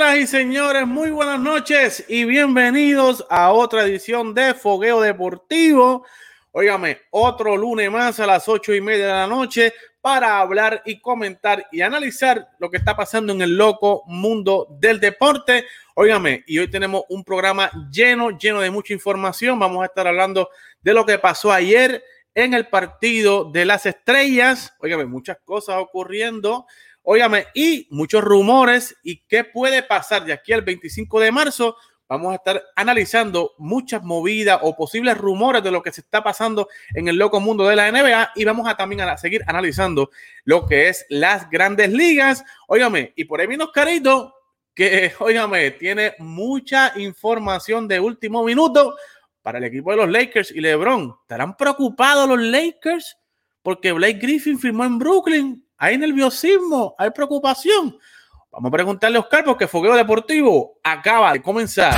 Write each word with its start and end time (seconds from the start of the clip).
Señoras 0.00 0.18
y 0.18 0.26
señores, 0.26 0.86
muy 0.86 1.10
buenas 1.10 1.38
noches 1.38 2.06
y 2.08 2.24
bienvenidos 2.24 3.22
a 3.28 3.52
otra 3.52 3.84
edición 3.84 4.32
de 4.32 4.54
Fogueo 4.54 4.98
Deportivo. 5.02 6.06
Óigame, 6.52 7.02
otro 7.10 7.54
lunes 7.54 7.90
más 7.90 8.18
a 8.18 8.26
las 8.26 8.48
ocho 8.48 8.74
y 8.74 8.80
media 8.80 9.08
de 9.08 9.12
la 9.12 9.26
noche 9.26 9.74
para 10.00 10.40
hablar 10.40 10.80
y 10.86 11.02
comentar 11.02 11.66
y 11.70 11.82
analizar 11.82 12.48
lo 12.58 12.70
que 12.70 12.78
está 12.78 12.96
pasando 12.96 13.34
en 13.34 13.42
el 13.42 13.58
loco 13.58 14.02
mundo 14.06 14.68
del 14.80 15.00
deporte. 15.00 15.66
Óigame, 15.94 16.44
y 16.46 16.58
hoy 16.58 16.70
tenemos 16.70 17.02
un 17.10 17.22
programa 17.22 17.70
lleno, 17.92 18.30
lleno 18.38 18.62
de 18.62 18.70
mucha 18.70 18.94
información. 18.94 19.58
Vamos 19.58 19.82
a 19.82 19.86
estar 19.86 20.06
hablando 20.06 20.48
de 20.80 20.94
lo 20.94 21.04
que 21.04 21.18
pasó 21.18 21.52
ayer 21.52 22.02
en 22.34 22.54
el 22.54 22.68
partido 22.68 23.44
de 23.50 23.66
las 23.66 23.84
estrellas. 23.84 24.72
Óigame, 24.80 25.04
muchas 25.04 25.36
cosas 25.44 25.76
ocurriendo. 25.76 26.66
Óigame, 27.12 27.48
y 27.54 27.88
muchos 27.90 28.22
rumores 28.22 28.96
y 29.02 29.24
qué 29.26 29.42
puede 29.42 29.82
pasar 29.82 30.24
de 30.24 30.32
aquí 30.32 30.52
al 30.52 30.62
25 30.62 31.18
de 31.18 31.32
marzo. 31.32 31.74
Vamos 32.08 32.30
a 32.30 32.36
estar 32.36 32.62
analizando 32.76 33.54
muchas 33.58 34.04
movidas 34.04 34.60
o 34.62 34.76
posibles 34.76 35.18
rumores 35.18 35.60
de 35.64 35.72
lo 35.72 35.82
que 35.82 35.90
se 35.90 36.02
está 36.02 36.22
pasando 36.22 36.68
en 36.94 37.08
el 37.08 37.16
loco 37.16 37.40
mundo 37.40 37.66
de 37.66 37.74
la 37.74 37.90
NBA 37.90 38.30
y 38.36 38.44
vamos 38.44 38.68
a 38.68 38.76
también 38.76 39.00
a 39.00 39.16
seguir 39.16 39.42
analizando 39.48 40.10
lo 40.44 40.68
que 40.68 40.88
es 40.88 41.04
las 41.08 41.50
grandes 41.50 41.90
ligas. 41.90 42.44
Óigame, 42.68 43.12
y 43.16 43.24
por 43.24 43.40
ahí 43.40 43.48
viene 43.48 43.64
Oscarito, 43.64 44.32
que, 44.72 45.12
óigame, 45.18 45.72
tiene 45.72 46.14
mucha 46.20 46.92
información 46.94 47.88
de 47.88 47.98
último 47.98 48.44
minuto 48.44 48.94
para 49.42 49.58
el 49.58 49.64
equipo 49.64 49.90
de 49.90 49.96
los 49.96 50.08
Lakers 50.08 50.52
y 50.52 50.60
LeBron. 50.60 51.16
¿Estarán 51.22 51.56
preocupados 51.56 52.28
los 52.28 52.38
Lakers? 52.40 53.18
Porque 53.62 53.90
Blake 53.90 54.20
Griffin 54.20 54.60
firmó 54.60 54.84
en 54.84 54.96
Brooklyn 54.96 55.66
hay 55.80 55.96
nerviosismo, 55.96 56.94
hay 56.98 57.10
preocupación. 57.10 57.98
Vamos 58.52 58.68
a 58.68 58.72
preguntarle 58.72 59.16
a 59.16 59.20
Oscar 59.20 59.44
porque 59.44 59.66
Fogueo 59.66 59.94
Deportivo 59.94 60.78
acaba 60.84 61.32
de 61.32 61.40
comenzar. 61.40 61.96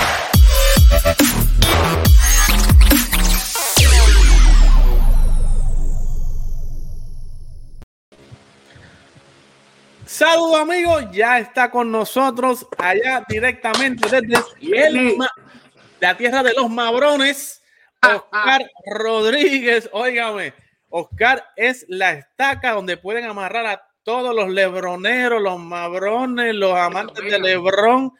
Saludos 10.06 10.60
amigos, 10.60 11.06
ya 11.10 11.40
está 11.40 11.68
con 11.68 11.90
nosotros 11.90 12.64
allá 12.78 13.24
directamente 13.28 14.08
desde 14.08 15.16
la 15.98 16.16
tierra 16.16 16.44
de 16.44 16.52
los 16.52 16.70
Mabrones, 16.70 17.60
ah, 18.00 18.22
ah. 18.30 18.38
Oscar 18.38 18.70
Rodríguez. 18.86 19.90
Óigame, 19.92 20.54
Oscar 20.94 21.42
es 21.56 21.86
la 21.88 22.12
estaca 22.12 22.72
donde 22.72 22.98
pueden 22.98 23.24
amarrar 23.24 23.64
a 23.64 23.88
todos 24.02 24.34
los 24.34 24.50
lebroneros, 24.50 25.40
los 25.40 25.58
mabrones, 25.58 26.54
los 26.54 26.76
amantes 26.76 27.24
de 27.24 27.38
Lebrón, 27.38 28.12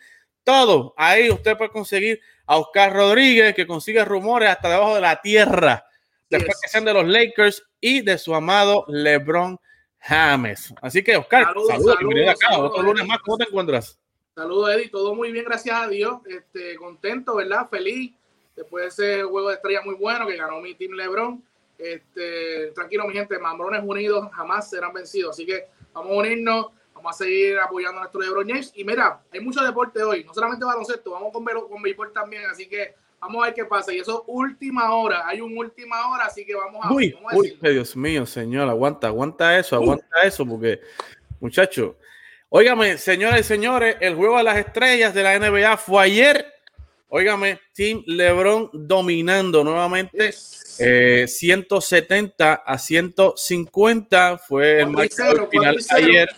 todo. 0.43 0.95
Ahí 0.97 1.31
usted 1.31 1.57
puede 1.59 1.71
conseguir 1.71 2.21
a 2.47 2.57
Oscar 2.57 2.95
Rodríguez, 2.95 3.55
que 3.55 3.67
consigue 3.67 4.03
rumores 4.07 4.49
hasta 4.49 4.71
debajo 4.71 4.95
de 4.95 5.03
la 5.03 5.21
tierra, 5.21 5.85
después 6.31 6.59
que 6.63 6.69
sean 6.71 6.87
de 6.87 6.95
los 6.95 7.07
Lakers 7.07 7.63
y 7.79 8.01
de 8.01 8.17
su 8.17 8.35
amado 8.35 8.87
Lebron 8.89 9.61
James. 9.99 10.73
Así 10.81 11.05
que, 11.05 11.17
Oscar, 11.19 11.45
saludos, 11.45 11.99
bienvenido 11.99 12.31
acá. 12.31 12.59
Otro 12.59 12.83
lunes 12.83 13.07
más, 13.07 13.19
¿cómo 13.19 13.37
te 13.37 13.45
encuentras? 13.45 13.99
Saludos, 14.35 14.75
Eddie. 14.75 14.89
Todo 14.89 15.15
muy 15.15 15.31
bien, 15.31 15.45
gracias 15.45 15.77
a 15.79 15.89
Dios. 15.89 16.21
Este, 16.27 16.77
contento, 16.77 17.37
¿verdad? 17.37 17.69
Feliz. 17.69 18.13
Después 18.57 18.97
de 18.97 19.17
ese 19.19 19.23
juego 19.25 19.51
de 19.51 19.57
estrella 19.57 19.83
muy 19.85 19.95
bueno 19.95 20.27
que 20.27 20.37
ganó 20.37 20.61
mi 20.61 20.75
team 20.75 20.93
LeBron 20.93 21.43
este, 21.83 22.73
tranquilo, 22.75 23.07
mi 23.07 23.15
gente, 23.15 23.39
Mambrones 23.39 23.83
unidos 23.85 24.29
jamás 24.33 24.71
serán 24.71 24.93
vencidos. 24.93 25.37
Así 25.37 25.47
que 25.47 25.67
vamos 25.93 26.13
a 26.13 26.15
unirnos, 26.17 26.67
vamos 26.95 27.15
a 27.15 27.25
seguir 27.25 27.59
apoyando 27.59 27.99
a 27.99 28.03
nuestro 28.03 28.21
LeBron 28.21 28.49
James. 28.49 28.73
Y 28.75 28.85
mira, 28.85 29.21
hay 29.33 29.41
mucho 29.41 29.63
deporte 29.63 30.03
hoy, 30.03 30.25
no 30.25 30.33
solamente 30.33 30.65
baloncesto, 30.65 31.11
vamos 31.11 31.33
con, 31.33 31.45
con 31.45 31.83
béisbol 31.83 32.13
también. 32.13 32.45
Así 32.47 32.69
que 32.69 32.95
vamos 33.23 33.43
a 33.43 33.47
ver 33.47 33.55
qué 33.55 33.65
pasa. 33.65 33.93
Y 33.93 33.99
eso 33.99 34.25
última 34.27 34.95
hora, 34.95 35.27
hay 35.27 35.41
un 35.41 35.57
última 35.57 36.09
hora, 36.11 36.27
así 36.27 36.45
que 36.45 36.55
vamos 36.55 36.85
a, 36.85 36.93
uy, 36.93 37.17
uy, 37.33 37.59
Dios 37.63 37.97
mío, 37.97 38.27
señor, 38.27 38.69
aguanta, 38.69 39.07
aguanta 39.07 39.59
eso, 39.59 39.77
aguanta 39.77 40.23
eso, 40.25 40.45
porque, 40.45 40.81
muchachos, 41.41 41.95
óigame, 42.49 42.99
señores 42.99 43.41
y 43.41 43.45
señores, 43.45 43.97
el 44.01 44.15
juego 44.17 44.39
de 44.39 44.43
las 44.43 44.59
estrellas 44.59 45.15
de 45.15 45.23
la 45.23 45.39
NBA 45.39 45.77
fue 45.77 46.05
ayer. 46.05 46.47
Óigame, 47.15 47.61
Team 47.75 48.03
LeBron 48.07 48.71
dominando 48.73 49.63
nuevamente. 49.63 50.33
170 50.33 50.62
eh, 50.79 51.27
a 52.67 52.79
150 52.79 54.39
fue 54.39 54.81
el 54.81 54.89
marcador 54.89 55.49
final 55.51 55.77
ayer. 55.91 56.29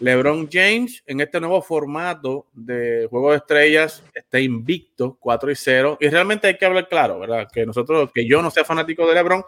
LeBron 0.00 0.48
James 0.50 1.02
en 1.06 1.20
este 1.20 1.40
nuevo 1.40 1.60
formato 1.60 2.46
de 2.52 3.08
juego 3.10 3.32
de 3.32 3.38
estrellas 3.38 4.02
está 4.14 4.38
invicto 4.38 5.16
4 5.18 5.50
y 5.50 5.56
0 5.56 5.98
y 6.00 6.08
realmente 6.08 6.46
hay 6.46 6.56
que 6.56 6.66
hablar 6.66 6.88
claro, 6.88 7.18
¿verdad? 7.18 7.48
Que 7.52 7.66
nosotros, 7.66 8.10
que 8.14 8.26
yo 8.26 8.40
no 8.40 8.50
sea 8.50 8.64
fanático 8.64 9.08
de 9.08 9.14
LeBron, 9.14 9.42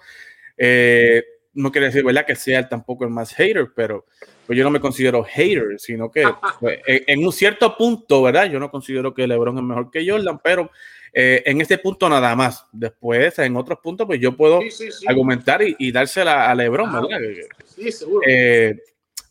eh, 0.56 1.22
no 1.54 1.70
quiere 1.70 1.86
decir, 1.86 2.04
¿verdad? 2.04 2.26
Que 2.26 2.34
sea 2.34 2.68
tampoco 2.68 3.04
el 3.04 3.10
más 3.10 3.32
hater, 3.34 3.70
pero 3.74 4.06
pues 4.50 4.58
yo 4.58 4.64
no 4.64 4.70
me 4.70 4.80
considero 4.80 5.22
hater, 5.22 5.78
sino 5.78 6.10
que 6.10 6.24
pues, 6.58 6.80
en 6.84 7.24
un 7.24 7.32
cierto 7.32 7.76
punto, 7.76 8.20
¿verdad? 8.20 8.50
Yo 8.50 8.58
no 8.58 8.68
considero 8.68 9.14
que 9.14 9.24
LeBron 9.24 9.56
es 9.58 9.62
mejor 9.62 9.92
que 9.92 10.04
Jordan, 10.04 10.40
pero 10.42 10.72
eh, 11.12 11.44
en 11.46 11.60
este 11.60 11.78
punto 11.78 12.08
nada 12.08 12.34
más. 12.34 12.66
Después, 12.72 13.38
en 13.38 13.56
otros 13.56 13.78
puntos, 13.78 14.08
pues 14.08 14.18
yo 14.18 14.36
puedo 14.36 14.58
argumentar 15.06 15.60
y, 15.62 15.92
dársela 15.92 16.50
a 16.50 16.54
Lebron, 16.56 16.92
¿verdad? 16.92 17.20
Sí, 17.64 17.92
seguro. 17.92 18.26
Eh, 18.26 18.76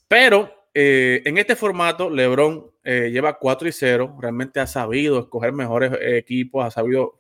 pero 0.08 0.70
eh, 0.74 1.22
en 1.26 1.38
este 1.38 1.58
formato, 1.58 2.10
Lebron 2.10 2.72
lleva 2.86 3.38
4 3.38 3.68
y 3.68 3.74
0. 3.74 4.18
Realmente 4.22 4.62
ha 4.62 4.68
sabido 4.68 5.20
escoger 5.20 5.52
mejores 5.52 5.92
equipos, 6.02 6.66
ha 6.66 6.72
sabido 6.72 7.18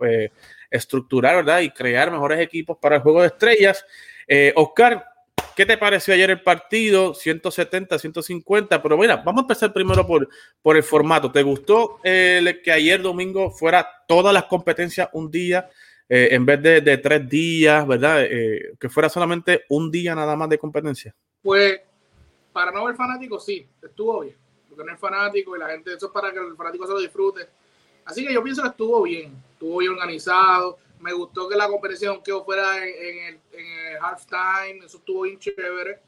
estructurar, 0.71 1.35
¿verdad? 1.35 1.59
Y 1.59 1.71
crear 1.71 2.09
mejores 2.09 2.39
equipos 2.39 2.77
para 2.77 2.95
el 2.95 3.01
juego 3.01 3.23
de 3.23 3.27
estrellas. 3.27 3.85
Oscar, 4.55 5.03
¿Qué 5.59 5.65
te 5.65 5.77
pareció 5.77 6.13
ayer 6.13 6.29
el 6.29 6.41
partido? 6.41 7.13
170, 7.13 7.99
150, 7.99 8.81
pero 8.81 8.97
mira, 8.97 9.17
vamos 9.17 9.39
a 9.39 9.43
empezar 9.43 9.73
primero 9.73 10.07
por, 10.07 10.29
por 10.61 10.77
el 10.77 10.83
formato. 10.83 11.29
¿Te 11.33 11.43
gustó 11.43 11.99
eh, 12.01 12.61
que 12.63 12.71
ayer 12.71 13.01
domingo 13.01 13.51
fuera 13.51 13.85
todas 14.07 14.33
las 14.33 14.45
competencias 14.45 15.09
un 15.11 15.29
día 15.29 15.69
eh, 16.07 16.29
en 16.31 16.45
vez 16.45 16.61
de, 16.61 16.97
tres 16.99 17.27
días, 17.27 17.85
verdad? 17.85 18.23
Eh, 18.23 18.71
que 18.79 18.87
fuera 18.87 19.09
solamente 19.09 19.65
un 19.67 19.91
día 19.91 20.15
nada 20.15 20.33
más 20.37 20.47
de 20.47 20.57
competencia. 20.57 21.13
Pues 21.41 21.81
para 22.53 22.71
no 22.71 22.85
ver 22.85 22.95
fanático, 22.95 23.37
sí, 23.37 23.67
estuvo 23.83 24.21
bien. 24.21 24.37
Porque 24.69 24.85
no 24.85 24.93
es 24.93 24.99
fanático 25.01 25.57
y 25.57 25.59
la 25.59 25.67
gente, 25.67 25.93
eso 25.93 26.05
es 26.05 26.11
para 26.13 26.31
que 26.31 26.39
el 26.39 26.55
fanático 26.55 26.87
se 26.87 26.93
lo 26.93 26.99
disfrute. 26.99 27.49
Así 28.05 28.25
que 28.25 28.33
yo 28.33 28.41
pienso 28.41 28.61
que 28.61 28.69
estuvo 28.69 29.01
bien, 29.01 29.33
estuvo 29.51 29.79
bien 29.79 29.91
organizado 29.91 30.77
me 30.99 31.13
gustó 31.13 31.47
que 31.47 31.55
la 31.55 31.67
competición 31.67 32.21
que 32.21 32.33
fuera 32.45 32.77
en, 32.77 33.17
el, 33.25 33.39
en, 33.53 34.03
halftime, 34.03 34.85
eso 34.85 34.97
estuvo 34.97 35.21
bien 35.21 35.39
chévere. 35.39 35.99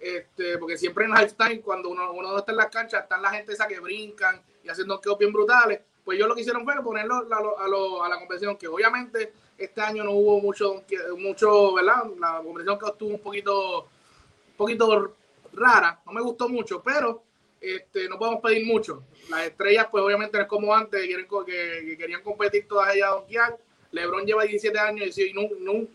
Este, 0.00 0.58
porque 0.58 0.78
siempre 0.78 1.04
en 1.04 1.16
halftime, 1.16 1.60
cuando 1.60 1.88
uno, 1.88 2.12
uno 2.12 2.38
está 2.38 2.52
en 2.52 2.58
las 2.58 2.68
canchas, 2.68 3.02
están 3.02 3.20
la 3.20 3.30
gente 3.30 3.52
esa 3.52 3.66
que 3.66 3.80
brincan 3.80 4.40
y 4.62 4.68
haciendo 4.68 5.00
quedos 5.00 5.18
bien 5.18 5.32
brutales. 5.32 5.80
Pues 6.04 6.16
ellos 6.16 6.28
lo 6.28 6.34
que 6.34 6.40
hicieron 6.40 6.64
fue 6.64 6.82
ponerlo 6.82 7.16
a, 7.16 8.04
a, 8.04 8.08
la 8.08 8.18
competición, 8.18 8.56
que 8.56 8.68
obviamente 8.68 9.32
este 9.58 9.80
año 9.80 10.04
no 10.04 10.12
hubo 10.12 10.40
mucho, 10.40 10.84
mucho 11.18 11.74
¿verdad? 11.74 12.04
La 12.18 12.40
competición 12.42 12.78
que 12.78 12.86
estuvo 12.86 13.10
un 13.10 13.20
poquito, 13.20 13.80
un 13.82 14.56
poquito 14.56 15.14
rara, 15.52 16.00
no 16.06 16.12
me 16.12 16.22
gustó 16.22 16.48
mucho, 16.48 16.82
pero 16.82 17.22
este, 17.60 18.08
no 18.08 18.18
podemos 18.18 18.40
pedir 18.40 18.66
mucho. 18.66 19.04
Las 19.28 19.46
estrellas, 19.46 19.88
pues 19.90 20.02
obviamente 20.02 20.36
no 20.38 20.44
es 20.44 20.48
como 20.48 20.74
antes, 20.74 21.04
quieren, 21.04 21.26
que, 21.44 21.96
querían 21.98 22.22
competir 22.22 22.66
todas 22.66 22.94
ellas 22.94 23.08
a 23.08 23.14
donkear 23.14 23.58
LeBron 23.90 24.24
lleva 24.26 24.44
17 24.44 24.78
años, 24.78 25.18
y 25.18 25.32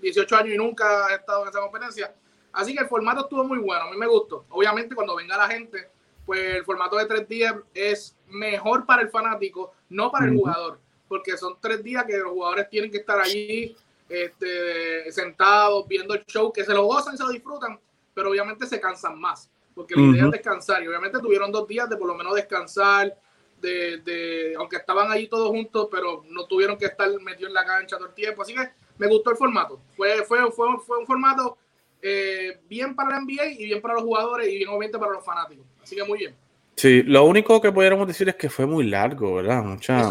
18 0.01 0.35
años 0.35 0.53
y 0.53 0.57
nunca 0.57 1.07
ha 1.07 1.15
estado 1.15 1.43
en 1.43 1.49
esa 1.49 1.59
competencia. 1.59 2.13
Así 2.51 2.73
que 2.73 2.81
el 2.81 2.87
formato 2.87 3.21
estuvo 3.21 3.43
muy 3.43 3.57
bueno, 3.59 3.85
a 3.85 3.91
mí 3.91 3.97
me 3.97 4.07
gustó. 4.07 4.45
Obviamente 4.49 4.95
cuando 4.95 5.15
venga 5.15 5.37
la 5.37 5.47
gente, 5.47 5.89
pues 6.25 6.55
el 6.57 6.65
formato 6.65 6.97
de 6.97 7.05
tres 7.05 7.27
días 7.27 7.55
es 7.73 8.15
mejor 8.27 8.85
para 8.85 9.01
el 9.01 9.09
fanático, 9.09 9.73
no 9.89 10.11
para 10.11 10.25
el 10.25 10.35
jugador, 10.35 10.79
porque 11.07 11.37
son 11.37 11.57
tres 11.59 11.83
días 11.83 12.05
que 12.05 12.17
los 12.17 12.31
jugadores 12.31 12.69
tienen 12.69 12.91
que 12.91 12.97
estar 12.97 13.19
allí 13.19 13.75
este, 14.07 15.11
sentados, 15.11 15.87
viendo 15.87 16.13
el 16.13 16.23
show, 16.25 16.51
que 16.51 16.63
se 16.63 16.73
lo 16.73 16.85
gozan, 16.85 17.17
se 17.17 17.23
lo 17.23 17.29
disfrutan, 17.29 17.79
pero 18.13 18.29
obviamente 18.29 18.67
se 18.67 18.79
cansan 18.79 19.19
más, 19.19 19.49
porque 19.73 19.95
la 19.95 20.01
idea 20.03 20.25
es 20.25 20.31
descansar 20.31 20.83
y 20.83 20.87
obviamente 20.87 21.19
tuvieron 21.19 21.51
dos 21.51 21.67
días 21.67 21.89
de 21.89 21.97
por 21.97 22.07
lo 22.07 22.15
menos 22.15 22.35
descansar, 22.35 23.15
de, 23.63 24.53
aunque 24.57 24.77
estaban 24.77 25.11
ahí 25.11 25.27
todos 25.27 25.49
juntos, 25.49 25.87
pero 25.91 26.23
no 26.29 26.45
tuvieron 26.45 26.77
que 26.77 26.85
estar 26.85 27.09
metidos 27.21 27.49
en 27.49 27.53
la 27.53 27.65
cancha 27.65 27.97
todo 27.97 28.09
el 28.09 28.13
tiempo. 28.13 28.41
Así 28.41 28.53
que 28.53 28.69
me 28.97 29.07
gustó 29.07 29.31
el 29.31 29.37
formato. 29.37 29.81
Fue, 29.95 30.23
fue, 30.25 30.51
fue, 30.51 30.67
fue 30.85 30.99
un 30.99 31.05
formato 31.05 31.57
eh, 32.01 32.59
bien 32.67 32.95
para 32.95 33.11
la 33.11 33.21
NBA 33.21 33.45
y 33.59 33.65
bien 33.65 33.81
para 33.81 33.95
los 33.95 34.03
jugadores 34.03 34.47
y 34.49 34.57
bien 34.57 34.69
obviamente 34.69 34.99
para 34.99 35.13
los 35.13 35.25
fanáticos. 35.25 35.65
Así 35.81 35.95
que 35.95 36.03
muy 36.03 36.19
bien. 36.19 36.35
Sí, 36.75 37.03
lo 37.03 37.25
único 37.25 37.61
que 37.61 37.71
pudiéramos 37.71 38.07
decir 38.07 38.27
es 38.29 38.35
que 38.35 38.49
fue 38.49 38.65
muy 38.65 38.85
largo, 38.85 39.35
¿verdad? 39.35 39.63
Mucha, 39.63 40.09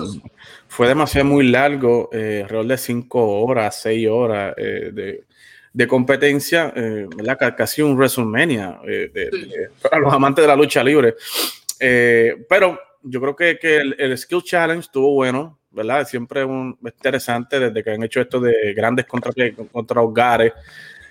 fue 0.68 0.86
demasiado 0.86 1.26
muy 1.26 1.48
largo, 1.48 2.08
eh, 2.12 2.42
alrededor 2.44 2.66
de 2.66 2.78
cinco 2.78 3.42
horas, 3.42 3.82
seis 3.82 4.08
horas 4.08 4.54
eh, 4.56 4.90
de, 4.92 5.24
de, 5.72 5.86
competencia, 5.88 6.72
eh, 6.76 7.08
¿verdad? 7.16 7.54
Casi 7.56 7.82
un 7.82 7.96
WrestleMania 7.96 8.80
para 9.82 9.98
los 9.98 10.12
amantes 10.12 10.44
de 10.44 10.48
la 10.48 10.54
lucha 10.54 10.84
libre. 10.84 11.16
pero 12.48 12.78
yo 13.02 13.20
creo 13.20 13.36
que, 13.36 13.58
que 13.58 13.76
el, 13.76 14.18
Skill 14.18 14.42
Challenge 14.42 14.80
estuvo 14.80 15.12
bueno, 15.12 15.58
¿verdad? 15.70 16.06
Siempre 16.06 16.44
un, 16.44 16.78
interesante 16.84 17.58
desde 17.58 17.82
que 17.82 17.90
han 17.90 18.02
hecho 18.02 18.20
esto 18.20 18.40
de 18.40 18.74
grandes 18.74 19.06
contra, 19.06 19.32
contra 19.70 20.00
hogares. 20.00 20.52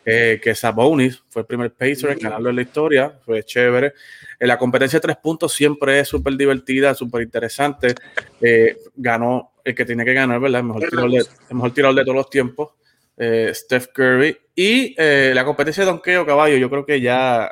Eh, 0.03 0.39
que 0.41 0.55
Sabonis 0.55 1.21
fue 1.29 1.43
el 1.43 1.45
primer 1.45 1.71
pacer 1.73 2.09
en 2.09 2.17
ganarlo 2.17 2.49
en 2.49 2.55
la 2.55 2.63
historia, 2.63 3.19
fue 3.23 3.43
chévere. 3.43 3.93
En 4.39 4.47
la 4.47 4.57
competencia 4.57 4.97
de 4.97 5.01
tres 5.01 5.17
puntos 5.17 5.53
siempre 5.53 5.99
es 5.99 6.07
súper 6.07 6.35
divertida, 6.35 6.95
súper 6.95 7.21
interesante. 7.21 7.93
Eh, 8.41 8.77
ganó 8.95 9.51
el 9.63 9.75
que 9.75 9.85
tiene 9.85 10.03
que 10.03 10.13
ganar, 10.13 10.39
¿verdad? 10.39 10.61
El 10.61 10.67
mejor 10.67 10.89
tirador 10.89 11.11
de, 11.11 11.17
el 11.17 11.55
mejor 11.55 11.73
tirador 11.73 11.95
de 11.97 12.03
todos 12.03 12.15
los 12.15 12.29
tiempos, 12.31 12.69
eh, 13.15 13.51
Steph 13.53 13.89
Curry. 13.93 14.35
Y 14.55 14.95
la 14.97 15.45
competencia 15.45 15.83
de 15.83 15.91
donkeo, 15.91 16.25
caballo, 16.25 16.57
yo 16.57 16.69
creo 16.69 16.83
que 16.83 16.99
ya 16.99 17.51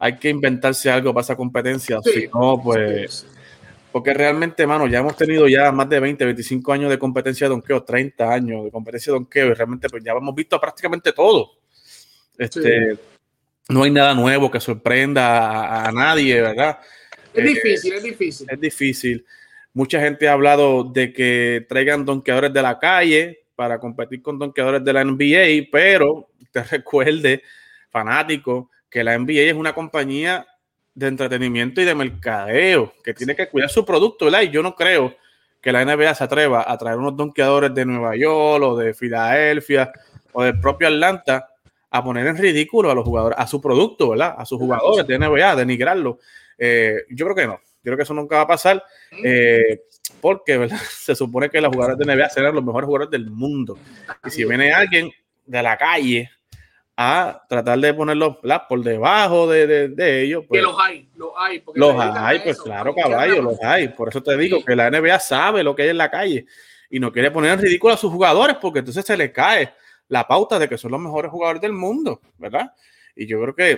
hay 0.00 0.16
que 0.16 0.30
inventarse 0.30 0.90
algo 0.90 1.14
para 1.14 1.22
esa 1.22 1.36
competencia. 1.36 2.00
si 2.02 2.28
no, 2.34 2.60
pues. 2.60 3.24
Porque 3.90 4.12
realmente, 4.12 4.66
mano, 4.66 4.86
ya 4.86 4.98
hemos 4.98 5.16
tenido 5.16 5.48
ya 5.48 5.72
más 5.72 5.88
de 5.88 5.98
20, 5.98 6.24
25 6.24 6.72
años 6.72 6.90
de 6.90 6.98
competencia 6.98 7.46
de 7.46 7.50
donkeo, 7.50 7.82
30 7.82 8.32
años 8.32 8.64
de 8.64 8.70
competencia 8.70 9.12
de 9.12 9.18
donkeo, 9.18 9.46
y 9.48 9.54
realmente, 9.54 9.88
pues 9.88 10.04
ya 10.04 10.12
hemos 10.12 10.34
visto 10.34 10.60
prácticamente 10.60 11.12
todo. 11.12 11.52
Este, 12.36 12.96
No 13.68 13.82
hay 13.82 13.90
nada 13.90 14.14
nuevo 14.14 14.50
que 14.50 14.60
sorprenda 14.60 15.86
a, 15.86 15.90
nadie, 15.92 16.40
¿verdad? 16.40 16.78
Es 17.32 17.44
difícil, 17.44 17.92
es 17.94 18.02
difícil. 18.02 18.46
Es 18.50 18.60
difícil. 18.60 19.26
Mucha 19.72 20.00
gente 20.00 20.28
ha 20.28 20.32
hablado 20.32 20.84
de 20.84 21.12
que 21.12 21.66
traigan 21.68 22.04
donkeadores 22.04 22.52
de 22.52 22.62
la 22.62 22.78
calle 22.78 23.40
para 23.54 23.78
competir 23.78 24.22
con 24.22 24.38
donkeadores 24.38 24.84
de 24.84 24.92
la 24.92 25.04
NBA, 25.04 25.68
pero 25.72 26.28
te 26.52 26.62
recuerde, 26.64 27.42
fanático, 27.90 28.70
que 28.90 29.02
la 29.02 29.18
NBA 29.18 29.50
es 29.50 29.54
una 29.54 29.74
compañía 29.74 30.46
de 30.98 31.06
entretenimiento 31.06 31.80
y 31.80 31.84
de 31.84 31.94
mercadeo, 31.94 32.92
que 33.04 33.14
tiene 33.14 33.36
que 33.36 33.48
cuidar 33.48 33.70
su 33.70 33.84
producto, 33.84 34.24
¿verdad? 34.24 34.42
Y 34.42 34.50
yo 34.50 34.64
no 34.64 34.74
creo 34.74 35.14
que 35.60 35.70
la 35.70 35.84
NBA 35.84 36.12
se 36.16 36.24
atreva 36.24 36.64
a 36.66 36.76
traer 36.76 36.98
unos 36.98 37.16
donkeadores 37.16 37.72
de 37.72 37.84
Nueva 37.84 38.16
York 38.16 38.64
o 38.64 38.76
de 38.76 38.94
Filadelfia 38.94 39.92
o 40.32 40.42
del 40.42 40.58
propio 40.58 40.88
Atlanta 40.88 41.50
a 41.88 42.02
poner 42.02 42.26
en 42.26 42.36
ridículo 42.36 42.90
a 42.90 42.96
los 42.96 43.04
jugadores, 43.04 43.38
a 43.38 43.46
su 43.46 43.60
producto, 43.60 44.10
¿verdad? 44.10 44.34
A 44.36 44.44
sus 44.44 44.58
jugadores 44.58 45.06
de 45.06 45.18
NBA, 45.18 45.54
denigrarlo. 45.54 46.18
Eh, 46.58 47.04
yo 47.10 47.26
creo 47.26 47.36
que 47.36 47.46
no. 47.46 47.54
Yo 47.54 47.84
creo 47.84 47.96
que 47.96 48.02
eso 48.02 48.14
nunca 48.14 48.36
va 48.36 48.42
a 48.42 48.48
pasar. 48.48 48.82
Eh, 49.22 49.82
porque 50.20 50.58
¿verdad? 50.58 50.78
se 50.90 51.14
supone 51.14 51.48
que 51.48 51.60
los 51.60 51.72
jugadores 51.72 51.96
de 51.96 52.12
NBA 52.12 52.28
serán 52.30 52.56
los 52.56 52.64
mejores 52.64 52.86
jugadores 52.86 53.10
del 53.12 53.30
mundo. 53.30 53.78
Y 54.26 54.30
si 54.30 54.44
viene 54.44 54.72
alguien 54.72 55.12
de 55.46 55.62
la 55.62 55.76
calle 55.76 56.28
a 57.00 57.44
tratar 57.48 57.78
de 57.78 57.94
ponerlos 57.94 58.38
por 58.68 58.82
debajo 58.82 59.48
de, 59.48 59.88
de, 59.88 60.22
ellos. 60.22 60.44
Pues, 60.48 60.58
que 60.58 60.66
los 60.66 60.76
hay, 60.80 61.08
los 61.14 61.30
hay. 61.38 61.62
Los 61.74 61.94
hay, 61.96 62.40
pues 62.40 62.60
claro, 62.60 62.92
caballo, 62.92 63.40
los 63.40 63.62
hay. 63.62 63.86
Por 63.86 64.08
eso 64.08 64.20
te 64.20 64.36
digo 64.36 64.64
que 64.64 64.74
la 64.74 64.90
NBA 64.90 65.20
sabe 65.20 65.62
lo 65.62 65.76
que 65.76 65.82
hay 65.82 65.88
en 65.90 65.98
la 65.98 66.10
calle 66.10 66.46
y 66.90 66.98
no 66.98 67.12
quiere 67.12 67.30
poner 67.30 67.52
en 67.52 67.60
ridículo 67.60 67.94
a 67.94 67.96
sus 67.96 68.10
jugadores 68.10 68.56
porque 68.60 68.80
entonces 68.80 69.04
se 69.04 69.16
les 69.16 69.30
cae 69.30 69.72
la 70.08 70.26
pauta 70.26 70.58
de 70.58 70.68
que 70.68 70.76
son 70.76 70.90
los 70.90 71.00
mejores 71.00 71.30
jugadores 71.30 71.62
del 71.62 71.72
mundo, 71.72 72.20
¿verdad? 72.36 72.74
Y 73.14 73.28
yo 73.28 73.40
creo 73.42 73.54
que 73.54 73.72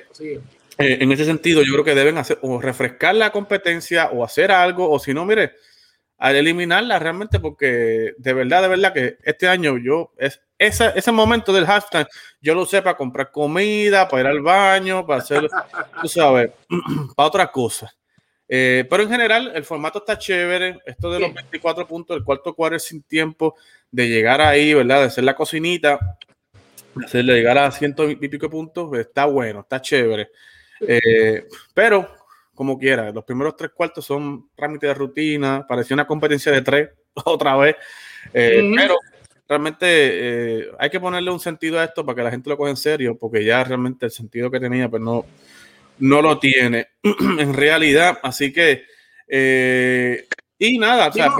eh, 0.78 0.98
en 1.02 1.12
ese 1.12 1.26
sentido, 1.26 1.60
yo 1.62 1.74
creo 1.74 1.84
que 1.84 1.94
deben 1.94 2.16
hacer 2.16 2.38
o 2.40 2.58
refrescar 2.58 3.14
la 3.16 3.32
competencia 3.32 4.08
o 4.12 4.24
hacer 4.24 4.50
algo, 4.50 4.90
o 4.90 4.98
si 4.98 5.12
no, 5.12 5.26
mire, 5.26 5.52
al 6.16 6.36
eliminarla 6.36 6.98
realmente, 6.98 7.38
porque 7.38 8.14
de 8.16 8.32
verdad, 8.32 8.62
de 8.62 8.68
verdad 8.68 8.94
que 8.94 9.18
este 9.24 9.46
año 9.46 9.76
yo 9.76 10.14
es 10.16 10.40
ese 10.60 11.10
momento 11.10 11.52
del 11.52 11.64
hashtag, 11.64 12.06
yo 12.40 12.54
lo 12.54 12.66
sé 12.66 12.82
para 12.82 12.96
comprar 12.96 13.30
comida, 13.30 14.06
para 14.06 14.22
ir 14.22 14.26
al 14.26 14.42
baño, 14.42 15.06
para 15.06 15.20
hacer, 15.20 15.48
tú 16.02 16.08
sabes, 16.08 16.50
para 17.16 17.28
otra 17.28 17.50
cosa. 17.50 17.90
Eh, 18.46 18.84
pero 18.90 19.04
en 19.04 19.08
general, 19.08 19.52
el 19.54 19.64
formato 19.64 20.00
está 20.00 20.18
chévere. 20.18 20.80
Esto 20.84 21.10
de 21.10 21.20
los 21.20 21.32
24 21.32 21.86
puntos, 21.86 22.16
el 22.16 22.24
cuarto 22.24 22.54
cuadro 22.54 22.78
sin 22.78 23.02
tiempo, 23.02 23.54
de 23.90 24.08
llegar 24.08 24.40
ahí, 24.40 24.74
¿verdad? 24.74 25.00
De 25.00 25.06
hacer 25.06 25.24
la 25.24 25.34
cocinita, 25.34 26.18
de 26.94 27.06
hacerle 27.06 27.34
llegar 27.34 27.56
a 27.56 27.70
ciento 27.70 28.10
y 28.10 28.16
pico 28.16 28.50
puntos, 28.50 28.92
está 28.98 29.24
bueno, 29.24 29.60
está 29.60 29.80
chévere. 29.80 30.30
Eh, 30.80 31.46
pero, 31.72 32.12
como 32.54 32.78
quiera, 32.78 33.10
los 33.12 33.24
primeros 33.24 33.56
tres 33.56 33.70
cuartos 33.70 34.04
son 34.04 34.50
trámite 34.54 34.88
de 34.88 34.94
rutina, 34.94 35.64
parecía 35.66 35.94
una 35.94 36.06
competencia 36.06 36.52
de 36.52 36.60
tres 36.60 36.90
otra 37.24 37.56
vez. 37.56 37.76
Eh, 38.34 38.70
pero 38.76 38.96
realmente 39.50 39.86
eh, 39.88 40.70
hay 40.78 40.90
que 40.90 41.00
ponerle 41.00 41.28
un 41.32 41.40
sentido 41.40 41.80
a 41.80 41.84
esto 41.84 42.06
para 42.06 42.14
que 42.14 42.22
la 42.22 42.30
gente 42.30 42.48
lo 42.48 42.56
coja 42.56 42.70
en 42.70 42.76
serio, 42.76 43.18
porque 43.18 43.44
ya 43.44 43.64
realmente 43.64 44.06
el 44.06 44.12
sentido 44.12 44.48
que 44.48 44.60
tenía, 44.60 44.88
pues 44.88 45.02
no, 45.02 45.26
no 45.98 46.22
lo 46.22 46.38
tiene 46.38 46.90
en 47.02 47.52
realidad. 47.52 48.20
Así 48.22 48.52
que, 48.52 48.84
eh, 49.26 50.28
y 50.56 50.78
nada, 50.78 51.08
o 51.08 51.12
sea, 51.12 51.30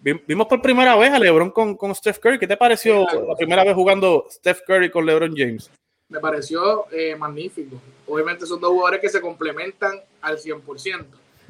vimos 0.00 0.46
por 0.46 0.62
primera 0.62 0.94
vez 0.94 1.10
a 1.10 1.18
LeBron 1.18 1.50
con, 1.50 1.76
con 1.76 1.92
Steph 1.92 2.20
Curry. 2.20 2.38
¿Qué 2.38 2.46
te 2.46 2.56
pareció 2.56 3.04
la 3.04 3.34
primera 3.34 3.64
vez 3.64 3.74
jugando 3.74 4.26
Steph 4.30 4.60
Curry 4.64 4.88
con 4.88 5.04
LeBron 5.04 5.34
James? 5.36 5.68
Me 6.08 6.20
pareció 6.20 6.86
eh, 6.92 7.16
magnífico. 7.16 7.80
Obviamente 8.06 8.46
son 8.46 8.60
dos 8.60 8.70
jugadores 8.70 9.00
que 9.00 9.08
se 9.08 9.20
complementan 9.20 10.00
al 10.20 10.38
100%. 10.38 11.04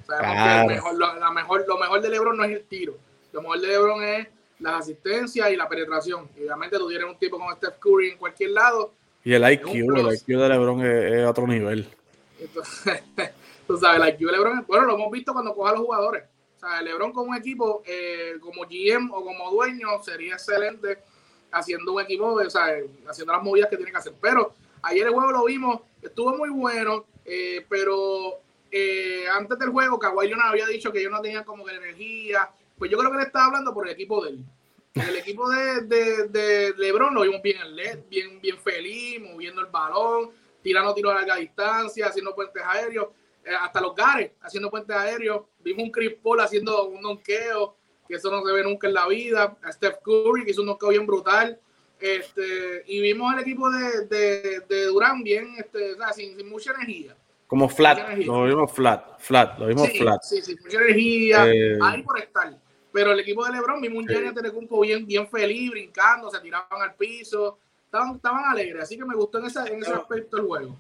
Sabemos 0.06 0.66
que 0.66 0.74
mejor, 0.74 0.94
lo, 0.94 1.14
la 1.16 1.30
mejor, 1.30 1.66
lo 1.68 1.76
mejor 1.76 2.00
de 2.00 2.08
LeBron 2.08 2.38
no 2.38 2.44
es 2.44 2.52
el 2.52 2.64
tiro. 2.64 2.96
Lo 3.34 3.42
mejor 3.42 3.60
de 3.60 3.68
LeBron 3.68 4.02
es 4.02 4.28
las 4.60 4.82
asistencias 4.82 5.50
y 5.50 5.56
la 5.56 5.68
penetración. 5.68 6.28
obviamente 6.36 6.78
tú 6.78 6.88
tienes 6.88 7.08
un 7.08 7.16
tipo 7.16 7.38
como 7.38 7.52
Steph 7.56 7.78
Curry 7.78 8.10
en 8.10 8.18
cualquier 8.18 8.50
lado. 8.50 8.92
Y 9.24 9.32
el 9.32 9.52
IQ, 9.52 9.68
el 9.68 10.14
IQ 10.14 10.26
de 10.26 10.48
LeBron 10.48 10.84
es, 10.84 11.26
otro 11.26 11.46
nivel. 11.46 11.86
Entonces, 12.38 13.02
tú 13.66 13.76
sabes, 13.76 14.02
el 14.02 14.08
IQ 14.14 14.26
de 14.26 14.32
LeBron, 14.32 14.64
bueno, 14.66 14.86
lo 14.86 14.94
hemos 14.94 15.10
visto 15.10 15.32
cuando 15.32 15.54
coja 15.54 15.70
a 15.70 15.74
los 15.74 15.82
jugadores. 15.82 16.24
O 16.56 16.60
sea, 16.60 16.82
LeBron 16.82 17.12
con 17.12 17.28
un 17.28 17.36
equipo 17.36 17.82
eh, 17.86 18.34
como 18.40 18.62
GM 18.62 19.10
o 19.12 19.24
como 19.24 19.50
dueño 19.50 20.02
sería 20.02 20.34
excelente 20.34 20.98
haciendo 21.52 21.92
un 21.92 22.02
equipo, 22.02 22.32
o 22.32 22.50
sea, 22.50 22.76
haciendo 23.08 23.32
las 23.32 23.42
movidas 23.42 23.68
que 23.68 23.76
tiene 23.76 23.90
que 23.90 23.98
hacer. 23.98 24.12
Pero 24.20 24.54
ayer 24.82 25.06
el 25.06 25.12
juego 25.12 25.32
lo 25.32 25.44
vimos, 25.44 25.80
estuvo 26.02 26.36
muy 26.36 26.50
bueno, 26.50 27.06
eh, 27.24 27.64
pero 27.68 28.40
eh, 28.70 29.24
antes 29.32 29.58
del 29.58 29.70
juego, 29.70 29.98
Kawhi 29.98 30.30
no 30.30 30.42
había 30.42 30.66
dicho 30.66 30.92
que 30.92 31.02
yo 31.02 31.10
no 31.10 31.20
tenía 31.20 31.44
como 31.44 31.64
que 31.64 31.74
energía, 31.74 32.50
pues 32.78 32.90
yo 32.90 32.98
creo 32.98 33.10
que 33.10 33.18
le 33.18 33.24
estaba 33.24 33.46
hablando 33.46 33.74
por 33.74 33.86
el 33.86 33.94
equipo 33.94 34.24
de 34.24 34.30
él. 34.30 34.44
El 34.94 35.16
equipo 35.16 35.48
de, 35.48 35.82
de, 36.28 36.74
LeBron 36.76 37.14
lo 37.14 37.22
vimos 37.22 37.40
bien, 37.42 37.58
bien, 38.08 38.40
bien 38.40 38.58
feliz, 38.58 39.20
moviendo 39.20 39.60
el 39.60 39.68
balón, 39.68 40.30
tirando 40.62 40.92
tiros 40.94 41.12
a 41.12 41.16
larga 41.16 41.36
distancia, 41.36 42.06
haciendo 42.06 42.34
puentes 42.34 42.62
aéreos, 42.64 43.08
eh, 43.44 43.50
hasta 43.58 43.80
los 43.80 43.94
Gares 43.94 44.32
haciendo 44.42 44.70
puentes 44.70 44.94
aéreos. 44.94 45.42
Vimos 45.60 45.84
un 45.84 45.90
Chris 45.90 46.14
Paul 46.22 46.40
haciendo 46.40 46.88
un 46.88 47.02
donqueo, 47.02 47.76
que 48.08 48.16
eso 48.16 48.30
no 48.30 48.44
se 48.44 48.52
ve 48.52 48.62
nunca 48.62 48.88
en 48.88 48.94
la 48.94 49.06
vida. 49.06 49.56
A 49.62 49.72
Steph 49.72 49.98
Curry, 50.02 50.44
que 50.44 50.50
hizo 50.50 50.62
un 50.62 50.68
donqueo 50.68 50.90
bien 50.90 51.06
brutal. 51.06 51.58
Este, 52.00 52.82
y 52.86 53.00
vimos 53.00 53.32
el 53.34 53.40
equipo 53.40 53.70
de, 53.70 54.06
de, 54.06 54.60
de 54.68 54.84
Durán 54.86 55.22
bien, 55.22 55.54
este, 55.58 55.92
o 55.92 55.96
sea, 55.96 56.12
sin, 56.12 56.34
sin, 56.34 56.48
mucha 56.48 56.72
energía. 56.72 57.14
Como 57.46 57.68
flat, 57.68 58.16
lo 58.18 58.44
vimos 58.44 58.72
flat, 58.72 59.18
flat, 59.18 59.58
lo 59.58 59.66
vimos 59.66 59.90
flat. 59.98 60.22
Sí, 60.22 60.40
sin 60.40 60.58
mucha 60.62 60.78
energía, 60.78 61.46
eh, 61.46 61.78
ahí 61.82 62.02
por 62.02 62.18
estar. 62.18 62.56
Pero 62.92 63.12
el 63.12 63.20
equipo 63.20 63.44
de 63.44 63.52
LeBron, 63.52 63.80
vimos 63.80 64.02
un 64.04 64.08
sí. 64.08 64.14
Antetokounmpo 64.14 64.80
bien, 64.80 65.06
bien 65.06 65.28
feliz, 65.28 65.70
brincando, 65.70 66.30
se 66.30 66.40
tiraban 66.40 66.82
al 66.82 66.94
piso, 66.94 67.58
estaban, 67.84 68.16
estaban 68.16 68.44
alegres. 68.50 68.82
Así 68.82 68.96
que 68.96 69.04
me 69.04 69.14
gustó 69.14 69.38
en 69.38 69.46
ese, 69.46 69.60
en 69.72 69.82
ese 69.82 69.92
aspecto 69.92 70.38
el 70.38 70.44
juego. 70.44 70.76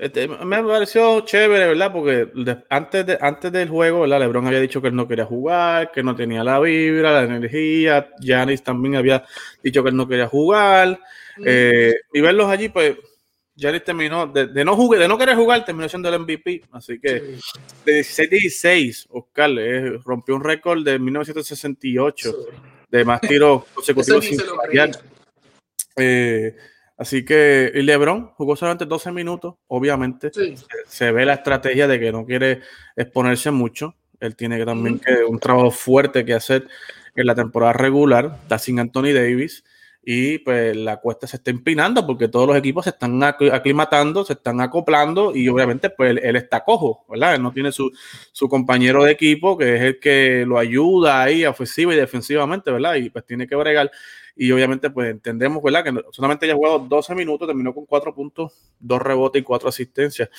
Este, 0.00 0.26
me 0.26 0.62
pareció 0.62 1.20
chévere, 1.20 1.66
¿verdad? 1.68 1.92
Porque 1.92 2.30
antes, 2.70 3.04
de, 3.04 3.18
antes 3.20 3.52
del 3.52 3.68
juego, 3.68 4.00
¿verdad? 4.00 4.20
LeBron 4.20 4.46
había 4.46 4.60
dicho 4.60 4.80
que 4.80 4.88
él 4.88 4.96
no 4.96 5.06
quería 5.06 5.26
jugar, 5.26 5.92
que 5.92 6.02
no 6.02 6.16
tenía 6.16 6.42
la 6.42 6.58
vibra, 6.58 7.12
la 7.12 7.24
energía. 7.24 8.08
Giannis 8.18 8.62
también 8.62 8.96
había 8.96 9.24
dicho 9.62 9.82
que 9.82 9.90
él 9.90 9.96
no 9.96 10.08
quería 10.08 10.26
jugar. 10.26 10.98
Mm. 11.36 11.44
Eh, 11.44 11.94
y 12.14 12.20
verlos 12.22 12.48
allí, 12.48 12.70
pues, 12.70 12.96
Giannis 13.60 13.84
terminó, 13.84 14.26
de, 14.26 14.64
no 14.64 14.74
jugar, 14.74 15.00
de 15.00 15.08
no 15.08 15.18
querer 15.18 15.36
jugar, 15.36 15.64
terminó 15.64 15.88
siendo 15.88 16.08
el 16.08 16.18
MVP. 16.20 16.62
Así 16.72 16.98
que 16.98 17.36
de 17.84 18.00
16-16, 18.00 19.06
Oscar 19.10 19.50
eh, 19.58 19.98
rompió 20.02 20.34
un 20.34 20.42
récord 20.42 20.82
de 20.82 20.98
1968 20.98 22.34
de 22.90 23.04
más 23.04 23.20
tiros 23.20 23.64
consecutivos 23.74 24.24
sin 24.24 24.40
fallar. 24.40 24.90
Eh, 25.96 26.56
así 26.96 27.22
que 27.24 27.70
y 27.74 27.82
LeBron 27.82 28.28
jugó 28.28 28.56
solamente 28.56 28.86
12 28.86 29.12
minutos, 29.12 29.56
obviamente. 29.68 30.30
Se 30.86 31.12
ve 31.12 31.26
la 31.26 31.34
estrategia 31.34 31.86
de 31.86 32.00
que 32.00 32.12
no 32.12 32.24
quiere 32.24 32.62
exponerse 32.96 33.50
mucho. 33.50 33.94
Él 34.20 34.36
tiene 34.36 34.56
que 34.58 34.64
también 34.64 34.98
que 34.98 35.22
un 35.22 35.38
trabajo 35.38 35.70
fuerte 35.70 36.24
que 36.24 36.32
hacer 36.32 36.66
en 37.14 37.26
la 37.26 37.34
temporada 37.34 37.74
regular. 37.74 38.38
Está 38.42 38.58
sin 38.58 38.80
Anthony 38.80 39.12
Davis 39.12 39.64
y 40.02 40.38
pues 40.38 40.74
la 40.76 40.96
cuesta 40.96 41.26
se 41.26 41.36
está 41.36 41.50
empinando 41.50 42.06
porque 42.06 42.28
todos 42.28 42.46
los 42.46 42.56
equipos 42.56 42.84
se 42.84 42.90
están 42.90 43.22
aclimatando, 43.22 44.24
se 44.24 44.32
están 44.32 44.60
acoplando 44.60 45.34
y 45.34 45.48
obviamente 45.48 45.90
pues 45.90 46.16
él, 46.22 46.36
está 46.36 46.64
cojo, 46.64 47.04
¿verdad? 47.08 47.34
Él 47.34 47.42
no 47.42 47.52
tiene 47.52 47.70
su, 47.70 47.90
su, 48.32 48.48
compañero 48.48 49.04
de 49.04 49.12
equipo 49.12 49.58
que 49.58 49.76
es 49.76 49.82
el 49.82 50.00
que 50.00 50.44
lo 50.46 50.58
ayuda 50.58 51.22
ahí 51.22 51.44
ofensiva 51.44 51.92
y 51.92 51.96
defensivamente, 51.96 52.70
¿verdad? 52.70 52.94
Y 52.94 53.10
pues 53.10 53.26
tiene 53.26 53.46
que 53.46 53.56
bregar 53.56 53.90
y 54.34 54.50
obviamente 54.52 54.88
pues 54.88 55.10
entendemos, 55.10 55.62
¿verdad? 55.62 55.84
Que 55.84 55.92
solamente 56.12 56.46
haya 56.46 56.54
jugado 56.54 56.78
12 56.78 57.14
minutos, 57.14 57.46
terminó 57.46 57.74
con 57.74 57.84
4 57.84 58.14
puntos, 58.14 58.52
2 58.78 59.02
rebotes 59.02 59.42
y 59.42 59.44
4 59.44 59.68
asistencias. 59.68 60.30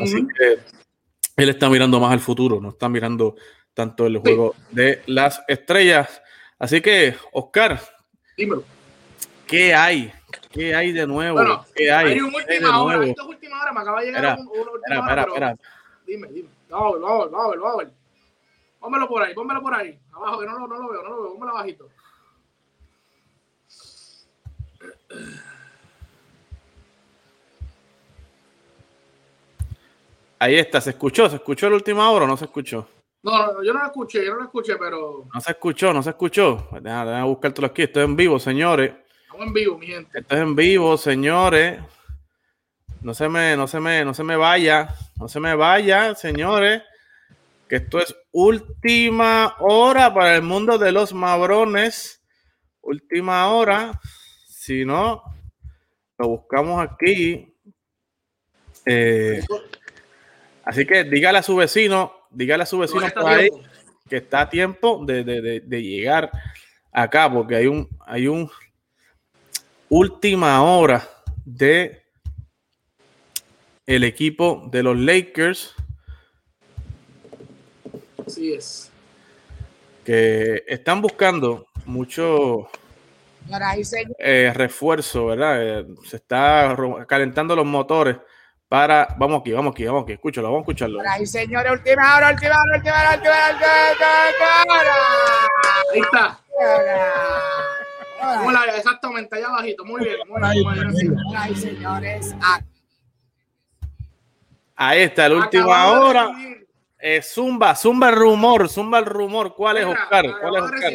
Así 0.00 0.26
que 0.26 0.58
él 1.36 1.48
está 1.50 1.68
mirando 1.68 2.00
más 2.00 2.12
al 2.12 2.20
futuro, 2.20 2.60
no 2.62 2.70
está 2.70 2.88
mirando 2.88 3.36
tanto 3.74 4.06
el 4.06 4.18
juego 4.18 4.54
de 4.70 5.02
las 5.06 5.42
estrellas. 5.48 6.22
Así 6.58 6.80
que, 6.80 7.14
Oscar, 7.32 7.78
dímelo. 8.36 8.64
¿Qué 9.52 9.74
hay? 9.74 10.10
¿Qué 10.50 10.74
hay 10.74 10.92
de 10.92 11.06
nuevo? 11.06 11.36
Bueno, 11.36 11.66
¿Qué 11.74 11.92
hay? 11.92 12.12
hay 12.12 12.20
un 12.20 12.34
última 12.34 12.82
hora. 12.82 13.04
Esto 13.04 13.20
es 13.22 13.28
última 13.28 13.60
hora. 13.60 13.72
Me 13.74 13.80
acaba 13.80 14.00
de 14.00 14.06
llegar 14.06 14.38
un, 14.38 14.48
una 14.48 14.70
última 14.72 14.96
Espera, 14.96 15.02
hora. 15.02 15.20
espera, 15.20 15.24
pero- 15.24 15.34
espera. 15.34 15.56
Dime, 16.06 16.28
dime. 16.28 16.48
Vamos 16.70 17.00
vamos 17.02 17.30
vamos 17.30 17.56
vamos. 17.60 17.84
Pónmelo 18.80 19.08
por 19.08 19.22
ahí, 19.22 19.34
pónmelo 19.34 19.60
por 19.60 19.74
ahí. 19.74 19.98
Abajo, 20.14 20.40
que 20.40 20.46
no, 20.46 20.58
lo- 20.60 20.66
no 20.68 20.78
lo 20.78 20.88
veo, 20.88 21.02
no 21.02 21.08
lo 21.10 21.22
veo. 21.22 21.32
Pónmelo 21.34 21.52
abajito. 21.52 21.88
Ahí 30.38 30.56
está, 30.56 30.80
¿se 30.80 30.90
escuchó? 30.90 31.28
¿Se 31.28 31.36
escuchó 31.36 31.68
la 31.70 31.76
última 31.76 32.10
hora 32.10 32.24
o 32.24 32.28
no 32.28 32.36
se 32.36 32.46
escuchó? 32.46 32.88
No, 33.22 33.52
no, 33.52 33.62
yo 33.62 33.72
no 33.72 33.78
lo 33.80 33.86
escuché, 33.86 34.24
yo 34.24 34.32
no 34.32 34.38
lo 34.38 34.44
escuché, 34.44 34.76
pero 34.76 35.26
No 35.32 35.40
se 35.40 35.52
escuchó, 35.52 35.92
no 35.92 36.02
se 36.02 36.10
escuchó. 36.10 36.68
Déjame, 36.80 37.10
déjame 37.10 37.26
buscártelo 37.28 37.68
aquí. 37.68 37.82
Esto 37.82 38.00
es 38.00 38.06
en 38.06 38.16
vivo, 38.16 38.40
señores. 38.40 38.92
Estamos 39.32 39.46
en 39.46 39.52
vivo, 39.52 39.78
mi 39.78 39.86
gente. 39.86 40.18
Esto 40.20 40.34
es 40.34 40.40
en 40.42 40.56
vivo, 40.56 40.96
señores. 40.96 41.80
No 43.00 43.14
se 43.14 43.28
me, 43.28 43.56
no 43.56 43.66
se 43.66 43.80
me, 43.80 44.04
no 44.04 44.14
se 44.14 44.22
me 44.24 44.36
vaya. 44.36 44.94
No 45.16 45.28
se 45.28 45.40
me 45.40 45.54
vaya, 45.54 46.14
señores. 46.14 46.82
Que 47.68 47.76
esto 47.76 47.98
es 48.00 48.14
última 48.32 49.56
hora 49.58 50.12
para 50.12 50.36
el 50.36 50.42
mundo 50.42 50.78
de 50.78 50.92
los 50.92 51.12
mabrones. 51.12 52.22
Última 52.82 53.48
hora. 53.48 53.98
Si 54.48 54.84
no, 54.84 55.22
lo 56.18 56.28
buscamos 56.28 56.84
aquí. 56.86 57.52
Eh, 58.84 59.40
así 60.64 60.84
que 60.86 61.04
dígale 61.04 61.38
a 61.38 61.42
su 61.42 61.56
vecino, 61.56 62.12
dígale 62.30 62.64
a 62.64 62.66
su 62.66 62.78
vecino 62.78 63.08
por 63.14 63.28
ahí 63.28 63.48
que 64.08 64.16
está 64.18 64.42
a 64.42 64.50
tiempo 64.50 65.04
de, 65.06 65.22
de- 65.24 65.40
de- 65.40 65.60
de 65.60 65.82
llegar 65.82 66.30
acá, 66.92 67.32
porque 67.32 67.54
hay 67.56 67.66
un, 67.66 67.88
hay 68.06 68.26
un 68.26 68.50
última 69.92 70.62
hora 70.62 71.06
de 71.44 72.02
el 73.84 74.04
equipo 74.04 74.66
de 74.72 74.82
los 74.82 74.96
Lakers 74.96 75.74
Así 78.26 78.54
es. 78.54 78.90
que 80.02 80.64
están 80.66 81.02
buscando 81.02 81.66
mucho 81.84 82.70
eh, 84.18 84.50
refuerzo, 84.54 85.26
¿verdad? 85.26 85.56
Eh, 85.60 85.86
se 86.06 86.16
está 86.16 86.74
calentando 87.06 87.54
los 87.54 87.66
motores 87.66 88.16
para. 88.68 89.08
Vamos 89.18 89.42
aquí, 89.42 89.52
vamos 89.52 89.72
aquí, 89.74 89.84
vamos 89.84 90.04
aquí, 90.04 90.12
escúchalo, 90.12 90.46
vamos 90.46 90.60
a 90.60 90.62
escucharlo. 90.62 91.00
y 91.20 91.26
señores, 91.26 91.70
última 91.70 92.16
hora, 92.16 92.30
última 92.30 92.54
hora, 92.62 92.76
última 92.76 92.94
hora, 92.98 93.14
última 93.14 93.30
hora, 93.30 93.50
última 93.52 94.80
hora, 94.80 94.94
Ahí 95.92 96.00
está. 96.00 96.38
Última 98.22 98.36
¿Cómo 98.38 98.48
hora. 98.48 98.66
la- 98.66 98.76
exactamente, 98.76 99.36
allá 99.36 99.46
abajito. 99.48 99.84
Muy 99.84 100.04
bien, 100.04 100.16
muy 100.28 100.40
bien. 100.40 101.14
Muy 101.14 101.56
señores, 101.56 102.34
Ahí 104.74 105.02
está, 105.02 105.28
la 105.28 105.36
última 105.36 105.64
Acabamos 105.64 106.00
de 106.00 106.04
hora. 106.08 106.26
recibir- 106.32 106.62
Eh, 107.04 107.20
zumba, 107.20 107.74
zumba 107.74 108.10
el 108.10 108.14
rumor, 108.16 108.68
zumba 108.68 108.98
el 109.00 109.06
rumor. 109.06 109.54
¿Cuál 109.56 109.78
es 109.78 109.86
Oscar? 109.86 110.24
¿Cuál 110.40 110.54
es 110.56 110.62
Oscar? 110.62 110.92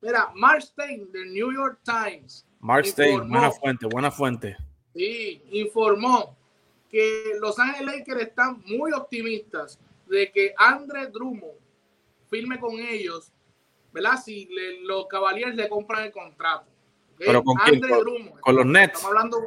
Mira, 0.00 0.30
Mark 0.34 0.62
Stein 0.62 1.10
del 1.12 1.32
New 1.32 1.52
York 1.52 1.78
Times 1.84 2.44
Mark 2.58 2.84
Stein, 2.86 3.28
buena 3.28 3.50
fuente, 3.52 3.86
buena 3.86 4.10
fuente. 4.10 4.56
Sí, 4.94 5.40
informó 5.52 6.36
que 6.90 7.32
Los 7.40 7.58
Ángeles 7.60 7.96
Lakers 7.98 8.22
están 8.22 8.60
muy 8.66 8.92
optimistas 8.92 9.78
de 10.08 10.30
que 10.32 10.52
Andre 10.56 11.06
Drummond 11.08 11.58
firme 12.28 12.58
con 12.58 12.72
ellos, 12.74 13.30
¿verdad? 13.96 14.20
Si 14.22 14.46
le- 14.46 14.80
los 14.82 15.06
Cavaliers 15.06 15.54
le 15.56 15.68
compran 15.70 16.04
el 16.04 16.12
contrato. 16.12 16.66
¿Pero 17.18 17.42
con 17.42 17.56
quién? 17.56 17.76
Andre 17.76 17.90
¿Con- 17.90 18.00
Drummond. 18.00 18.40
con 18.40 18.56
los 18.56 18.66
Nets? 18.66 18.94
Estamos 18.94 19.06
hablando. 19.16 19.38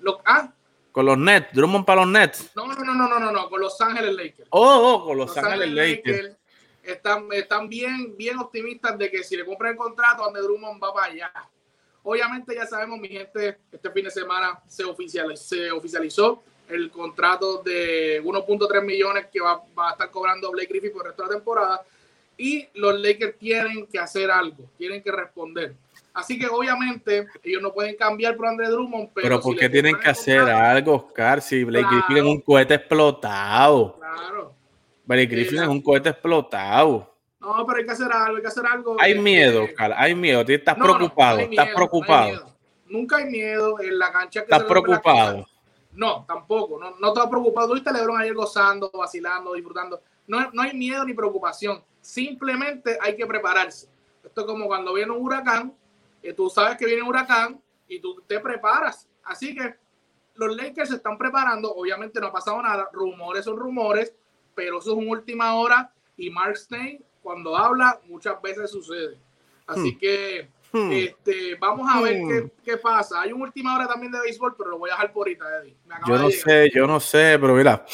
Los, 0.00 0.16
ah, 0.24 0.52
Con 0.92 1.06
los 1.06 1.18
Nets, 1.18 1.48
Drummond 1.52 1.84
para 1.84 2.02
los 2.02 2.10
Nets. 2.10 2.50
no, 2.54 2.66
no, 2.66 2.74
no, 2.74 2.94
no, 3.08 3.18
no, 3.18 3.32
no, 3.32 3.48
con 3.50 3.60
Los 3.60 3.80
Ángeles 3.80 4.14
Lakers. 4.14 4.48
Oh, 4.50 4.94
oh, 4.94 5.04
con 5.06 5.16
los, 5.18 5.36
Ángeles 5.36 5.70
Lakers. 5.72 6.36
están, 6.84 7.26
están 7.32 7.68
bien, 7.68 8.16
bien 8.16 8.38
optimistas 8.38 8.96
de 8.98 9.10
que 9.10 9.24
si 9.24 9.36
le 9.36 9.44
compran 9.44 9.72
el 9.72 9.76
contrato, 9.78 10.24
Andre 10.26 10.42
Drummond 10.42 10.82
va 10.82 10.92
para 10.94 11.06
allá. 11.12 11.32
Obviamente 12.04 12.54
ya 12.54 12.66
sabemos, 12.66 12.98
mi 13.00 13.08
gente, 13.08 13.58
este 13.72 13.90
fin 13.90 14.04
de 14.04 14.10
semana 14.10 14.60
se, 14.68 14.84
oficial, 14.84 15.36
se 15.36 15.70
oficializó 15.72 16.42
el 16.68 16.90
contrato 16.90 17.62
de 17.62 18.20
1.3 18.22 18.82
millones 18.84 19.26
que 19.32 19.40
va, 19.40 19.62
va 19.78 19.88
a 19.90 19.92
estar 19.92 20.10
cobrando 20.10 20.50
Blake 20.50 20.68
Griffin 20.68 20.92
por 20.92 21.02
el 21.02 21.08
resto 21.08 21.22
de 21.24 21.28
la 21.28 21.34
temporada. 21.36 21.82
Y 22.36 22.68
los 22.74 22.98
Lakers 23.00 23.38
tienen 23.38 23.86
que 23.86 23.98
hacer 23.98 24.30
algo, 24.30 24.64
tienen 24.78 25.02
que 25.02 25.12
responder. 25.12 25.74
Así 26.14 26.38
que 26.38 26.46
obviamente 26.46 27.26
ellos 27.42 27.62
no 27.62 27.72
pueden 27.72 27.96
cambiar 27.96 28.36
por 28.36 28.46
Andre 28.46 28.68
Drummond, 28.68 29.10
pero, 29.14 29.22
Pero 29.28 29.40
¿por 29.40 29.56
qué 29.56 29.68
tienen 29.68 29.96
que 29.98 30.10
hacer 30.10 30.40
algo, 30.40 30.94
Oscar? 30.96 31.40
Si 31.40 31.64
Blake 31.64 31.86
Claro. 31.88 32.04
Griffin 32.06 32.16
es 32.18 32.30
un 32.30 32.40
cohete 32.40 32.74
explotado. 32.74 33.96
Claro. 33.98 34.54
Blake 35.04 35.26
Griffin 35.26 35.62
es 35.62 35.68
un 35.68 35.80
cohete 35.80 36.10
explotado. 36.10 37.14
No, 37.40 37.66
pero 37.66 37.78
hay 37.78 37.84
que 37.86 37.90
hacer 37.92 38.12
algo, 38.12 38.36
hay 38.36 38.42
que 38.42 38.48
hacer 38.48 38.64
algo. 38.66 38.96
Hay 39.00 39.12
Este, 39.12 39.22
miedo, 39.22 39.64
Oscar, 39.64 39.94
hay 39.96 40.14
miedo. 40.14 40.44
Estás 40.46 40.78
no, 40.78 40.84
preocupado, 40.84 41.38
no 41.38 41.42
estás 41.44 41.68
preocupado. 41.74 42.24
hay. 42.30 42.38
Nunca 42.86 43.16
hay 43.16 43.24
miedo 43.24 43.80
en 43.80 43.98
la 43.98 44.12
cancha. 44.12 44.40
que 44.40 44.52
estás 44.52 44.64
preocupado. 44.64 45.46
No, 45.92 46.24
tampoco. 46.26 46.78
No, 46.78 46.94
no 47.00 47.08
estaba 47.08 47.28
preocupado. 47.28 47.68
Tú 47.68 47.74
viste 47.74 47.90
a 47.90 47.92
Lebron 47.92 48.20
ayer 48.20 48.34
gozando, 48.34 48.90
vacilando, 48.92 49.54
disfrutando. 49.54 50.00
No, 50.26 50.50
no 50.52 50.62
hay 50.62 50.74
miedo 50.74 51.04
ni 51.04 51.14
preocupación. 51.14 51.82
Simplemente 52.02 52.98
hay 53.00 53.16
que 53.16 53.24
prepararse. 53.26 53.88
Esto 54.22 54.42
es 54.42 54.46
como 54.46 54.66
cuando 54.66 54.92
viene 54.92 55.12
un 55.12 55.22
huracán, 55.24 55.72
y 56.22 56.32
tú 56.34 56.50
sabes 56.50 56.76
que 56.76 56.84
viene 56.84 57.02
un 57.02 57.08
huracán 57.08 57.60
y 57.88 57.98
tú 58.00 58.22
te 58.26 58.38
preparas. 58.40 59.08
Así 59.24 59.54
que 59.54 59.76
los 60.34 60.54
Lakers 60.56 60.90
se 60.90 60.96
están 60.96 61.16
preparando. 61.16 61.72
Obviamente 61.74 62.20
no 62.20 62.26
ha 62.26 62.32
pasado 62.32 62.60
nada. 62.60 62.88
Rumores 62.92 63.44
son 63.44 63.56
rumores, 63.56 64.12
pero 64.54 64.78
eso 64.78 64.92
es 64.92 64.98
una 64.98 65.10
última 65.10 65.54
hora. 65.54 65.90
Y 66.16 66.28
Mark 66.30 66.56
Stein, 66.56 67.02
cuando 67.22 67.56
habla, 67.56 68.00
muchas 68.08 68.40
veces 68.42 68.70
sucede. 68.70 69.16
Así 69.66 69.92
Hmm. 69.94 69.98
que 69.98 70.48
Hmm. 70.72 70.90
este, 70.90 71.54
vamos 71.56 71.86
a 71.92 72.00
ver 72.00 72.22
Hmm. 72.22 72.28
qué, 72.28 72.52
qué 72.64 72.76
pasa. 72.78 73.20
Hay 73.20 73.32
una 73.32 73.44
última 73.44 73.76
hora 73.76 73.86
también 73.86 74.10
de 74.10 74.20
béisbol, 74.20 74.56
pero 74.56 74.70
lo 74.70 74.78
voy 74.78 74.90
a 74.90 74.94
dejar 74.94 75.12
por 75.12 75.26
ahorita, 75.28 75.44
Eddie. 75.58 75.76
Me 75.86 75.94
Yo 76.08 76.16
no 76.18 76.30
sé, 76.30 76.70
yo 76.74 76.86
no 76.86 76.98
sé, 76.98 77.36
pero 77.40 77.54
mira, 77.54 77.84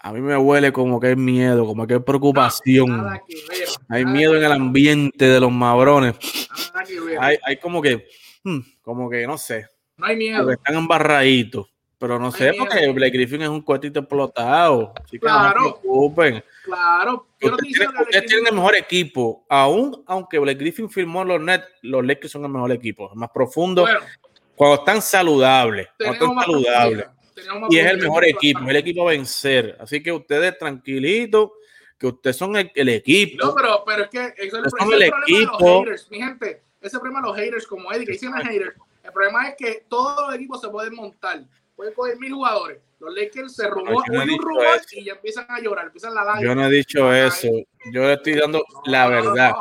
a 0.00 0.12
mí 0.12 0.20
me 0.20 0.36
huele 0.36 0.72
como 0.72 1.00
que 1.00 1.08
hay 1.08 1.16
miedo, 1.16 1.66
como 1.66 1.86
que 1.86 1.94
hay 1.94 2.00
preocupación. 2.00 2.98
Nada 2.98 3.22
que 3.26 3.34
ver. 3.48 3.68
Hay 3.88 4.04
nada 4.04 4.16
miedo 4.16 4.32
que 4.32 4.38
en 4.38 4.44
el 4.44 4.52
ambiente 4.52 5.24
de 5.26 5.40
los 5.40 5.50
mabrones. 5.50 6.14
Nada 6.72 6.86
que 6.86 7.00
ver. 7.00 7.18
Hay, 7.20 7.36
hay 7.44 7.56
como 7.56 7.82
que, 7.82 8.06
hmm, 8.44 8.58
como 8.82 9.10
que 9.10 9.26
no 9.26 9.36
sé, 9.38 9.66
no 9.96 10.06
hay 10.06 10.16
miedo. 10.16 10.50
están 10.50 10.76
embarraditos. 10.76 11.66
Pero 12.00 12.16
no 12.20 12.30
sé, 12.30 12.52
miedo. 12.52 12.64
porque 12.64 12.88
Blake 12.92 13.10
Griffin 13.18 13.42
es 13.42 13.48
un 13.48 13.60
cohetito 13.60 13.98
explotado. 13.98 14.92
Así 15.04 15.18
que 15.18 15.26
no 15.26 15.32
Claro. 15.32 15.64
se 15.64 15.70
preocupen. 15.80 16.44
Claro. 16.64 17.26
Ustedes 17.42 17.56
tienen, 17.58 17.88
que 17.96 18.18
ustedes 18.18 18.32
el 18.48 18.54
mejor 18.54 18.76
equipo. 18.76 19.44
Aún 19.48 20.04
aunque 20.06 20.38
Blake 20.38 20.60
Griffin 20.60 20.88
firmó 20.88 21.24
los 21.24 21.40
Nets, 21.40 21.66
los 21.82 22.04
Lakers 22.06 22.30
son 22.30 22.44
el 22.44 22.50
mejor 22.50 22.70
equipo. 22.70 23.10
El 23.12 23.18
más 23.18 23.30
profundo. 23.30 23.82
Bueno, 23.82 23.98
cuando 24.54 24.76
están 24.76 25.02
saludables. 25.02 25.88
Cuando 25.98 26.12
están 26.14 26.40
saludables. 26.40 27.06
Y 27.70 27.78
es 27.78 27.86
el 27.86 27.98
mejor 27.98 28.24
equipo, 28.24 28.60
es 28.60 28.68
el 28.68 28.76
equipo 28.76 29.02
a 29.08 29.12
vencer. 29.12 29.76
Así 29.80 30.02
que 30.02 30.12
ustedes 30.12 30.58
tranquilitos, 30.58 31.50
que 31.98 32.06
ustedes 32.06 32.36
son 32.36 32.56
el, 32.56 32.70
el 32.74 32.88
equipo. 32.90 33.46
No, 33.46 33.54
pero, 33.54 33.82
pero 33.86 34.04
es 34.04 34.10
que 34.10 34.34
eso 34.36 34.58
es 34.58 34.72
el, 34.80 34.92
el 34.92 35.02
el 35.02 35.10
problema 35.10 35.26
de 35.30 35.42
los 35.44 35.50
equipo. 35.50 35.80
haters, 35.80 36.10
mi 36.10 36.18
gente. 36.18 36.62
Ese 36.80 36.98
problema 36.98 37.20
de 37.20 37.26
los 37.28 37.36
haters, 37.36 37.66
como 37.66 37.92
Eddie, 37.92 38.06
que 38.06 38.12
dicen 38.12 38.32
los 38.32 38.42
haters. 38.44 38.74
El 39.02 39.12
problema 39.12 39.48
es 39.48 39.56
que 39.56 39.84
todos 39.88 40.26
los 40.26 40.34
equipos 40.34 40.60
se 40.60 40.68
pueden 40.68 40.94
montar. 40.94 41.42
Pueden 41.74 41.94
coger 41.94 42.18
mil 42.18 42.32
jugadores. 42.32 42.80
Los 43.00 43.14
Lakers 43.14 43.54
se 43.54 43.62
yo 43.62 43.70
no 43.76 43.92
un 43.92 44.38
rumor 44.38 44.66
eso. 44.76 44.86
y 44.92 45.04
ya 45.04 45.12
empiezan 45.12 45.46
a 45.48 45.60
llorar, 45.60 45.86
empiezan 45.86 46.14
la 46.14 46.24
lágrima. 46.24 46.48
Yo 46.48 46.54
no 46.56 46.66
he 46.66 46.70
dicho 46.70 47.12
eso. 47.12 47.48
Yo 47.92 48.02
le 48.02 48.14
estoy 48.14 48.34
dando 48.34 48.58
No, 48.58 48.82
la 48.86 49.08
verdad. 49.08 49.52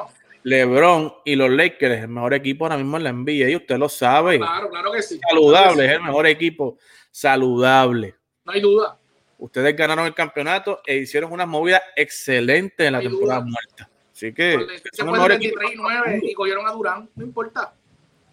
LeBron 0.48 1.14
y 1.26 1.36
los 1.36 1.50
Lakers 1.50 1.98
es 1.98 2.02
el 2.04 2.08
mejor 2.08 2.34
equipo 2.34 2.64
ahora 2.64 2.78
mismo 2.78 2.96
en 2.96 3.04
la 3.04 3.12
NBA 3.12 3.50
y 3.50 3.56
usted 3.58 3.78
lo 3.78 3.90
sabe. 3.90 4.38
Claro, 4.38 4.70
claro 4.70 4.94
que 4.94 5.02
sí. 5.02 5.20
Saludable, 5.28 5.86
es 5.86 5.92
el 5.92 6.04
mejor 6.04 6.26
equipo 6.26 6.78
saludable. 7.12 8.16
No 8.46 8.54
hay 8.54 8.62
duda. 8.62 8.98
Ustedes 9.40 9.76
ganaron 9.76 10.06
el 10.06 10.14
campeonato 10.14 10.82
e 10.86 11.00
hicieron 11.00 11.34
unas 11.34 11.50
movidas 11.50 11.82
excelentes 11.98 12.88
en 12.88 12.94
la 12.94 13.02
No 13.02 13.10
temporada 13.10 13.42
duda. 13.42 13.52
muerta. 13.52 13.90
Así 14.14 14.34
que 14.34 14.54
se 14.94 15.02
el 15.02 15.08
fue 15.10 15.12
mejor 15.12 15.32
el 15.34 15.38
equipo. 15.38 15.60
23 15.60 15.74
y 15.74 15.82
9 15.82 16.20
y 16.24 16.34
cogieron 16.34 16.66
a 16.66 16.72
Durán, 16.72 17.10
no 17.14 17.26
importa. 17.26 17.74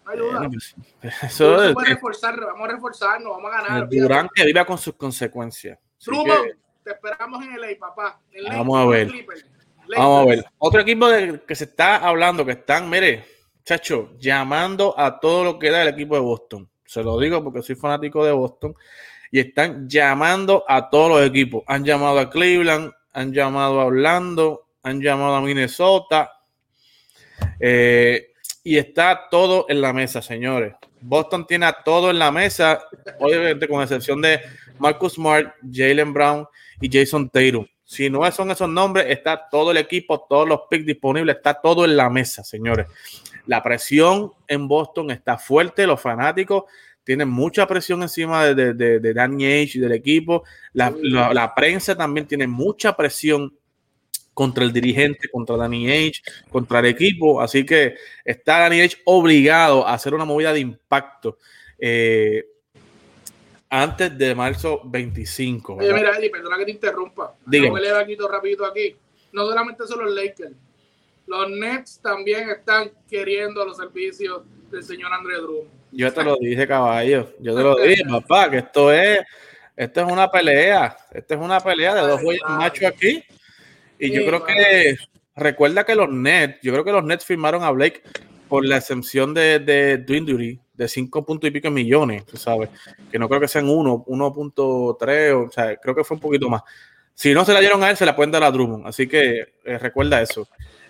No 0.05 0.11
hay 0.11 0.17
duda. 0.17 0.49
Pues, 0.49 0.75
Eso 1.23 1.63
es 1.63 1.73
puede 1.73 1.89
reforzar, 1.89 2.39
vamos 2.39 2.69
a 2.69 2.71
reforzarnos, 2.71 3.29
vamos 3.29 3.51
a 3.53 3.61
ganar. 3.61 3.87
el 3.91 3.99
Durán 4.01 4.29
que 4.33 4.45
viva 4.45 4.63
con 4.63 4.77
sus 4.77 4.95
consecuencias. 4.95 5.77
Que, 5.99 6.55
te 6.81 6.91
esperamos 6.91 7.43
en 7.43 7.59
LA, 7.59 7.67
papá. 7.77 8.21
En 8.31 8.45
LA, 8.45 8.57
Vamos 8.57 8.77
a 8.77 8.85
ver. 8.85 9.07
Clippers. 9.09 9.45
Vamos 9.95 10.21
a 10.21 10.29
ver. 10.29 10.45
Otro 10.57 10.81
equipo 10.81 11.07
del 11.07 11.41
que 11.41 11.55
se 11.55 11.65
está 11.65 11.97
hablando, 11.97 12.45
que 12.45 12.53
están, 12.53 12.89
mire, 12.89 13.25
chacho, 13.63 14.11
llamando 14.19 14.93
a 14.97 15.19
todo 15.19 15.43
lo 15.43 15.59
que 15.59 15.69
da 15.69 15.81
el 15.81 15.89
equipo 15.89 16.15
de 16.15 16.21
Boston. 16.21 16.69
Se 16.85 17.03
lo 17.03 17.19
digo 17.19 17.43
porque 17.43 17.61
soy 17.61 17.75
fanático 17.75 18.23
de 18.25 18.31
Boston. 18.31 18.75
Y 19.31 19.39
están 19.39 19.89
llamando 19.89 20.63
a 20.67 20.89
todos 20.89 21.09
los 21.09 21.27
equipos. 21.27 21.63
Han 21.67 21.83
llamado 21.83 22.19
a 22.19 22.29
Cleveland, 22.29 22.91
han 23.11 23.33
llamado 23.33 23.81
a 23.81 23.85
Orlando, 23.85 24.67
han 24.83 25.01
llamado 25.01 25.35
a 25.35 25.41
Minnesota. 25.41 26.31
Eh, 27.59 28.27
y 28.63 28.77
está 28.77 29.27
todo 29.29 29.65
en 29.69 29.81
la 29.81 29.93
mesa, 29.93 30.21
señores. 30.21 30.75
Boston 31.01 31.45
tiene 31.45 31.67
a 31.67 31.73
todo 31.83 32.09
en 32.09 32.17
la 32.17 32.31
mesa, 32.31 32.83
obviamente 33.19 33.67
con 33.67 33.81
excepción 33.81 34.21
de 34.21 34.41
Marcus 34.79 35.13
Smart, 35.13 35.53
Jalen 35.71 36.13
Brown 36.13 36.47
y 36.81 36.89
Jason 36.91 37.29
Taylor. 37.29 37.67
Si 37.85 38.09
no 38.09 38.29
son 38.31 38.49
esos 38.49 38.67
nombres, 38.67 39.05
está 39.09 39.47
todo 39.49 39.71
el 39.71 39.77
equipo, 39.77 40.25
todos 40.27 40.47
los 40.47 40.61
picks 40.69 40.87
disponibles, 40.87 41.37
está 41.37 41.53
todo 41.61 41.85
en 41.85 41.95
la 41.95 42.09
mesa, 42.09 42.43
señores. 42.43 42.87
La 43.45 43.61
presión 43.61 44.31
en 44.47 44.67
Boston 44.67 45.11
está 45.11 45.37
fuerte, 45.37 45.85
los 45.85 46.01
fanáticos 46.01 46.63
tienen 47.05 47.29
mucha 47.29 47.67
presión 47.67 48.01
encima 48.01 48.45
de, 48.47 48.73
de, 48.73 49.13
Danny 49.13 49.45
Age 49.45 49.71
y 49.75 49.79
del 49.79 49.91
equipo. 49.91 50.43
La, 50.73 51.53
prensa 51.55 51.95
también 51.95 52.27
tiene 52.27 52.47
mucha 52.47 52.97
presión 52.97 53.55
contra 54.33 54.63
el 54.63 54.73
dirigente, 54.73 55.29
contra 55.29 55.55
Danny 55.55 55.87
Age, 55.87 56.23
contra 56.49 56.79
el 56.79 56.87
equipo. 56.87 57.39
Así 57.39 57.63
que 57.63 57.95
está 58.25 58.57
Danny 58.57 58.81
Age 58.81 58.97
obligado 59.05 59.87
a 59.87 59.93
hacer 59.93 60.15
una 60.15 60.25
movida 60.25 60.51
de 60.51 60.61
impacto. 60.61 61.37
Eh, 61.77 62.43
antes 63.81 64.17
de 64.17 64.33
marzo 64.33 64.81
25. 64.85 65.75
Oye, 65.75 65.93
mira, 65.93 66.17
Eddie, 66.17 66.29
perdona 66.29 66.57
que 66.57 66.65
te 66.65 66.71
interrumpa. 66.71 67.35
Dígame. 67.45 67.67
No 67.67 67.73
me 67.73 67.81
le 67.81 68.27
rapidito 68.27 68.65
aquí. 68.65 68.95
No 69.33 69.45
solamente 69.45 69.85
son 69.85 70.05
los 70.05 70.13
Lakers. 70.13 70.53
Los 71.27 71.49
Nets 71.49 71.99
también 72.01 72.49
están 72.49 72.91
queriendo 73.09 73.65
los 73.65 73.75
servicios 73.75 74.43
del 74.71 74.83
señor 74.83 75.11
André 75.11 75.35
Drummond. 75.35 75.69
Yo 75.91 76.13
te 76.13 76.23
lo 76.23 76.37
dije, 76.37 76.65
caballo. 76.65 77.33
Yo 77.39 77.55
te 77.55 77.61
lo 77.61 77.75
dije, 77.83 78.03
papá, 78.09 78.49
que 78.49 78.57
esto 78.59 78.93
es, 78.93 79.19
esto 79.75 80.01
es 80.05 80.11
una 80.11 80.31
pelea. 80.31 80.95
Esto 81.11 81.33
es 81.33 81.39
una 81.41 81.59
pelea 81.59 81.95
de 81.95 82.01
dos 82.01 82.21
güeyes 82.21 82.43
machos 82.47 82.85
aquí. 82.85 83.23
Y 83.99 84.11
yo 84.11 84.25
creo 84.25 84.45
que, 84.45 84.95
recuerda 85.35 85.83
que 85.83 85.95
los 85.95 86.09
Nets, 86.09 86.59
yo 86.61 86.71
creo 86.71 86.85
que 86.85 86.91
los 86.93 87.03
Nets 87.03 87.25
firmaron 87.25 87.63
a 87.63 87.71
Blake 87.71 88.03
por 88.47 88.65
la 88.65 88.77
exención 88.77 89.33
de, 89.33 89.59
de 89.59 89.97
Dwindry 89.97 90.61
de 90.75 90.87
5 90.87 91.25
puntos 91.25 91.47
y 91.47 91.51
pico 91.51 91.69
millones, 91.71 92.25
tú 92.25 92.37
sabes, 92.37 92.69
que 93.11 93.19
no 93.19 93.27
creo 93.27 93.41
que 93.41 93.47
sean 93.47 93.69
1, 93.69 94.05
1.3, 94.05 95.47
o 95.47 95.51
sea, 95.51 95.75
creo 95.77 95.95
que 95.95 96.03
fue 96.03 96.15
un 96.15 96.21
poquito 96.21 96.49
más. 96.49 96.63
Si 97.13 97.33
no 97.33 97.45
se 97.45 97.53
la 97.53 97.61
dieron 97.61 97.83
a 97.83 97.89
él, 97.89 97.97
se 97.97 98.05
la 98.05 98.15
pueden 98.15 98.31
dar 98.31 98.43
a 98.43 98.51
Drummond, 98.51 98.87
así 98.87 99.07
que 99.07 99.55
eh, 99.63 99.77
recuerda 99.77 100.21
eso. 100.21 100.47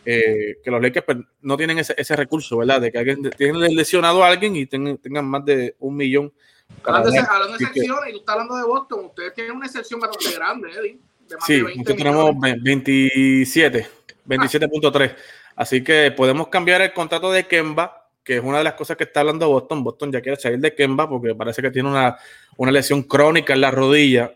Eh, 0.08 0.58
que 0.63 0.70
los 0.70 0.82
Lakers 0.82 1.06
pues, 1.06 1.18
no 1.42 1.58
tienen 1.58 1.80
ese, 1.80 1.96
ese, 1.98 2.15
recurso, 2.15 2.58
¿verdad? 2.58 2.80
De 2.80 2.92
que 2.92 3.00
alguien 3.00 3.27
tienen 3.32 3.75
lesionado 3.75 4.24
a 4.24 4.27
alguien 4.27 4.56
y 4.56 4.68
tengan 4.68 5.25
más 5.25 5.44
de 5.46 5.75
un 5.80 5.96
millón. 5.96 6.32
Hablando 6.84 7.10
de, 7.10 7.20
hablando 7.20 7.58
de 7.58 7.63
excepciones, 7.63 8.10
y 8.10 8.12
tú 8.12 8.20
estás 8.20 8.34
hablando 8.34 8.58
de 8.58 8.63
Boston, 8.63 9.06
ustedes 9.06 9.34
tienen 9.34 9.56
una 9.56 9.65
excepción 9.65 10.00
bastante 10.00 10.36
grande, 10.36 10.70
Eddie. 10.72 11.00
De 11.27 11.36
sí, 11.46 11.62
nosotros 11.62 11.98
tenemos 11.98 12.36
27, 12.39 13.88
27.3. 14.28 15.15
Así 15.56 15.84
que 15.84 16.12
podemos 16.12 16.50
cambiar 16.50 16.82
el 16.82 16.93
contrato 16.93 17.32
de 17.32 17.48
Kemba 17.48 18.05
que 18.25 18.38
es 18.38 18.43
una 18.43 18.57
de 18.57 18.63
las 18.63 18.73
cosas 18.73 18.97
que 18.97 19.03
está 19.03 19.19
hablando 19.19 19.47
Boston. 19.47 19.83
Boston 19.83 20.11
ya 20.11 20.19
quiere 20.19 20.41
salir 20.41 20.59
de 20.59 20.73
Kemba 20.73 21.07
porque 21.07 21.35
parece 21.35 21.61
que 21.61 21.69
tiene 21.69 21.89
una, 21.89 22.17
lesión 22.71 23.03
crónica 23.03 23.53
en 23.53 23.61
la 23.61 23.69
rodilla 23.69 24.35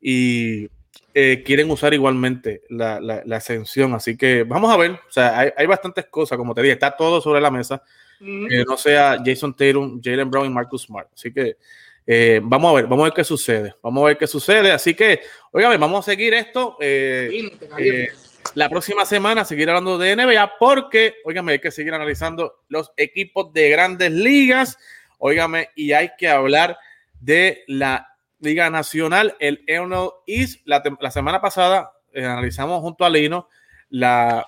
y 0.00 0.68
eh, 1.14 1.42
quieren 1.44 1.70
usar 1.70 1.94
igualmente 1.94 2.60
la, 2.68 3.24
ascensión. 3.32 3.94
Así 3.94 4.18
que 4.18 4.44
vamos 4.44 4.70
a 4.70 4.76
ver. 4.76 4.92
O 4.92 5.10
sea, 5.10 5.52
hay, 5.56 5.66
bastantes 5.66 6.06
cosas, 6.06 6.36
como 6.36 6.54
te 6.54 6.60
dije, 6.60 6.74
está 6.74 6.94
todo 6.94 7.20
sobre 7.22 7.40
la 7.40 7.50
mesa. 7.50 7.82
Que 8.20 8.62
no 8.68 8.76
sea 8.76 9.20
Jason 9.24 9.52
Tatum, 9.52 10.00
Jalen 10.00 10.30
Brown 10.30 10.46
y 10.46 10.50
Marcus 10.50 10.82
Smart. 10.82 11.08
Así 11.12 11.32
que 11.32 11.56
eh, 12.06 12.40
vamos 12.40 12.70
a 12.70 12.74
ver, 12.74 12.84
vamos 12.84 13.00
a 13.00 13.04
ver 13.06 13.12
qué 13.14 13.24
sucede. 13.24 13.74
Vamos 13.82 14.02
a 14.02 14.06
ver 14.08 14.18
qué 14.18 14.26
sucede. 14.28 14.70
Así 14.70 14.94
que, 14.94 15.20
oigan, 15.50 15.80
vamos 15.80 16.06
a 16.06 16.10
seguir 16.12 16.34
esto. 16.34 16.76
Eh, 16.80 17.50
la 18.54 18.68
próxima 18.68 19.06
semana 19.06 19.44
seguir 19.44 19.70
hablando 19.70 19.96
de 19.96 20.14
NBA 20.14 20.58
porque, 20.58 21.14
óigame, 21.24 21.52
hay 21.52 21.58
que 21.58 21.70
seguir 21.70 21.94
analizando 21.94 22.62
los 22.68 22.92
equipos 22.96 23.52
de 23.52 23.70
grandes 23.70 24.12
ligas, 24.12 24.78
óigame, 25.18 25.70
y 25.74 25.92
hay 25.92 26.10
que 26.18 26.28
hablar 26.28 26.76
de 27.20 27.64
la 27.66 28.08
Liga 28.40 28.68
Nacional, 28.68 29.36
el 29.38 29.64
NL 29.66 30.10
East. 30.26 30.60
La, 30.64 30.82
semana 31.10 31.40
pasada 31.40 31.92
eh, 32.12 32.24
analizamos 32.24 32.80
junto 32.82 33.04
a 33.04 33.10
Lino 33.10 33.48
la 33.88 34.46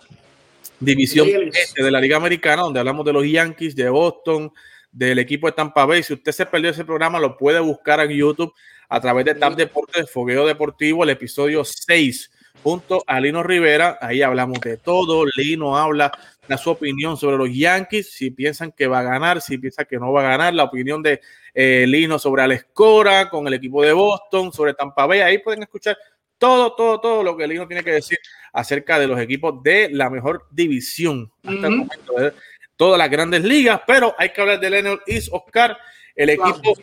división 0.80 1.28
este 1.52 1.82
de 1.82 1.90
la 1.90 2.00
Liga 2.00 2.16
Americana, 2.16 2.62
donde 2.62 2.80
hablamos 2.80 3.06
de 3.06 3.12
los 3.12 3.24
Yankees, 3.24 3.74
de 3.74 3.88
Boston, 3.88 4.52
del 4.92 5.18
equipo 5.18 5.46
de 5.46 5.52
Tampa 5.52 5.86
Bay. 5.86 6.02
Si 6.02 6.12
usted 6.12 6.32
se 6.32 6.44
perdió 6.44 6.70
ese 6.70 6.84
programa, 6.84 7.18
lo 7.18 7.38
puede 7.38 7.60
buscar 7.60 8.00
en 8.00 8.10
YouTube 8.10 8.52
a 8.88 9.00
través 9.00 9.24
de 9.24 9.34
TAP 9.34 9.54
Deportes, 9.54 10.10
Fogueo 10.10 10.46
Deportivo, 10.46 11.04
el 11.04 11.10
episodio 11.10 11.64
6 11.64 12.30
junto 12.62 13.02
a 13.06 13.20
Lino 13.20 13.42
Rivera. 13.42 13.98
Ahí 14.00 14.22
hablamos 14.22 14.60
de 14.60 14.76
todo. 14.76 15.24
Lino 15.36 15.76
habla 15.76 16.12
de 16.48 16.58
su 16.58 16.70
opinión 16.70 17.16
sobre 17.16 17.36
los 17.36 17.48
Yankees, 17.50 18.10
si 18.12 18.30
piensan 18.30 18.72
que 18.72 18.86
va 18.86 19.00
a 19.00 19.02
ganar, 19.02 19.40
si 19.40 19.58
piensan 19.58 19.86
que 19.88 19.98
no 19.98 20.12
va 20.12 20.20
a 20.20 20.30
ganar, 20.30 20.54
la 20.54 20.64
opinión 20.64 21.02
de 21.02 21.20
eh, 21.54 21.84
Lino 21.86 22.18
sobre 22.18 22.42
Alex 22.42 22.66
Cora 22.72 23.30
con 23.30 23.46
el 23.46 23.54
equipo 23.54 23.82
de 23.82 23.92
Boston, 23.92 24.52
sobre 24.52 24.74
Tampa 24.74 25.06
Bay. 25.06 25.20
Ahí 25.20 25.38
pueden 25.38 25.62
escuchar 25.62 25.96
todo, 26.38 26.74
todo, 26.74 27.00
todo 27.00 27.22
lo 27.22 27.36
que 27.36 27.46
Lino 27.46 27.66
tiene 27.66 27.82
que 27.82 27.92
decir 27.92 28.18
acerca 28.52 28.98
de 28.98 29.06
los 29.06 29.18
equipos 29.18 29.62
de 29.62 29.88
la 29.90 30.10
mejor 30.10 30.46
división 30.50 31.30
hasta 31.42 31.66
el 31.66 31.76
momento 31.76 32.12
de 32.18 32.32
todas 32.76 32.98
las 32.98 33.10
grandes 33.10 33.42
ligas. 33.42 33.80
Pero 33.86 34.14
hay 34.18 34.30
que 34.30 34.40
hablar 34.40 34.60
del 34.60 34.84
NL 34.84 35.00
East, 35.06 35.28
Oscar. 35.32 35.76
El 36.14 36.30
equipo, 36.30 36.74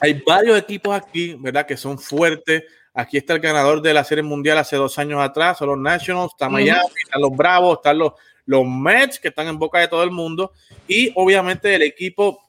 hay 0.00 0.22
varios 0.24 0.58
equipos 0.58 0.94
aquí, 0.94 1.36
¿verdad? 1.38 1.66
Que 1.66 1.76
son 1.76 1.98
fuertes 1.98 2.64
Aquí 2.98 3.18
está 3.18 3.34
el 3.34 3.40
ganador 3.40 3.82
de 3.82 3.92
la 3.92 4.04
Serie 4.04 4.22
Mundial 4.24 4.56
hace 4.56 4.74
dos 4.76 4.98
años 4.98 5.20
atrás, 5.20 5.58
son 5.58 5.68
los 5.68 5.78
Nationals, 5.78 6.32
está 6.32 6.48
Miami, 6.48 6.80
están 7.04 7.20
los 7.20 7.30
Bravos, 7.30 7.76
están 7.76 7.98
los, 7.98 8.14
los 8.46 8.64
Mets, 8.66 9.20
que 9.20 9.28
están 9.28 9.48
en 9.48 9.58
boca 9.58 9.78
de 9.80 9.88
todo 9.88 10.02
el 10.02 10.10
mundo, 10.10 10.52
y 10.88 11.12
obviamente 11.14 11.74
el 11.74 11.82
equipo 11.82 12.40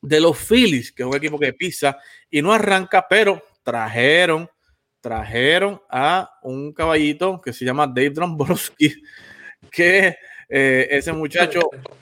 de 0.00 0.20
los 0.20 0.38
Phillies, 0.38 0.90
que 0.90 1.02
es 1.02 1.06
un 1.06 1.14
equipo 1.14 1.38
que 1.38 1.52
pisa 1.52 1.98
y 2.30 2.40
no 2.40 2.54
arranca, 2.54 3.06
pero 3.06 3.42
trajeron, 3.62 4.48
trajeron 5.02 5.82
a 5.90 6.30
un 6.40 6.72
caballito 6.72 7.38
que 7.42 7.52
se 7.52 7.66
llama 7.66 7.86
Dave 7.86 8.08
Dombrowski, 8.08 8.94
que 9.70 10.16
eh, 10.48 10.88
ese 10.92 11.12
muchacho, 11.12 11.60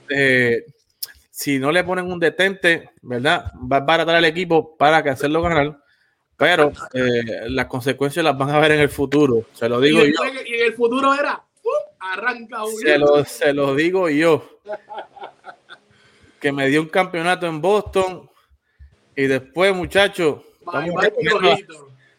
eh, 0.09 0.66
si 1.29 1.59
no 1.59 1.73
le 1.73 1.83
ponen 1.83 2.12
un 2.12 2.21
detente, 2.21 2.90
¿verdad? 3.03 3.51
Va 3.57 3.79
a 3.79 3.81
baratar 3.81 4.14
al 4.14 4.25
equipo 4.25 4.77
para 4.77 5.03
que 5.03 5.11
hacerlo 5.11 5.42
ganar. 5.42 5.82
Pero 6.42 6.72
eh, 6.92 7.44
las 7.50 7.66
consecuencias 7.66 8.24
las 8.24 8.37
van 8.37 8.50
a 8.50 8.59
ver 8.59 8.72
en 8.72 8.81
el 8.81 8.88
futuro. 8.88 9.44
Se 9.52 9.68
lo 9.68 9.81
digo 9.81 10.00
yo. 10.00 10.24
Y 10.44 10.55
en 10.55 10.66
el 10.66 10.74
futuro 10.74 11.14
era, 11.14 11.40
uh, 11.62 11.68
arranca 12.00 12.62
se 12.85 12.98
lo, 12.98 13.24
se 13.24 13.52
lo 13.52 13.76
digo 13.76 14.09
yo. 14.09 14.59
que 16.40 16.50
me 16.50 16.66
dio 16.66 16.83
un 16.83 16.88
campeonato 16.88 17.46
en 17.46 17.61
Boston 17.61 18.28
y 19.14 19.28
después, 19.28 19.72
muchachos, 19.72 20.40
estamos, 20.59 21.61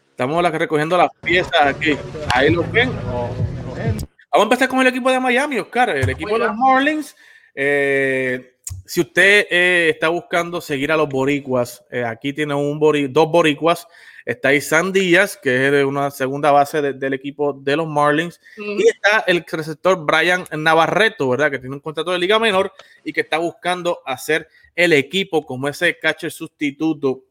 estamos 0.08 0.52
recogiendo 0.52 0.96
las 0.96 1.10
piezas 1.20 1.60
aquí. 1.60 1.94
Ahí 2.34 2.48
lo 2.48 2.64
ven. 2.72 2.90
Vamos 2.96 4.16
a 4.32 4.42
empezar 4.42 4.68
con 4.68 4.80
el 4.80 4.86
equipo 4.86 5.10
de 5.10 5.20
Miami, 5.20 5.58
Oscar. 5.58 5.90
El 5.90 6.08
equipo 6.08 6.32
de 6.32 6.46
los 6.46 6.56
Marlins. 6.56 7.14
Eh, 7.54 8.54
si 8.86 9.02
usted 9.02 9.48
eh, 9.50 9.90
está 9.92 10.08
buscando 10.08 10.62
seguir 10.62 10.90
a 10.92 10.96
los 10.96 11.10
boricuas, 11.10 11.84
aquí 12.06 12.32
tiene 12.32 12.54
un 12.54 12.80
dos 13.12 13.30
boricuas 13.30 13.86
Está 14.24 14.48
ahí 14.48 14.60
San 14.62 14.90
Díaz, 14.90 15.36
que 15.36 15.68
es 15.68 15.84
una 15.84 16.10
segunda 16.10 16.50
base 16.50 16.80
del 16.80 17.12
equipo 17.12 17.52
de 17.52 17.76
los 17.76 17.86
Marlins. 17.86 18.40
Y 18.56 18.88
está 18.88 19.20
el 19.26 19.44
receptor 19.46 20.02
Brian 20.02 20.44
Navarreto, 20.56 21.28
¿verdad? 21.28 21.50
Que 21.50 21.58
tiene 21.58 21.74
un 21.74 21.80
contrato 21.80 22.10
de 22.10 22.18
liga 22.18 22.38
menor 22.38 22.72
y 23.04 23.12
que 23.12 23.20
está 23.20 23.36
buscando 23.36 24.00
hacer 24.06 24.48
el 24.74 24.94
equipo 24.94 25.44
como 25.44 25.68
ese 25.68 25.98
catcher 25.98 26.32
sustituto 26.32 27.24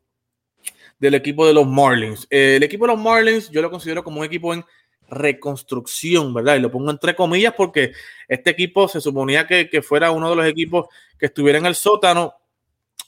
del 0.99 1.15
equipo 1.15 1.47
de 1.47 1.53
los 1.53 1.65
Marlins. 1.65 2.27
Eh, 2.29 2.57
el 2.57 2.63
equipo 2.63 2.85
de 2.85 2.93
los 2.93 3.01
Marlins 3.01 3.49
yo 3.49 3.61
lo 3.61 3.71
considero 3.71 4.03
como 4.03 4.19
un 4.19 4.25
equipo 4.25 4.53
en 4.53 4.63
reconstrucción, 5.09 6.31
¿verdad? 6.31 6.57
Y 6.57 6.59
lo 6.59 6.71
pongo 6.71 6.91
entre 6.91 7.15
comillas 7.15 7.53
porque 7.57 7.93
este 8.27 8.51
equipo 8.51 8.87
se 8.87 9.01
suponía 9.01 9.47
que, 9.47 9.67
que 9.67 9.81
fuera 9.81 10.11
uno 10.11 10.29
de 10.29 10.35
los 10.35 10.45
equipos 10.45 10.87
que 11.17 11.25
estuviera 11.25 11.57
en 11.57 11.65
el 11.65 11.75
sótano, 11.75 12.35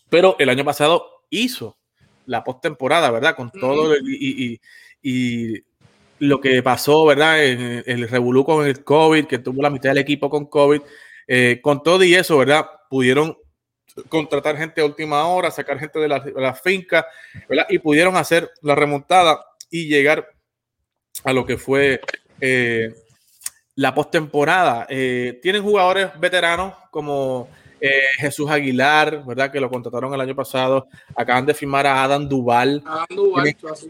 pero 0.09 0.35
el 0.39 0.49
año 0.49 0.65
pasado 0.65 1.25
hizo 1.29 1.77
la 2.25 2.43
postemporada, 2.43 3.11
¿verdad? 3.11 3.35
Con 3.35 3.51
todo 3.51 3.95
y, 3.97 4.59
lo 6.17 6.39
que 6.39 6.63
pasó, 6.63 7.05
¿verdad? 7.05 7.43
El, 7.43 7.83
el 7.85 8.07
revolú 8.07 8.45
con 8.45 8.65
el 8.65 8.83
COVID, 8.83 9.25
que 9.25 9.39
tuvo 9.39 9.61
la 9.61 9.69
mitad 9.69 9.89
del 9.89 9.97
equipo 9.97 10.29
con 10.29 10.45
COVID, 10.45 10.81
eh, 11.27 11.59
con 11.61 11.81
todo 11.81 12.03
y 12.03 12.13
eso, 12.13 12.37
¿verdad? 12.37 12.65
Pudieron 12.89 13.37
contratar 14.09 14.57
gente 14.57 14.81
a 14.81 14.85
última 14.85 15.25
hora, 15.25 15.51
sacar 15.51 15.79
gente 15.79 15.99
de 15.99 16.07
la, 16.07 16.53
finca, 16.53 17.07
¿verdad? 17.47 17.65
Y 17.69 17.79
pudieron 17.79 18.15
hacer 18.17 18.51
la 18.61 18.75
remontada 18.75 19.43
y 19.69 19.87
llegar 19.87 20.29
a 21.23 21.33
lo 21.33 21.45
que 21.45 21.57
fue 21.57 22.01
eh, 22.41 22.93
la 23.75 23.95
postemporada. 23.95 24.85
Eh, 24.89 25.39
tienen 25.41 25.63
jugadores 25.63 26.09
veteranos 26.19 26.73
como 26.91 27.49
eh, 27.85 28.01
Jesús 28.17 28.49
Aguilar, 28.49 29.23
¿verdad? 29.25 29.51
Que 29.51 29.59
lo 29.59 29.69
contrataron 29.69 30.13
el 30.13 30.21
año 30.21 30.35
pasado. 30.35 30.87
Acaban 31.15 31.45
de 31.45 31.53
firmar 31.53 31.85
a 31.85 32.03
Adam 32.03 32.27
Duval, 32.27 32.83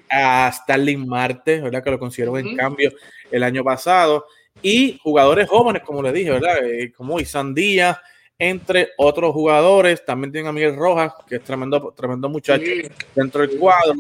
a 0.10 0.52
Starling 0.52 1.08
Marte, 1.08 1.62
¿verdad? 1.62 1.82
Que 1.82 1.92
lo 1.92 2.00
consiguieron 2.00 2.38
en 2.40 2.58
cambio 2.58 2.92
el 3.32 3.44
año 3.44 3.64
pasado. 3.64 4.26
Y 4.62 5.00
jugadores 5.02 5.48
jóvenes, 5.48 5.84
como 5.84 6.02
le 6.02 6.12
dije, 6.12 6.32
¿verdad? 6.32 6.58
Eh, 6.64 6.92
como 6.92 7.20
Isan 7.20 7.54
Díaz, 7.54 7.98
entre 8.38 8.90
otros 8.98 9.32
jugadores. 9.32 10.04
También 10.04 10.32
tienen 10.32 10.50
a 10.50 10.52
Miguel 10.52 10.76
Rojas, 10.76 11.14
que 11.28 11.38
es 11.38 11.44
tremendo, 11.44 11.94
tremendo 11.96 12.28
muchacho 12.28 12.66
dentro 13.16 13.48
del 13.48 13.58
cuadro. 13.58 13.94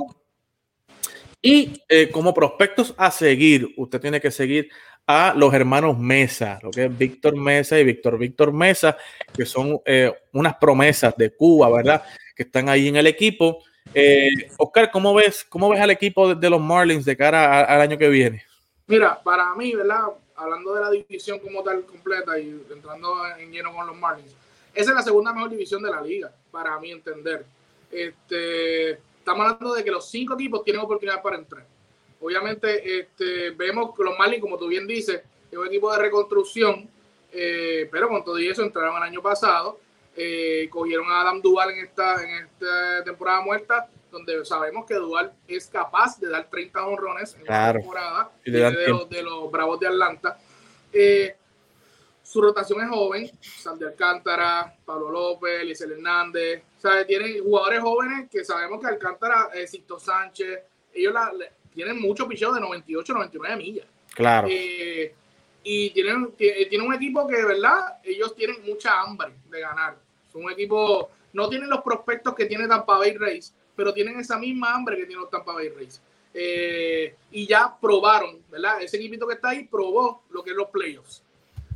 Y 1.42 1.82
eh, 1.88 2.10
como 2.10 2.34
prospectos 2.34 2.94
a 2.98 3.12
seguir, 3.12 3.74
usted 3.78 4.02
tiene 4.02 4.20
que 4.20 4.32
seguir 4.32 4.70
a 5.08 5.34
los 5.36 5.54
hermanos 5.54 5.98
Mesa, 6.00 6.60
lo 6.64 6.72
que 6.72 6.86
es 6.86 6.98
Víctor 6.98 7.36
Mesa 7.36 7.80
y 7.80 7.84
Víctor 7.84 8.18
Víctor 8.18 8.52
Mesa, 8.52 8.98
que 9.34 9.46
son 9.46 9.80
eh, 9.86 10.12
unas 10.34 10.56
promesas 10.56 11.16
de 11.16 11.32
Cuba, 11.32 11.70
¿verdad? 11.70 12.04
Que 12.36 12.44
están 12.44 12.70
ahí 12.70 12.88
en 12.88 12.96
el 12.96 13.08
equipo. 13.08 13.64
Eh, 13.94 14.30
Oscar, 14.58 14.90
¿cómo 14.92 15.14
ves, 15.14 15.46
¿cómo 15.48 15.70
ves 15.70 15.80
al 15.80 15.92
equipo 15.92 16.34
de, 16.34 16.50
los 16.50 16.60
Marlins 16.60 17.06
de 17.06 17.16
cara 17.16 17.62
al 17.62 17.82
año 17.82 17.98
que 17.98 18.10
viene? 18.10 18.44
Mira, 18.88 19.22
para 19.22 19.54
mí, 19.56 19.76
¿verdad? 19.76 20.06
Hablando 20.36 20.74
de 20.74 20.82
la 20.82 20.90
división 20.90 21.40
como 21.40 21.64
tal 21.64 21.86
completa 21.86 22.38
y 22.40 22.62
entrando 22.72 23.14
en 23.38 23.52
lleno 23.52 23.74
con 23.74 23.86
los 23.88 23.96
Marlins, 23.96 24.36
esa 24.74 24.92
es 24.92 24.96
la 24.96 25.04
segunda 25.04 25.32
mejor 25.32 25.52
división 25.52 25.82
de 25.84 25.92
la 25.92 26.02
liga, 26.02 26.32
para 26.52 26.78
mí 26.80 26.92
entender. 26.92 27.46
Este, 27.92 28.92
estamos 28.92 29.46
hablando 29.46 29.74
de 29.76 29.84
que 29.84 29.92
los 29.92 30.10
cinco 30.10 30.34
equipos 30.34 30.64
tienen 30.64 30.82
oportunidad 30.82 31.22
para 31.22 31.38
entrar 31.38 31.75
Obviamente, 32.22 33.00
este, 33.00 33.52
vemos 33.52 33.96
que 33.96 34.04
los 34.04 34.18
Marlins, 34.18 34.42
como 34.42 34.58
tú 34.58 34.68
bien 34.68 34.88
dices, 34.88 35.22
es 35.52 35.58
un 35.58 35.68
equipo 35.68 35.92
de 35.92 36.00
reconstrucción, 36.00 36.90
eh, 37.32 37.88
pero 37.92 38.08
con 38.10 38.24
todo 38.24 38.38
eso 38.38 38.64
entraron 38.64 38.98
el 38.98 39.04
año 39.04 39.22
pasado, 39.22 39.80
eh, 40.16 40.70
cogieron 40.70 41.12
a 41.12 41.22
Adam 41.22 41.42
Duval 41.42 41.72
en 41.72 41.86
esta, 41.86 42.24
en 42.24 42.46
esta 42.46 43.04
temporada 43.04 43.42
muerta, 43.42 43.90
donde 44.10 44.46
sabemos 44.46 44.86
que 44.86 44.96
Duval 44.96 45.34
es 45.48 45.68
capaz 45.68 46.20
de 46.20 46.30
dar 46.30 46.50
30 46.50 46.86
honrones 46.86 47.36
en 47.36 47.44
la 47.46 47.74
temporada 47.74 48.32
de, 48.46 49.22
los, 49.22 49.52
Bravos 49.52 49.80
de 49.80 49.88
Atlanta. 49.88 50.40
Eh, 50.94 51.36
su 52.24 52.42
rotación 52.42 52.82
es 52.82 52.90
joven, 52.90 53.30
Sandy 53.42 53.86
Alcántara, 53.86 54.76
Pablo 54.86 55.12
López, 55.12 55.64
Lizel 55.64 55.92
Hernández, 55.92 56.64
o 56.84 57.06
tienen 57.06 57.44
jugadores 57.44 57.82
jóvenes 57.82 58.30
que 58.32 58.44
sabemos 58.44 58.80
que 58.80 58.88
Alcántara, 58.88 59.50
eh, 59.54 59.68
Sánchez, 60.00 60.60
ellos 60.94 61.14
la, 61.14 61.32
tienen 61.76 62.02
muchos 62.02 62.28
picheos 62.28 62.56
de 62.56 62.62
98, 62.62 63.14
99 63.14 63.58
millas. 63.58 63.86
Claro. 64.16 64.48
Eh, 64.50 65.14
y 65.64 65.90
tienen, 65.92 66.32
tienen 66.34 66.82
un 66.82 66.94
equipo 66.94 67.28
que 67.28 67.36
de 67.36 67.46
verdad 67.46 67.98
ellos 68.04 68.36
tienen 68.36 68.58
mucha 68.66 69.02
hambre 69.02 69.34
de 69.50 69.60
ganar. 69.60 69.98
Son 70.32 70.44
un 70.44 70.52
equipo, 70.52 71.12
no 71.34 71.50
tienen 71.50 71.70
los 71.70 71.82
prospectos 71.82 72.34
que 72.34 72.46
tiene 72.46 72.68
Tampa 72.68 72.98
Bay 72.98 73.18
Rays, 73.18 73.54
pero 73.76 73.94
tienen 73.94 74.20
esa 74.20 74.38
misma 74.38 74.74
hambre 74.74 74.96
que 74.96 75.06
tiene 75.06 75.22
los 75.22 75.30
Tampa 75.30 75.54
Bay 75.54 75.70
Rays. 75.70 76.02
Eh, 76.34 77.16
y 77.32 77.48
ya 77.48 77.76
probaron, 77.80 78.42
¿verdad? 78.50 78.82
Ese 78.82 78.98
equipito 78.98 79.28
que 79.28 79.36
está 79.36 79.50
ahí 79.50 79.64
probó 79.64 80.24
lo 80.30 80.44
que 80.44 80.52
es 80.52 80.56
los 80.56 80.70
playoffs. 80.70 81.24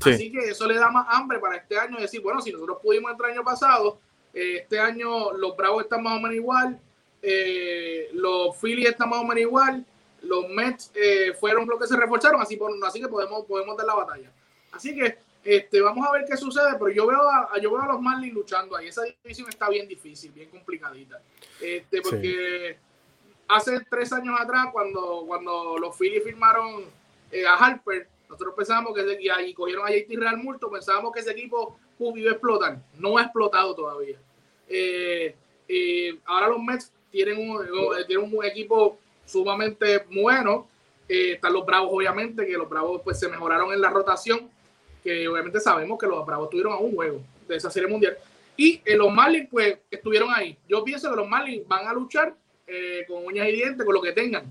Así 0.05 0.31
que 0.31 0.49
eso 0.49 0.65
le 0.65 0.75
da 0.75 0.89
más 0.89 1.07
hambre 1.09 1.39
para 1.39 1.57
este 1.57 1.77
año 1.77 1.97
decir, 1.99 2.21
bueno, 2.21 2.41
si 2.41 2.51
nosotros 2.51 2.77
pudimos 2.81 3.12
entrar 3.12 3.31
el 3.31 3.38
año 3.38 3.45
pasado, 3.45 3.99
eh, 4.33 4.59
este 4.62 4.79
año 4.79 5.33
los 5.33 5.57
Bravos 5.57 5.83
están 5.83 6.03
más 6.03 6.17
o 6.17 6.21
menos 6.21 6.35
igual, 6.35 6.79
eh, 7.21 8.10
los 8.13 8.58
Phillies 8.58 8.89
están 8.89 9.10
más 9.10 9.19
o 9.19 9.23
menos 9.23 9.41
igual, 9.41 9.86
los 10.21 10.49
Mets 10.49 10.91
eh, 10.95 11.34
fueron 11.39 11.67
los 11.67 11.79
que 11.79 11.88
se 11.88 11.97
reforzaron, 11.97 12.41
así, 12.41 12.58
por, 12.58 12.71
así 12.86 12.99
que 12.99 13.08
podemos, 13.08 13.45
podemos 13.45 13.75
dar 13.77 13.86
la 13.86 13.95
batalla. 13.95 14.32
Así 14.71 14.95
que 14.95 15.17
este, 15.43 15.82
vamos 15.82 16.08
a 16.08 16.12
ver 16.12 16.25
qué 16.25 16.38
sucede, 16.38 16.73
pero 16.73 16.89
yo 16.89 17.08
veo 17.08 17.21
a, 17.29 17.58
yo 17.62 17.71
veo 17.71 17.82
a 17.82 17.88
los 17.88 18.01
Marlins 18.01 18.34
luchando 18.34 18.75
ahí. 18.75 18.88
Esa 18.88 19.03
división 19.23 19.49
está 19.49 19.69
bien 19.69 19.88
difícil, 19.88 20.32
bien 20.32 20.49
complicadita. 20.49 21.21
Este, 21.62 22.01
porque 22.01 22.77
hace 23.47 23.79
tres 23.89 24.12
años 24.13 24.39
atrás, 24.39 24.67
cuando, 24.71 25.23
cuando 25.25 25.77
los 25.77 25.97
Phillies 25.97 26.23
firmaron 26.23 26.84
eh, 27.32 27.45
a 27.45 27.53
Harper, 27.53 28.08
nosotros 28.29 28.53
pensábamos 28.55 28.93
que 28.93 29.17
y 29.21 29.29
ahí 29.29 29.53
cogieron 29.53 29.88
a 29.88 29.91
JT 29.91 30.15
Real 30.17 30.38
Multo, 30.38 30.69
pensábamos 30.69 31.12
que 31.12 31.21
ese 31.21 31.32
equipo 31.32 31.79
iba 31.99 32.29
a 32.29 32.34
explotar. 32.34 32.79
No 32.95 33.17
ha 33.17 33.23
explotado 33.23 33.73
todavía. 33.73 34.19
ahora 36.25 36.47
los 36.49 36.62
Mets 36.62 36.91
tienen 37.12 37.50
un, 37.50 37.65
tienen 38.08 38.34
un 38.34 38.45
equipo 38.45 38.98
sumamente 39.26 40.06
bueno. 40.12 40.67
Eh, 41.08 41.34
están 41.34 41.54
los 41.54 41.65
Bravos, 41.65 41.89
obviamente, 41.91 42.45
que 42.45 42.54
los 42.54 42.69
Bravos 42.69 43.02
pues 43.04 43.19
se 43.19 43.30
mejoraron 43.30 43.74
en 43.74 43.82
la 43.82 43.89
rotación, 43.89 44.50
que 45.04 45.28
obviamente 45.28 45.60
sabemos 45.60 45.98
que 46.00 46.08
los 46.08 46.26
Bravos 46.26 46.50
tuvieron 46.50 46.74
a 46.74 46.78
un 46.78 46.95
juego 46.95 47.22
de 47.48 47.56
esa 47.56 47.69
serie 47.69 47.89
mundial. 47.89 48.17
Y 48.56 48.82
eh, 48.86 48.95
los 48.95 49.12
Marlins 49.12 49.48
pues 49.50 49.80
estuvieron 49.89 50.30
ahí. 50.34 50.58
Yo 50.67 50.84
pienso 50.84 51.10
que 51.10 51.15
los 51.15 51.28
Marlins 51.28 51.67
van 51.67 51.88
a 51.88 51.93
luchar 51.93 52.36
eh, 52.67 53.06
con 53.08 53.26
uñas 53.26 53.48
y 53.48 53.54
dientes, 53.54 53.86
con 53.86 53.95
lo 53.95 54.02
que 54.02 54.12
tengan, 54.12 54.43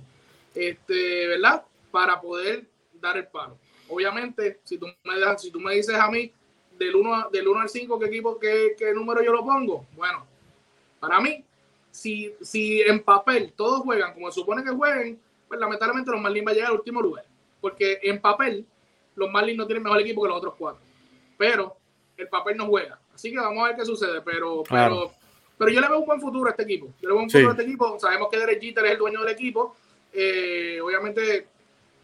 este, 0.55 1.29
¿verdad? 1.29 1.65
Para 1.91 2.21
poder 2.21 2.65
dar 2.95 3.17
el 3.17 3.27
palo. 3.27 3.57
Obviamente, 3.89 4.61
si 4.65 4.79
tú 4.79 4.87
me, 5.05 5.19
das, 5.21 5.43
si 5.43 5.51
tú 5.51 5.61
me 5.61 5.75
dices 5.75 5.95
a 5.95 6.11
mí 6.11 6.33
del 6.77 6.97
1, 6.97 7.31
del 7.31 7.49
1 7.49 7.61
al 7.61 7.69
5 7.69 7.99
qué 7.99 8.07
equipo, 8.07 8.39
qué, 8.39 8.75
qué 8.77 8.93
número 8.93 9.23
yo 9.23 9.33
lo 9.33 9.45
pongo, 9.45 9.87
bueno, 9.95 10.27
para 11.01 11.21
mí 11.21 11.45
si, 11.91 12.35
si 12.41 12.81
en 12.83 13.03
papel 13.03 13.53
todos 13.57 13.81
juegan 13.83 14.15
como 14.15 14.31
se 14.31 14.41
supone 14.41 14.63
que 14.63 14.71
jueguen, 14.71 15.21
pues 15.47 15.59
lamentablemente 15.59 16.11
los 16.11 16.21
Marlins 16.21 16.47
va 16.47 16.51
a 16.51 16.55
llegar 16.55 16.71
al 16.71 16.79
último 16.79 17.01
lugar. 17.01 17.25
Porque 17.61 17.99
en 18.03 18.21
papel 18.21 18.65
los 19.17 19.31
Marlins 19.31 19.59
no 19.59 19.67
tienen 19.67 19.83
mejor 19.83 20.01
equipo 20.01 20.23
que 20.23 20.29
los 20.29 20.39
otros 20.39 20.55
cuatro. 20.57 20.81
Pero 21.37 21.77
el 22.17 22.29
papel 22.29 22.57
no 22.57 22.67
juega. 22.67 22.99
Así 23.15 23.31
que 23.31 23.39
vamos 23.39 23.65
a 23.65 23.69
ver 23.69 23.77
qué 23.77 23.85
sucede. 23.85 24.21
Pero, 24.23 24.63
pero, 24.69 25.13
pero 25.57 25.71
yo 25.71 25.81
le 25.81 25.89
veo 25.89 25.99
un 25.99 26.07
buen 26.07 26.21
futuro 26.21 26.49
a 26.49 26.51
este 26.51 26.63
equipo. 26.63 26.87
Yo 27.01 27.09
le 27.09 27.15
veo 27.15 27.23
un 27.23 27.31
futuro 27.31 27.49
a 27.49 27.53
este 27.53 27.65
equipo. 27.65 27.99
Sabemos 27.99 28.29
que 28.31 28.39
Derek 28.39 28.61
Jeter 28.61 28.85
es 28.87 28.93
el 28.93 28.99
dueño 28.99 29.21
del 29.21 29.33
equipo. 29.33 29.77
Eh, 30.13 30.81
obviamente 30.83 31.49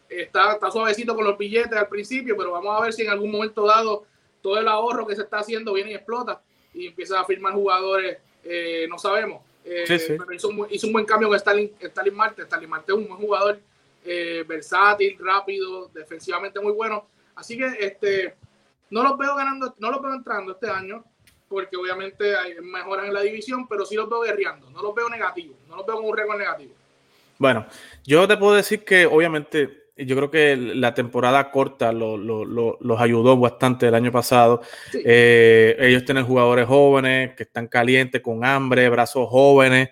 está, 0.09 0.55
está 0.55 0.71
suavecito 0.71 1.15
con 1.15 1.25
los 1.25 1.39
billetes 1.39 1.79
al 1.79 1.89
principio, 1.89 2.37
pero 2.37 2.53
vamos 2.53 2.79
a 2.79 2.85
ver 2.85 2.93
si 2.93 3.03
en 3.03 3.11
algún 3.11 3.31
momento 3.31 3.67
dado 3.67 4.05
todo 4.43 4.59
el 4.59 4.69
ahorro 4.69 5.07
que 5.07 5.17
se 5.17 5.23
está 5.23 5.39
haciendo 5.39 5.73
viene 5.73 5.93
y 5.93 5.95
explota 5.95 6.43
y 6.73 6.89
empieza 6.89 7.21
a 7.21 7.25
firmar 7.25 7.55
jugadores. 7.55 8.19
Eh, 8.45 8.87
no 8.89 8.99
sabemos. 8.99 9.43
Eh, 9.65 9.85
hizo, 10.35 10.49
un, 10.49 10.93
buen 10.93 11.07
cambio 11.07 11.29
con 11.29 11.37
Stalin, 11.37 11.73
Stalin 11.81 12.15
Marte. 12.15 12.43
Stalin 12.43 12.69
Marte 12.69 12.93
es 12.93 12.99
un 12.99 13.09
buen 13.09 13.21
jugador, 13.21 13.59
eh, 14.05 14.45
versátil, 14.47 15.17
rápido, 15.19 15.91
defensivamente 15.95 16.61
muy 16.61 16.73
bueno. 16.73 17.07
Así 17.35 17.57
que 17.57 17.67
este, 17.81 18.35
no 18.91 19.03
los 19.03 19.17
veo 19.17 19.35
ganando, 19.35 19.75
no 19.79 19.91
los 19.91 20.03
veo 20.03 20.15
entrando 20.15 20.53
este 20.53 20.69
año, 20.69 21.05
porque 21.49 21.77
obviamente 21.77 22.37
hay 22.37 22.55
mejoran 22.61 23.07
en 23.07 23.15
la 23.15 23.23
división, 23.23 23.67
pero 23.67 23.87
sí 23.87 23.95
los 23.95 24.09
veo 24.09 24.21
guerreando. 24.21 24.71
No 24.71 24.83
los 24.83 24.95
veo 24.95 25.09
negativos, 25.09 25.57
no 25.69 25.77
los 25.77 25.87
veo 25.87 25.97
con 25.97 26.07
un 26.07 26.17
récord 26.17 26.39
negativo. 26.39 26.75
Bueno, 27.39 27.67
yo 28.05 28.29
te 28.29 28.37
puedo 28.37 28.55
decir 28.55 28.85
que 28.85 29.07
obviamente 29.07 29.84
yo 29.97 30.17
creo 30.17 30.31
que 30.31 30.57
la 30.57 30.93
temporada 30.93 31.51
corta 31.51 31.93
los 31.93 33.01
ayudó 33.01 33.37
bastante 33.37 33.87
el 33.87 33.95
año 33.95 34.11
pasado. 34.11 34.61
Eh, 34.93 35.77
ellos 35.79 36.05
tienen 36.05 36.25
jugadores 36.25 36.67
jóvenes 36.67 37.35
que 37.37 37.45
están 37.45 37.69
calientes, 37.69 38.21
con 38.21 38.45
hambre, 38.45 38.89
brazos 38.89 39.29
jóvenes, 39.29 39.91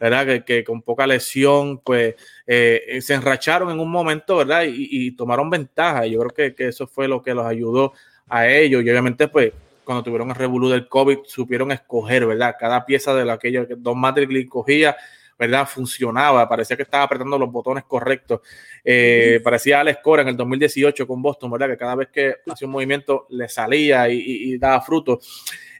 ¿verdad? 0.00 0.42
Que, 0.44 0.64
con 0.64 0.80
poca 0.80 1.06
lesión, 1.06 1.78
pues 1.78 2.14
eh, 2.46 2.98
se 3.02 3.14
enracharon 3.14 3.70
en 3.70 3.80
un 3.80 3.90
momento, 3.90 4.38
¿verdad? 4.38 4.64
Y, 4.66 5.10
tomaron 5.12 5.50
ventaja. 5.50 6.06
Yo 6.06 6.20
creo 6.20 6.54
que, 6.54 6.68
eso 6.68 6.86
fue 6.86 7.06
lo 7.06 7.22
que 7.22 7.34
los 7.34 7.44
ayudó 7.44 7.92
a 8.28 8.48
ellos. 8.48 8.82
Y 8.82 8.88
obviamente, 8.88 9.28
pues, 9.28 9.52
cuando 9.84 10.02
tuvieron 10.02 10.30
el 10.30 10.36
revolú 10.36 10.70
del 10.70 10.88
COVID, 10.88 11.18
supieron 11.26 11.72
escoger, 11.72 12.24
¿verdad? 12.24 12.56
Cada 12.58 12.86
pieza 12.86 13.14
de 13.14 13.30
aquello 13.30 13.68
que 13.68 13.74
Don 13.76 13.98
Matrix 13.98 14.48
cogía 14.48 14.96
¿verdad? 15.38 15.66
Funcionaba, 15.66 16.48
parecía 16.48 16.76
que 16.76 16.82
estaba 16.82 17.04
apretando 17.04 17.38
los 17.38 17.50
botones 17.50 17.84
correctos. 17.84 18.40
Eh, 18.84 19.40
parecía 19.42 19.80
Alex 19.80 20.00
Cora 20.02 20.22
en 20.22 20.28
el 20.28 20.36
2018 20.36 21.06
con 21.06 21.22
Boston, 21.22 21.50
¿verdad? 21.50 21.68
Que 21.68 21.76
cada 21.76 21.94
vez 21.94 22.08
que 22.08 22.36
hacía 22.50 22.66
un 22.66 22.72
movimiento 22.72 23.26
le 23.30 23.48
salía 23.48 24.08
y, 24.08 24.56
daba 24.58 24.80
fruto. 24.80 25.20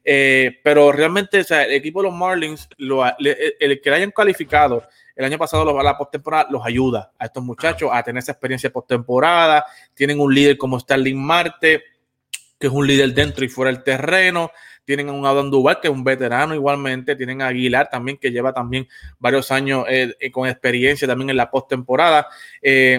Eh, 0.04 0.58
pero 0.64 0.90
realmente, 0.90 1.40
o 1.40 1.44
sea, 1.44 1.64
el 1.64 1.72
equipo 1.72 2.02
de 2.02 2.08
los 2.08 2.16
Marlins, 2.16 2.68
el 2.78 3.80
que 3.80 3.90
le 3.90 3.96
hayan 3.96 4.10
calificado 4.10 4.82
el 5.14 5.24
año 5.24 5.38
pasado 5.38 5.78
a 5.78 5.82
la 5.82 5.96
postemporada 5.96 6.48
los 6.50 6.64
ayuda 6.64 7.12
a 7.18 7.26
estos 7.26 7.42
muchachos 7.42 7.90
a 7.92 8.02
tener 8.02 8.22
esa 8.22 8.32
experiencia 8.32 8.70
postemporada. 8.70 9.64
Tienen 9.94 10.20
un 10.20 10.34
líder 10.34 10.56
como 10.56 10.80
Starling 10.80 11.20
Marte, 11.20 11.82
que 12.58 12.66
es 12.66 12.72
un 12.72 12.86
líder 12.86 13.12
dentro 13.12 13.44
y 13.44 13.48
fuera 13.48 13.72
del 13.72 13.82
terreno 13.82 14.50
tienen 14.84 15.08
a 15.08 15.12
un 15.12 15.24
Adam 15.26 15.50
Duval, 15.50 15.80
que 15.80 15.88
es 15.88 15.94
un 15.94 16.04
veterano 16.04 16.54
igualmente, 16.54 17.16
tienen 17.16 17.42
a 17.42 17.48
Aguilar 17.48 17.88
también, 17.90 18.18
que 18.18 18.30
lleva 18.30 18.52
también 18.52 18.88
varios 19.18 19.50
años 19.50 19.84
eh, 19.88 20.14
eh, 20.18 20.30
con 20.30 20.48
experiencia 20.48 21.06
también 21.06 21.30
en 21.30 21.36
la 21.36 21.50
postemporada. 21.50 22.28
Eh, 22.60 22.98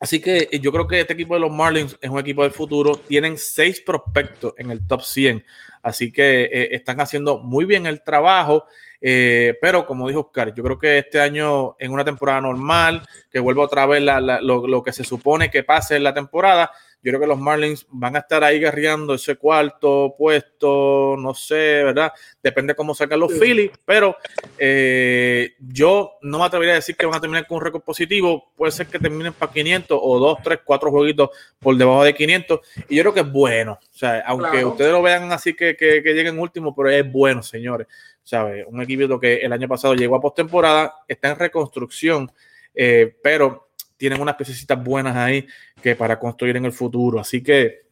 así 0.00 0.20
que 0.20 0.48
yo 0.60 0.72
creo 0.72 0.86
que 0.86 1.00
este 1.00 1.12
equipo 1.12 1.34
de 1.34 1.40
los 1.40 1.52
Marlins 1.52 1.96
es 2.00 2.10
un 2.10 2.18
equipo 2.18 2.42
del 2.42 2.52
futuro. 2.52 2.96
Tienen 2.96 3.36
seis 3.38 3.80
prospectos 3.80 4.54
en 4.56 4.70
el 4.70 4.86
top 4.86 5.02
100, 5.02 5.44
así 5.82 6.10
que 6.10 6.68
están 6.72 7.00
haciendo 7.00 7.38
muy 7.38 7.64
bien 7.64 7.86
el 7.86 8.02
trabajo. 8.02 8.64
pero 9.00 9.86
como 9.86 10.08
dijo 10.08 10.20
Oscar, 10.20 10.54
yo 10.54 10.64
creo 10.64 10.78
que 10.78 10.98
este 10.98 11.20
año 11.20 11.76
en 11.78 11.92
una 11.92 12.04
temporada 12.04 12.40
normal, 12.40 13.02
que 13.30 13.38
vuelva 13.38 13.64
otra 13.64 13.86
vez 13.86 14.02
lo, 14.02 14.66
lo, 14.66 14.82
que 14.82 14.92
se 14.92 15.04
supone 15.04 15.50
que 15.50 15.62
pase 15.62 15.96
en 15.96 16.04
la 16.04 16.14
temporada, 16.14 16.70
Yo 17.02 17.12
creo 17.12 17.20
que 17.20 17.26
los 17.26 17.38
Marlins 17.38 17.86
van 17.90 18.16
a 18.16 18.18
estar 18.18 18.42
ahí 18.42 18.58
guerreando 18.58 19.14
ese 19.14 19.36
cuarto 19.36 20.14
puesto, 20.18 21.14
no 21.16 21.34
sé, 21.34 21.84
¿verdad? 21.84 22.12
Depende 22.42 22.74
cómo 22.74 22.94
sacan 22.94 23.20
los 23.20 23.32
Phillies, 23.32 23.70
pero 23.84 24.16
eh, 24.58 25.54
yo 25.60 26.14
no 26.22 26.40
me 26.40 26.44
atrevería 26.46 26.72
a 26.72 26.76
decir 26.76 26.96
que 26.96 27.06
van 27.06 27.14
a 27.14 27.20
terminar 27.20 27.46
con 27.46 27.58
un 27.58 27.64
récord 27.64 27.82
positivo. 27.82 28.52
Puede 28.56 28.72
ser 28.72 28.88
que 28.88 28.98
terminen 28.98 29.32
para 29.34 29.52
500 29.52 29.98
o 30.02 30.18
2, 30.18 30.38
3, 30.42 30.60
4 30.64 30.90
jueguitos 30.90 31.30
por 31.60 31.76
debajo 31.76 32.02
de 32.02 32.14
500. 32.14 32.60
Y 32.88 32.96
yo 32.96 33.02
creo 33.04 33.14
que 33.14 33.20
es 33.20 33.30
bueno. 33.30 33.72
O 33.74 33.96
sea, 33.96 34.24
aunque 34.26 34.64
ustedes 34.64 34.90
lo 34.90 35.00
vean 35.00 35.30
así 35.30 35.54
que, 35.54 35.76
que, 35.76 36.02
que 36.02 36.12
lleguen 36.12 36.38
último, 36.38 36.74
pero 36.74 36.90
es 36.90 37.10
bueno, 37.10 37.42
señores. 37.42 37.86
¿Sabe? 38.24 38.64
Un 38.64 38.82
equipo 38.82 39.20
que 39.20 39.36
el 39.36 39.52
año 39.52 39.68
pasado 39.68 39.94
llegó 39.94 40.16
a 40.16 40.20
postemporada, 40.20 40.92
está 41.06 41.30
en 41.30 41.38
reconstrucción, 41.38 42.32
eh, 42.74 43.14
pero 43.22 43.65
tienen 43.96 44.20
unas 44.20 44.36
piecitas 44.36 44.82
buenas 44.82 45.16
ahí 45.16 45.46
que 45.82 45.94
para 45.94 46.18
construir 46.18 46.56
en 46.56 46.64
el 46.64 46.72
futuro. 46.72 47.20
Así 47.20 47.42
que 47.42 47.86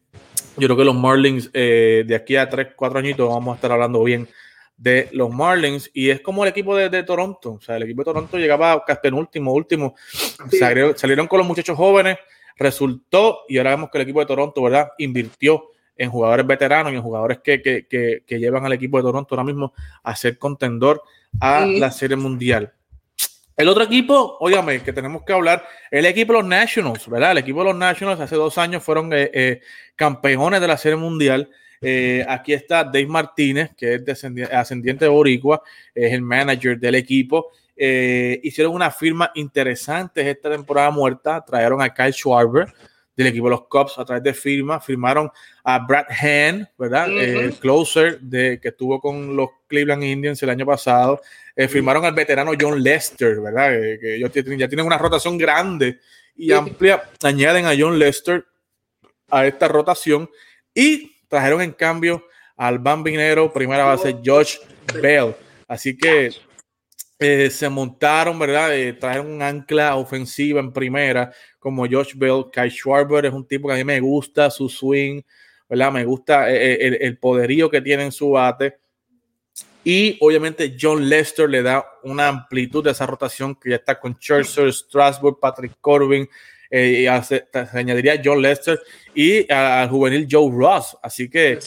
yo 0.57 0.69
creo 0.69 0.77
que 0.77 0.85
los 0.85 0.95
Marlins 0.95 1.51
eh, 1.53 2.05
de 2.07 2.15
aquí 2.15 2.37
a 2.37 2.49
3, 2.49 2.69
4 2.77 2.99
añitos 2.99 3.29
vamos 3.29 3.53
a 3.53 3.57
estar 3.57 3.73
hablando 3.73 4.03
bien 4.05 4.29
de 4.77 5.09
los 5.13 5.31
Marlins 5.31 5.91
y 5.93 6.11
es 6.11 6.21
como 6.21 6.45
el 6.45 6.51
equipo 6.51 6.77
de, 6.77 7.03
Toronto. 7.03 7.53
O 7.53 7.61
sea, 7.61 7.77
el 7.77 7.85
equipo 7.85 8.03
de 8.03 8.07
Toronto 8.07 8.39
llegaba 8.39 8.85
casi 8.85 9.01
penúltimo, 9.03 9.53
último. 9.53 9.95
Salieron, 10.51 10.97
salieron, 10.97 11.27
con 11.27 11.39
los 11.39 11.47
muchachos 11.47 11.77
jóvenes, 11.77 12.19
resultó 12.57 13.41
y 13.49 13.59
ahora 13.59 13.71
vemos 13.71 13.91
que 13.91 13.99
el 13.99 14.03
equipo 14.03 14.21
de 14.21 14.27
Toronto, 14.27 14.63
¿verdad? 14.63 14.89
Invirtió 14.99 15.71
en 15.97 16.11
jugadores 16.11 16.47
veteranos 16.47 16.93
y 16.93 16.97
en 16.97 17.03
jugadores 17.03 17.39
que, 17.39 17.63
que, 17.63 17.87
que, 17.87 18.39
llevan 18.39 18.67
al 18.67 18.73
equipo 18.73 18.97
de 18.97 19.05
Toronto 19.05 19.35
ahora 19.35 19.45
mismo 19.45 19.73
a 20.03 20.17
ser 20.17 20.39
contendor 20.39 21.03
a 21.41 21.65
la 21.67 21.91
Serie 21.91 22.17
Mundial. 22.17 22.73
El 23.57 23.69
otro 23.69 23.85
equipo, 23.85 24.37
óigame, 24.41 24.83
que 24.83 24.93
tenemos 24.93 25.23
que 25.23 25.33
hablar, 25.33 25.65
el 25.89 26.07
equipo 26.07 26.33
de 26.33 26.41
los 26.41 26.49
Nationals, 26.49 27.09
¿verdad? 27.09 27.33
El 27.33 27.39
equipo 27.39 27.61
de 27.61 27.67
los 27.67 27.77
Nationals 27.77 28.21
hace 28.21 28.35
dos 28.35 28.59
años 28.59 28.83
fueron 28.83 29.13
eh, 29.13 29.31
eh, 29.33 29.61
campeones 29.95 30.61
de 30.61 30.67
la 30.67 30.77
Serie 30.77 30.97
Mundial. 30.97 31.49
Eh, 31.81 32.27
aquí 32.29 32.53
está 32.53 32.83
Dave 32.83 33.07
Martínez, 33.07 33.71
que 33.77 33.95
es 33.95 34.25
ascendiente 34.53 35.05
de 35.05 35.09
Boricua, 35.09 35.63
es 35.95 36.13
el 36.13 36.23
manager 36.23 36.79
del 36.81 36.97
equipo. 36.97 37.53
hicieron 37.77 38.75
una 38.75 38.91
firma 38.91 39.31
interesante 39.37 40.29
esta 40.29 40.51
temporada 40.51 40.91
muerta, 40.91 41.45
trajeron 41.45 41.81
a 41.81 41.95
Kyle 41.95 42.13
Schwarber, 42.13 42.73
del 43.17 43.29
equipo 43.29 43.47
de 43.47 43.51
los 43.51 43.69
Cubs 43.69 43.99
a 43.99 44.05
través 44.05 44.23
de 44.23 44.35
firma. 44.35 44.81
Firmaron 44.81 45.31
a 45.63 45.79
Brad 45.79 46.07
Hand, 46.09 46.69
¿verdad? 46.79 47.09
El 47.11 47.55
closer 47.55 48.21
de, 48.21 48.59
que 48.61 48.69
estuvo 48.69 49.01
con 49.01 49.37
los 49.37 49.51
Cleveland 49.67 50.03
Indians 50.03 50.43
el 50.43 50.51
año 50.51 50.67
pasado. 50.67 51.21
Eh, 51.55 51.69
firmaron 51.69 52.05
al 52.05 52.15
veterano 52.15 52.53
John 52.59 52.83
Lester, 52.83 53.41
¿verdad? 53.41 53.71
que 54.01 54.17
ellos 54.17 54.31
ya 54.33 54.69
tienen 54.69 54.87
una 54.87 54.99
rotación 54.99 55.39
grande 55.39 56.01
y 56.37 56.53
amplia. 56.53 57.03
Añaden 57.23 57.67
a 57.67 57.75
John 57.79 57.99
Lester 57.99 58.45
a 59.31 59.47
esta 59.47 59.69
rotación 59.69 60.29
y 60.73 61.17
trajeron 61.29 61.63
en 61.63 61.73
cambio 61.73 62.27
al 62.57 62.79
bambinero, 62.79 63.53
primera 63.53 63.85
base, 63.85 64.17
Josh 64.25 64.59
Bell. 65.01 65.35
Así 65.67 65.97
que 65.97 66.31
eh, 67.19 67.51
se 67.51 67.69
montaron, 67.69 68.39
¿verdad? 68.39 68.77
Eh, 68.77 68.93
trajeron 68.93 69.31
un 69.31 69.43
ancla 69.43 69.97
ofensiva 69.97 70.61
en 70.61 70.73
primera 70.73 71.33
como 71.59 71.87
Josh 71.87 72.15
Bell. 72.15 72.45
Kai 72.53 72.71
Schwarber 72.71 73.25
es 73.25 73.33
un 73.33 73.47
tipo 73.47 73.69
que 73.69 73.75
a 73.75 73.77
mí 73.77 73.85
me 73.85 74.01
gusta 74.01 74.51
su 74.51 74.69
swing, 74.69 75.23
¿verdad? 75.69 75.93
Me 75.93 76.05
gusta 76.05 76.51
eh, 76.51 76.75
eh, 76.75 76.99
el, 77.01 77.19
poderío 77.19 77.71
que 77.71 77.81
tiene 77.81 78.05
en 78.05 78.13
su 78.13 78.31
bate. 78.31 78.79
Y 79.83 80.17
obviamente 80.21 80.77
John 80.81 81.09
Lester 81.09 81.49
le 81.49 81.63
da 81.63 81.85
una 82.03 82.29
amplitud 82.29 82.83
de 82.83 82.91
esa 82.91 83.07
rotación 83.07 83.55
que 83.55 83.71
ya 83.71 83.77
está 83.77 83.99
con 84.01 84.15
Scherzer, 84.15 84.73
Strasburg, 84.73 85.39
Patrick 85.41 85.77
Corbin, 85.81 86.29
eh, 86.71 87.07
y 87.07 87.25
se, 87.25 87.47
añadiría 87.73 88.21
John 88.25 88.41
Lester 88.43 88.81
y 89.15 89.51
al 89.53 89.89
juvenil 89.89 90.27
Joe 90.31 90.51
Ross. 90.51 90.97
Así 91.03 91.29
que 91.29 91.59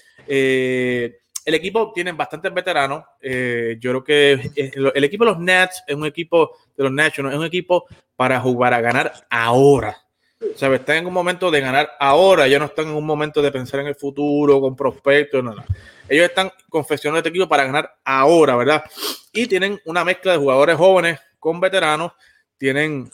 el 1.47 1.53
equipo 1.53 1.93
tiene 1.93 2.11
bastantes 2.11 2.53
veteranos. 2.53 3.05
yo 3.21 3.91
creo 3.91 4.03
que 4.03 4.33
el, 4.93 5.03
equipo 5.03 5.23
de 5.23 5.31
los 5.31 5.39
Nets 5.39 5.81
es 5.87 5.95
un 5.95 6.05
equipo 6.05 6.57
de 6.75 6.83
los 6.83 6.91
Nationals, 6.91 7.33
es 7.33 7.39
un 7.39 7.45
equipo 7.45 7.85
para 8.17 8.39
jugar 8.41 8.73
a 8.73 8.81
ganar 8.81 9.13
ahora. 9.29 9.97
O 10.39 10.57
sea, 10.57 10.73
están 10.75 10.97
en 10.97 11.07
un 11.07 11.13
momento 11.13 11.49
de 11.49 11.61
ganar 11.61 11.89
ahora, 11.99 12.47
ya 12.47 12.59
no 12.59 12.65
están 12.65 12.89
en 12.89 12.95
un 12.95 13.05
momento 13.05 13.41
de 13.41 13.51
pensar 13.51 13.79
en 13.79 13.87
el 13.87 13.95
futuro, 13.95 14.59
con 14.59 14.75
prospectos, 14.75 15.43
nada. 15.43 15.65
Ellos 16.09 16.25
están 16.25 16.51
confeccionando 16.69 17.19
este 17.19 17.29
equipo 17.29 17.47
para 17.47 17.63
ganar 17.63 17.95
ahora, 18.03 18.55
¿verdad? 18.55 18.83
Y 19.31 19.47
tienen 19.47 19.79
una 19.85 20.03
mezcla 20.03 20.33
de 20.33 20.37
jugadores 20.37 20.75
jóvenes 20.75 21.19
con 21.39 21.59
veteranos, 21.61 22.11
tienen 22.57 23.09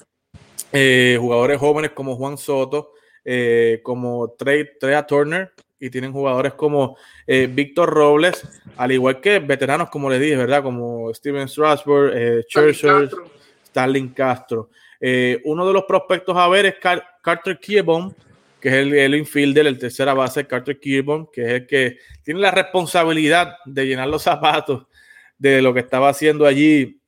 eh, 0.71 1.17
jugadores 1.19 1.59
jóvenes 1.59 1.91
como 1.91 2.15
Juan 2.15 2.37
Soto, 2.37 2.93
eh, 3.23 3.79
como 3.83 4.31
Trey 4.37 4.71
Turner, 5.07 5.53
y 5.83 5.89
tienen 5.89 6.13
jugadores 6.13 6.53
como 6.53 6.97
eh, 7.27 7.49
Víctor 7.51 7.89
Robles, 7.89 8.47
al 8.77 8.93
igual 8.93 9.19
que 9.19 9.39
veteranos, 9.39 9.89
como 9.89 10.09
les 10.09 10.21
dije, 10.21 10.37
¿verdad? 10.37 10.63
Como 10.63 11.13
Steven 11.13 11.49
Strasburg, 11.49 12.11
eh, 12.15 12.43
Churchill, 12.47 13.09
Stalin 13.65 14.09
Castro. 14.09 14.69
Eh, 15.01 15.41
uno 15.43 15.67
de 15.67 15.73
los 15.73 15.83
prospectos 15.83 16.37
a 16.37 16.47
ver 16.47 16.67
es 16.67 16.75
Carter 17.21 17.59
Kierbom, 17.59 18.13
que 18.61 18.69
es 18.69 18.75
el, 18.75 18.93
el, 18.93 19.15
infielder, 19.15 19.67
el 19.67 19.77
tercera 19.77 20.13
base, 20.13 20.47
Carter 20.47 20.79
Kierbom, 20.79 21.27
que 21.29 21.41
es 21.41 21.51
el 21.51 21.67
que 21.67 21.97
tiene 22.23 22.39
la 22.39 22.51
responsabilidad 22.51 23.57
de 23.65 23.85
llenar 23.85 24.07
los 24.07 24.23
zapatos 24.23 24.87
de 25.37 25.61
lo 25.61 25.73
que 25.73 25.81
estaba 25.81 26.07
haciendo 26.07 26.45
allí 26.45 27.01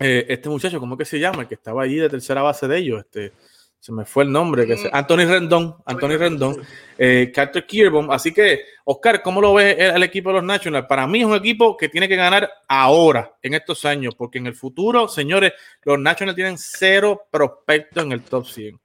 eh, 0.00 0.26
este 0.28 0.48
muchacho, 0.48 0.80
¿cómo 0.80 0.96
que 0.96 1.04
se 1.04 1.20
llama? 1.20 1.42
El 1.42 1.48
que 1.48 1.54
estaba 1.54 1.84
allí 1.84 1.94
de 1.94 2.08
tercera 2.08 2.42
base 2.42 2.66
de 2.66 2.78
ellos, 2.78 3.04
este, 3.04 3.32
se 3.80 3.92
me 3.92 4.04
fue 4.04 4.24
el 4.24 4.32
nombre, 4.32 4.66
que 4.66 4.76
mm. 4.76 4.90
Anthony 4.92 5.24
Rendón, 5.26 5.76
Anthony 5.86 6.18
Rendón, 6.18 6.62
eh, 6.98 7.32
Carter 7.34 7.66
Kierbom. 7.66 8.10
Así 8.10 8.32
que, 8.32 8.64
Oscar, 8.84 9.22
¿cómo 9.22 9.40
lo 9.40 9.54
ve 9.54 9.72
el, 9.72 10.02
equipo 10.02 10.28
de 10.28 10.34
los 10.34 10.44
Nationals? 10.44 10.86
Para 10.86 11.06
mí 11.06 11.20
es 11.20 11.24
un 11.24 11.34
equipo 11.34 11.78
que 11.78 11.88
tiene 11.88 12.06
que 12.06 12.14
ganar 12.14 12.52
ahora, 12.68 13.34
en 13.40 13.54
estos 13.54 13.86
años, 13.86 14.14
porque 14.14 14.36
en 14.36 14.46
el 14.46 14.54
futuro, 14.54 15.08
señores, 15.08 15.54
los 15.82 15.98
Nationals 15.98 16.36
tienen 16.36 16.58
cero 16.58 17.22
prospectos 17.30 18.04
en 18.04 18.12
el 18.12 18.22
top 18.22 18.46
100. 18.46 18.78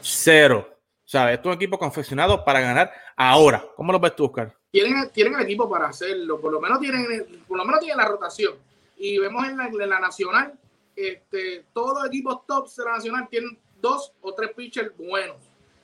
Cero. 0.00 0.68
O 1.04 1.08
sea, 1.08 1.32
esto 1.32 1.48
es 1.50 1.56
un 1.56 1.60
equipo 1.60 1.76
confeccionado 1.76 2.44
para 2.44 2.60
ganar 2.60 2.92
ahora. 3.16 3.64
¿Cómo 3.74 3.92
lo 3.92 3.98
ves 3.98 4.14
tú, 4.14 4.26
Oscar? 4.26 4.56
Tienen, 4.70 5.10
tienen 5.10 5.34
el 5.34 5.40
equipo 5.40 5.68
para 5.68 5.88
hacerlo, 5.88 6.40
por 6.40 6.52
lo 6.52 6.60
menos 6.60 6.78
tienen, 6.78 7.42
por 7.48 7.58
lo 7.58 7.64
menos 7.64 7.80
tienen 7.80 7.98
la 7.98 8.06
rotación. 8.06 8.54
Y 8.96 9.18
vemos 9.18 9.44
en 9.44 9.56
la, 9.56 9.66
en 9.66 9.88
la 9.88 9.98
nacional, 9.98 10.54
este, 10.94 11.66
todos 11.72 11.98
los 11.98 12.06
equipos 12.06 12.46
tops 12.46 12.76
de 12.76 12.84
la 12.84 12.92
nacional 12.92 13.28
tienen 13.28 13.58
dos 13.86 14.12
o 14.20 14.34
tres 14.34 14.50
pitchers 14.54 14.96
buenos. 14.96 15.36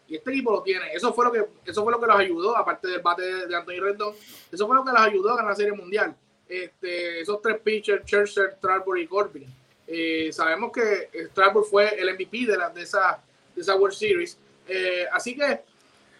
Y 0.08 0.16
este 0.16 0.30
equipo 0.30 0.52
lo 0.52 0.62
tiene. 0.62 0.92
Eso 0.92 1.12
fue 1.14 1.24
lo 1.24 1.32
que, 1.32 1.44
eso 1.64 1.82
fue 1.82 1.92
lo 1.92 2.00
que 2.00 2.06
los 2.06 2.16
ayudó, 2.16 2.56
aparte 2.56 2.88
del 2.88 3.00
bate 3.00 3.46
de, 3.46 3.56
Anthony 3.56 3.80
Rendon. 3.80 4.14
Eso 4.50 4.66
fue 4.66 4.76
lo 4.76 4.84
que 4.84 4.92
los 4.92 5.00
ayudó 5.00 5.30
a 5.30 5.36
ganar 5.36 5.52
la 5.52 5.56
Serie 5.56 5.72
Mundial. 5.72 6.14
Este, 6.48 7.20
esos 7.20 7.40
tres 7.40 7.60
pitchers, 7.60 8.04
Scherzer, 8.04 8.56
Strasburg 8.58 8.98
y 8.98 9.06
Corbin. 9.06 9.46
Eh, 9.86 10.30
sabemos 10.32 10.72
que 10.72 11.08
Strasburg 11.30 11.66
fue 11.66 12.00
el 12.00 12.12
MVP 12.14 12.46
de, 12.46 12.56
la, 12.56 12.70
de, 12.70 12.82
esa, 12.82 13.22
de 13.54 13.62
esa 13.62 13.76
World 13.76 13.96
Series. 13.96 14.38
Eh, 14.68 15.06
así 15.12 15.34
que 15.34 15.60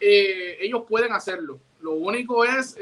eh, 0.01 0.59
ellos 0.61 0.85
pueden 0.89 1.13
hacerlo. 1.13 1.59
Lo 1.81 1.93
único 1.93 2.45
es, 2.45 2.77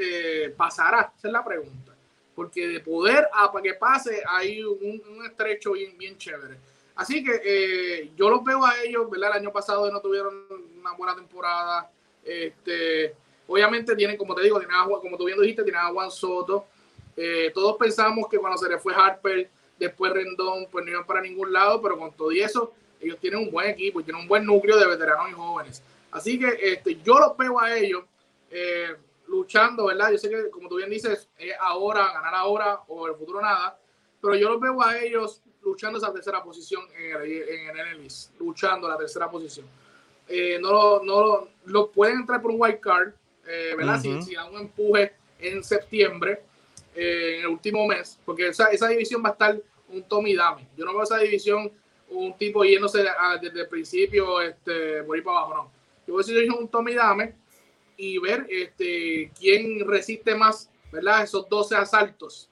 pasará, 0.55 1.11
esa 1.17 1.27
es 1.27 1.33
la 1.33 1.43
pregunta. 1.43 1.93
Porque 2.35 2.67
de 2.67 2.79
poder 2.79 3.27
a 3.33 3.51
que 3.61 3.73
pase 3.73 4.23
hay 4.25 4.63
un, 4.63 5.01
un 5.09 5.25
estrecho 5.25 5.73
bien, 5.73 5.97
bien 5.97 6.17
chévere. 6.17 6.70
Así 7.01 7.23
que 7.23 7.41
eh, 7.43 8.11
yo 8.15 8.29
los 8.29 8.43
veo 8.43 8.63
a 8.63 8.79
ellos, 8.83 9.09
¿verdad? 9.09 9.31
El 9.31 9.41
año 9.41 9.51
pasado 9.51 9.91
no 9.91 9.99
tuvieron 10.01 10.45
una 10.79 10.91
buena 10.91 11.15
temporada. 11.15 11.89
Este, 12.23 13.15
obviamente 13.47 13.95
tienen, 13.95 14.17
como 14.17 14.35
te 14.35 14.43
digo, 14.43 14.59
tienen 14.59 14.77
como 14.87 15.17
tú 15.17 15.25
bien 15.25 15.41
dijiste, 15.41 15.63
tienen 15.63 15.81
a 15.81 15.87
Juan 15.87 16.11
Soto. 16.11 16.67
Eh, 17.17 17.49
todos 17.55 17.75
pensamos 17.77 18.29
que 18.29 18.37
cuando 18.37 18.55
se 18.59 18.69
le 18.69 18.77
fue 18.77 18.93
Harper, 18.93 19.49
después 19.79 20.13
Rendón, 20.13 20.67
pues 20.71 20.85
no 20.85 20.91
iban 20.91 21.07
para 21.07 21.21
ningún 21.21 21.51
lado, 21.51 21.81
pero 21.81 21.97
con 21.97 22.13
todo 22.13 22.31
y 22.31 22.41
eso, 22.41 22.71
ellos 22.99 23.17
tienen 23.19 23.39
un 23.39 23.49
buen 23.49 23.71
equipo 23.71 24.03
tienen 24.03 24.21
un 24.21 24.27
buen 24.27 24.45
núcleo 24.45 24.77
de 24.77 24.85
veteranos 24.85 25.27
y 25.31 25.33
jóvenes. 25.33 25.81
Así 26.11 26.37
que 26.37 26.55
este, 26.61 27.01
yo 27.01 27.17
los 27.17 27.35
veo 27.35 27.59
a 27.59 27.75
ellos 27.75 28.03
eh, 28.51 28.95
luchando, 29.25 29.85
¿verdad? 29.87 30.11
Yo 30.11 30.19
sé 30.19 30.29
que, 30.29 30.51
como 30.51 30.69
tú 30.69 30.75
bien 30.75 30.91
dices, 30.91 31.27
es 31.35 31.53
ahora, 31.59 32.13
ganar 32.13 32.35
ahora 32.35 32.81
o 32.87 33.07
el 33.07 33.15
futuro 33.15 33.41
nada, 33.41 33.79
pero 34.21 34.35
yo 34.35 34.49
los 34.49 34.59
veo 34.59 34.79
a 34.83 34.99
ellos 34.99 35.41
luchando 35.63 35.97
esa 35.97 36.11
tercera 36.11 36.43
posición 36.43 36.83
en 36.97 37.21
el, 37.21 37.31
en 37.31 37.77
el 37.77 38.07
luchando 38.39 38.87
la 38.87 38.97
tercera 38.97 39.29
posición. 39.29 39.65
Eh, 40.27 40.59
no, 40.61 41.01
no 41.03 41.47
lo 41.65 41.91
pueden 41.91 42.19
entrar 42.21 42.41
por 42.41 42.51
un 42.51 42.57
white 42.59 42.79
card, 42.79 43.13
eh, 43.45 43.73
¿verdad? 43.75 43.99
si, 43.99 44.33
dan 44.33 44.53
un 44.53 44.61
empuje 44.61 45.13
en 45.39 45.63
septiembre, 45.63 46.43
eh, 46.95 47.35
en 47.37 47.41
el 47.41 47.47
último 47.47 47.85
mes, 47.87 48.19
porque 48.25 48.47
esa, 48.49 48.67
esa, 48.67 48.87
división 48.87 49.23
va 49.23 49.29
a 49.29 49.31
estar 49.33 49.61
un 49.89 50.03
Tommy 50.03 50.35
Dame. 50.35 50.67
Yo 50.77 50.85
no 50.85 50.93
veo 50.93 51.03
esa 51.03 51.17
división 51.17 51.71
un 52.09 52.37
tipo 52.37 52.63
yéndose 52.63 53.05
desde 53.41 53.61
el 53.61 53.67
principio 53.67 54.41
este, 54.41 55.03
por 55.03 55.15
ahí 55.15 55.21
para 55.21 55.39
abajo, 55.39 55.53
no. 55.53 55.71
Yo 56.07 56.13
veo 56.13 56.21
esa 56.21 56.31
división 56.31 56.59
un 56.59 56.67
Tommy 56.67 56.93
Dame 56.93 57.35
y 57.97 58.17
ver 58.17 58.45
este, 58.49 59.31
quién 59.37 59.87
resiste 59.87 60.35
más, 60.35 60.69
¿verdad? 60.91 61.23
Esos 61.23 61.47
12 61.49 61.75
asaltos 61.75 62.50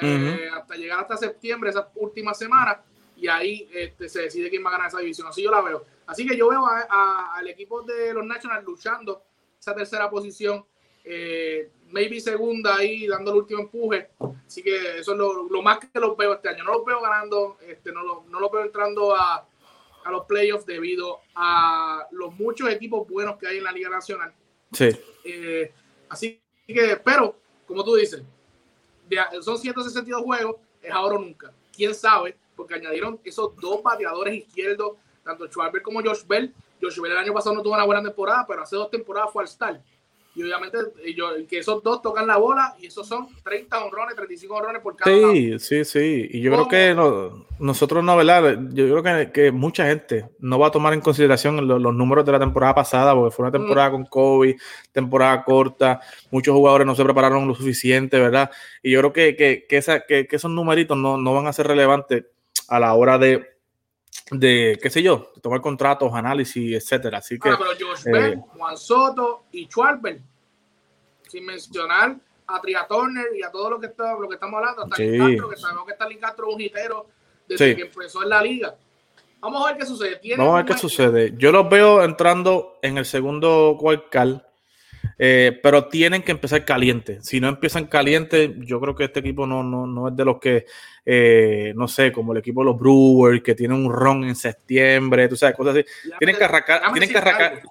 eh, 0.00 0.48
hasta 0.52 0.74
llegar 0.76 1.00
hasta 1.00 1.16
septiembre, 1.16 1.70
esa 1.70 1.90
última 1.94 2.34
semana, 2.34 2.82
y 3.16 3.28
ahí 3.28 3.68
este, 3.72 4.08
se 4.08 4.22
decide 4.22 4.50
quién 4.50 4.64
va 4.64 4.70
a 4.70 4.72
ganar 4.72 4.88
esa 4.88 4.98
división. 4.98 5.28
Así 5.28 5.42
yo 5.42 5.50
la 5.50 5.62
veo. 5.62 5.84
Así 6.06 6.26
que 6.26 6.36
yo 6.36 6.48
veo 6.48 6.64
al 6.66 7.48
equipo 7.48 7.82
de 7.82 8.12
los 8.12 8.24
Nationals 8.24 8.64
luchando 8.64 9.22
esa 9.58 9.74
tercera 9.74 10.08
posición, 10.08 10.64
eh, 11.02 11.70
maybe 11.88 12.20
segunda 12.20 12.76
ahí, 12.76 13.06
dando 13.06 13.32
el 13.32 13.38
último 13.38 13.60
empuje. 13.60 14.10
Así 14.46 14.62
que 14.62 14.98
eso 14.98 15.12
es 15.12 15.18
lo, 15.18 15.62
más 15.62 15.78
que 15.78 15.98
los 15.98 16.16
veo 16.16 16.34
este 16.34 16.48
año. 16.48 16.64
No 16.64 16.74
los 16.74 16.84
veo 16.84 17.00
ganando, 17.00 17.58
este, 17.66 17.90
no, 17.92 18.02
lo, 18.02 18.24
no 18.28 18.38
los 18.38 18.52
veo 18.52 18.62
entrando 18.62 19.14
a, 19.14 19.48
a 20.04 20.10
los 20.10 20.24
playoffs 20.26 20.66
debido 20.66 21.20
a 21.34 22.06
los 22.12 22.32
muchos 22.34 22.70
equipos 22.70 23.08
buenos 23.08 23.36
que 23.38 23.48
hay 23.48 23.58
en 23.58 23.64
la 23.64 23.72
Liga 23.72 23.88
Nacional. 23.88 24.32
Sí. 24.72 24.90
Eh, 25.24 25.72
así 26.08 26.40
que, 26.66 27.00
pero, 27.04 27.36
como 27.66 27.84
tú 27.84 27.96
dices, 27.96 28.22
son 29.42 29.58
162 29.58 30.22
juegos, 30.22 30.56
es 30.82 30.90
ahora 30.90 31.16
o 31.16 31.18
nunca. 31.18 31.52
¿Quién 31.74 31.94
sabe? 31.94 32.36
Porque 32.54 32.74
añadieron 32.74 33.20
esos 33.24 33.54
dos 33.56 33.82
bateadores 33.82 34.34
izquierdos, 34.34 34.92
tanto 35.22 35.46
Schwarber 35.46 35.82
como 35.82 36.02
Josh 36.02 36.26
Bell. 36.26 36.54
Josh 36.80 37.00
Bell 37.00 37.12
el 37.12 37.18
año 37.18 37.32
pasado 37.32 37.54
no 37.54 37.62
tuvo 37.62 37.74
una 37.74 37.84
buena 37.84 38.02
temporada, 38.02 38.44
pero 38.46 38.62
hace 38.62 38.76
dos 38.76 38.90
temporadas 38.90 39.30
fue 39.32 39.42
al 39.42 39.48
Star 39.48 39.80
y 40.36 40.42
obviamente 40.42 40.78
que 41.48 41.58
esos 41.58 41.82
dos 41.82 42.02
tocan 42.02 42.26
la 42.26 42.36
bola 42.36 42.76
y 42.78 42.86
esos 42.86 43.08
son 43.08 43.26
30 43.42 43.84
honrones, 43.84 44.14
35 44.16 44.54
honrones 44.54 44.82
por 44.82 44.94
cada 44.94 45.10
Sí, 45.10 45.58
sí, 45.58 45.84
sí. 45.86 46.28
Y 46.30 46.42
yo 46.42 46.52
creo 46.52 46.68
que 46.68 46.94
nosotros 47.58 48.04
no, 48.04 48.14
¿verdad? 48.18 48.58
Yo 48.72 49.00
creo 49.00 49.02
que, 49.02 49.32
que, 49.32 49.50
mucha 49.50 49.86
gente 49.86 50.28
no 50.38 50.58
va 50.58 50.66
a 50.66 50.70
tomar 50.70 50.92
en 50.92 51.00
consideración 51.00 51.66
los, 51.66 51.80
números 51.80 52.26
de 52.26 52.32
la 52.32 52.38
temporada 52.38 52.74
pasada, 52.74 53.14
porque 53.14 53.34
fue 53.34 53.44
una 53.44 53.52
temporada 53.52 53.92
con 53.92 54.04
COVID, 54.04 54.56
temporada 54.92 55.42
corta, 55.42 56.00
muchos 56.30 56.54
jugadores 56.54 56.86
no 56.86 56.94
se 56.94 57.04
prepararon 57.04 57.48
lo 57.48 57.54
suficiente, 57.54 58.20
¿verdad? 58.20 58.50
Y 58.82 58.90
yo 58.90 59.00
creo 59.00 59.12
que, 59.14 59.36
que, 59.36 59.64
que, 59.66 59.78
esa, 59.78 60.00
que, 60.00 60.28
esos 60.30 60.50
numeritos 60.50 60.98
no, 60.98 61.16
no 61.16 61.32
van 61.32 61.46
a 61.46 61.54
ser 61.54 61.66
relevantes 61.66 62.24
a 62.68 62.78
la 62.78 62.92
hora 62.92 63.16
de 63.16 63.55
de, 64.30 64.78
qué 64.82 64.90
sé 64.90 65.02
yo, 65.02 65.32
tomar 65.40 65.60
contratos, 65.60 66.12
análisis, 66.12 66.74
etcétera. 66.74 67.18
Así 67.18 67.38
que. 67.38 67.48
Ah, 67.50 67.58
pero 67.58 67.70
Josh 67.72 68.06
eh, 68.06 68.36
Juan 68.56 68.76
Soto 68.76 69.44
y 69.52 69.66
Schwarber, 69.66 70.20
sin 71.28 71.44
mencionar 71.44 72.16
a 72.46 72.60
Tria 72.60 72.86
Turner 72.88 73.26
y 73.36 73.42
a 73.42 73.50
todo 73.50 73.70
lo 73.70 73.80
que, 73.80 73.86
está, 73.86 74.14
lo 74.14 74.28
que 74.28 74.34
estamos 74.34 74.58
hablando, 74.58 74.84
hasta 74.84 74.96
sí. 74.96 75.18
Castro, 75.18 75.48
que 75.48 75.56
sabemos 75.56 75.86
que 75.86 75.92
está 75.92 76.08
Castro 76.20 76.48
un 76.50 76.60
hitero 76.60 77.06
desde 77.48 77.76
que 77.76 77.82
empezó 77.82 78.22
en 78.22 78.28
la 78.28 78.42
liga. 78.42 78.76
Vamos 79.40 79.62
a 79.64 79.72
ver 79.72 79.78
qué 79.78 79.86
sucede. 79.86 80.20
Vamos 80.36 80.54
a 80.54 80.56
ver 80.56 80.66
qué 80.66 80.78
sucede. 80.78 81.34
Yo 81.36 81.52
los 81.52 81.68
veo 81.68 82.02
entrando 82.02 82.78
en 82.82 82.98
el 82.98 83.04
segundo 83.04 83.76
cuarcal 83.78 84.45
eh, 85.18 85.58
pero 85.62 85.88
tienen 85.88 86.22
que 86.22 86.32
empezar 86.32 86.64
caliente. 86.64 87.22
Si 87.22 87.40
no 87.40 87.48
empiezan 87.48 87.86
caliente, 87.86 88.54
yo 88.58 88.80
creo 88.80 88.94
que 88.94 89.04
este 89.04 89.20
equipo 89.20 89.46
no, 89.46 89.62
no, 89.62 89.86
no 89.86 90.08
es 90.08 90.16
de 90.16 90.24
los 90.24 90.38
que, 90.38 90.66
eh, 91.04 91.72
no 91.74 91.88
sé, 91.88 92.12
como 92.12 92.32
el 92.32 92.38
equipo 92.38 92.60
de 92.60 92.66
los 92.66 92.78
Brewers, 92.78 93.42
que 93.42 93.54
tienen 93.54 93.84
un 93.84 93.92
ron 93.92 94.24
en 94.24 94.36
septiembre, 94.36 95.28
tú 95.28 95.36
sabes, 95.36 95.56
cosas 95.56 95.76
así. 95.76 95.86
tienen 96.18 96.36
que 96.36 96.44
arrancar. 96.44 96.82
Tienen 96.92 97.10
que 97.10 97.18
arrancar. 97.18 97.62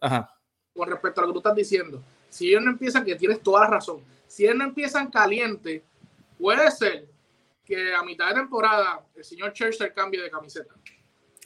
Ajá. 0.00 0.34
Con 0.74 0.90
respecto 0.90 1.20
a 1.20 1.22
lo 1.22 1.28
que 1.28 1.32
tú 1.34 1.38
estás 1.40 1.56
diciendo, 1.56 2.02
si 2.28 2.48
ellos 2.48 2.62
no 2.62 2.70
empiezan, 2.70 3.04
que 3.04 3.16
tienes 3.16 3.40
toda 3.42 3.62
la 3.62 3.66
razón, 3.66 4.00
si 4.26 4.44
ellos 4.44 4.56
no 4.56 4.64
empiezan 4.64 5.10
caliente, 5.10 5.82
puede 6.38 6.70
ser 6.70 7.06
que 7.64 7.94
a 7.94 8.02
mitad 8.02 8.28
de 8.28 8.34
temporada 8.34 9.00
el 9.14 9.24
señor 9.24 9.52
Churchill 9.52 9.92
cambie 9.94 10.22
de 10.22 10.30
camiseta. 10.30 10.74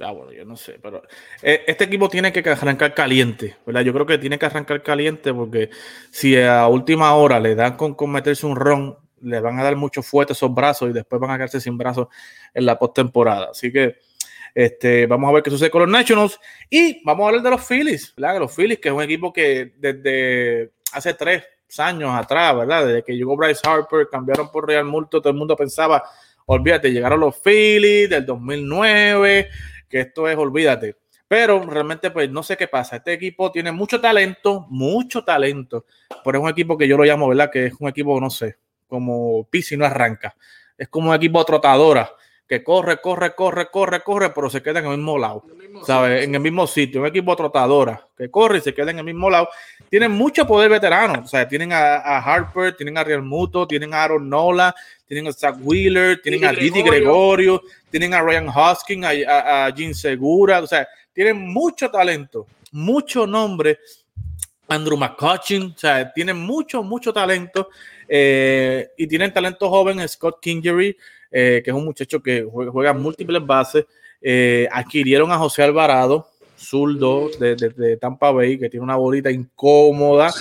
Ah, 0.01 0.11
bueno, 0.11 0.31
yo 0.31 0.45
no 0.45 0.57
sé, 0.57 0.79
pero 0.83 1.03
eh, 1.41 1.65
este 1.67 1.85
equipo 1.85 2.11
tiene 2.11 2.31
que 2.31 2.47
arrancar 2.51 2.93
caliente, 2.93 3.57
¿verdad? 3.65 3.81
Yo 3.81 3.95
creo 3.95 4.05
que 4.05 4.19
tiene 4.19 4.39
que 4.39 4.45
arrancar 4.45 4.83
caliente 4.83 5.33
porque 5.33 5.71
si 6.11 6.39
a 6.39 6.67
última 6.67 7.15
hora 7.15 7.41
le 7.41 7.55
dan 7.55 7.77
con, 7.77 7.97
meterse 8.11 8.45
un 8.45 8.57
ron, 8.57 8.99
le 9.23 9.41
van 9.41 9.59
a 9.59 9.65
dar 9.65 9.75
mucho 9.75 10.03
fuerte 10.03 10.35
esos 10.35 10.53
brazos 10.53 10.91
y 10.91 10.93
después 10.93 11.19
van 11.19 11.31
a 11.31 11.37
quedarse 11.37 11.63
sin 11.63 11.79
brazos 11.79 12.09
en 12.53 12.67
la 12.67 12.79
postemporada. 12.79 13.49
Así 13.53 13.73
que 13.73 13.97
este, 14.55 15.07
vamos 15.07 15.31
a 15.31 15.33
ver 15.33 15.43
qué 15.43 15.51
sucede 15.51 15.71
con 15.71 15.81
los 15.81 15.91
Nationals 15.91 16.39
y 16.69 17.03
vamos 17.03 17.25
a 17.25 17.29
hablar 17.29 17.43
de 17.43 17.51
los 17.51 17.67
Phillies, 17.67 18.13
¿verdad? 18.19 18.41
Los 18.41 18.55
Phillies, 18.55 18.79
que 18.79 18.89
es 18.89 18.95
un 18.95 19.03
equipo 19.03 19.33
que 19.33 19.73
desde 19.79 20.73
hace 20.93 21.15
tres 21.15 21.43
años 21.79 22.11
atrás, 22.13 22.55
¿verdad? 22.55 22.87
Desde 22.87 23.03
que 23.03 23.17
llegó 23.17 23.35
Bryce 23.35 23.63
Harper, 23.67 24.09
cambiaron 24.11 24.51
por 24.51 24.67
Real 24.67 24.85
Multo, 24.85 25.23
todo 25.23 25.31
el 25.31 25.39
mundo 25.39 25.57
pensaba, 25.57 26.03
olvídate, 26.45 26.93
llegaron 26.93 27.21
los 27.21 27.41
Phillies 27.41 28.11
del 28.11 28.27
2009 28.27 29.49
que 29.89 30.01
esto 30.01 30.29
es, 30.29 30.37
olvídate. 30.37 30.97
Pero 31.29 31.61
realmente, 31.63 32.11
pues 32.11 32.31
no 32.31 32.43
sé 32.43 32.57
qué 32.57 32.69
pasa. 32.69 32.97
Este 32.97 33.13
equipo 33.13 33.51
tiene 33.51 33.73
mucho 33.73 34.01
talento, 34.01 34.67
mucho 34.71 35.25
talento. 35.25 35.87
Pero 36.25 36.39
es 36.39 36.45
un 36.45 36.51
equipo 36.51 36.79
que 36.79 36.87
yo 36.87 36.97
lo 36.97 37.05
llamo, 37.05 37.29
¿verdad? 37.29 37.51
Que 37.51 37.67
es 37.67 37.75
un 37.79 37.89
equipo, 37.89 38.21
no 38.21 38.31
sé, 38.31 38.59
como 38.87 39.45
Pisi 39.51 39.77
no 39.77 39.85
arranca. 39.85 40.37
Es 40.79 40.89
como 40.89 41.11
un 41.11 41.17
equipo 41.17 41.45
trotadora 41.45 42.11
que 42.49 42.63
corre, 42.63 43.01
corre, 43.01 43.35
corre, 43.35 43.71
corre, 43.71 44.01
corre, 44.01 44.31
pero 44.31 44.49
se 44.49 44.63
queda 44.63 44.79
en 44.79 44.87
el 44.87 44.97
mismo 44.99 45.19
lado, 45.19 45.45
¿sabes? 45.85 46.25
En 46.25 46.35
el 46.35 46.41
mismo 46.41 46.67
sitio, 46.67 47.01
un 47.01 47.07
equipo 47.09 47.35
trotadora 47.35 48.07
que 48.17 48.31
corre 48.31 48.59
y 48.59 48.61
se 48.61 48.73
queda 48.73 48.93
en 48.93 48.99
el 48.99 49.05
mismo 49.05 49.29
lado. 49.29 49.49
Tienen 49.91 50.13
mucho 50.13 50.47
poder 50.47 50.71
veterano, 50.71 51.23
o 51.25 51.27
sea, 51.27 51.49
tienen 51.49 51.73
a, 51.73 51.97
Harper, 52.19 52.77
tienen 52.77 52.99
a 52.99 53.05
Real 53.05 53.23
Muto, 53.23 53.67
tienen 53.67 53.93
a 53.95 54.05
Aaron 54.05 54.29
Nola, 54.29 54.75
tienen 55.07 55.29
a 55.29 55.33
Zach 55.33 55.57
Wheeler, 55.61 56.21
tienen 56.21 56.45
a 56.45 56.53
Didi 56.53 56.83
Gregorio. 56.83 57.63
tienen 57.91 58.15
a 58.15 58.21
Ryan 58.21 58.49
Hoskin, 58.49 59.05
a, 59.05 59.67
a, 59.67 59.73
Jim 59.73 59.95
Segura, 59.95 60.61
o 60.61 60.67
sea, 60.67 60.87
tienen 61.13 61.39
mucho 61.39 61.91
talento, 61.91 62.47
mucho 62.73 63.27
nombre. 63.27 63.79
Andrew 64.69 64.97
McCutcheon, 64.97 65.73
o 65.75 65.79
sea, 65.79 66.13
tienen 66.13 66.39
mucho, 66.39 66.83
mucho 66.83 67.13
talento 67.13 67.69
eh, 68.09 68.89
y 68.97 69.07
tienen 69.07 69.33
talento 69.33 69.69
joven, 69.69 70.07
Scott 70.09 70.39
Kingery, 70.41 70.97
eh, 71.31 71.63
que 71.65 71.71
es 71.71 71.77
un 71.77 71.85
muchacho 71.85 72.23
que 72.23 72.43
juega, 72.43 72.93
múltiples 72.93 73.45
bases. 73.45 73.85
Eh, 74.21 74.67
adquirieron 74.73 75.31
a 75.31 75.39
José 75.39 75.63
Alvarado, 75.63 76.29
zurdo 76.57 77.31
de, 77.39 77.97
Tampa 78.01 78.33
Bay, 78.33 78.59
que 78.59 78.69
tiene 78.69 78.83
una 78.83 78.97
bolita 78.97 79.31
incómoda. 79.31 80.33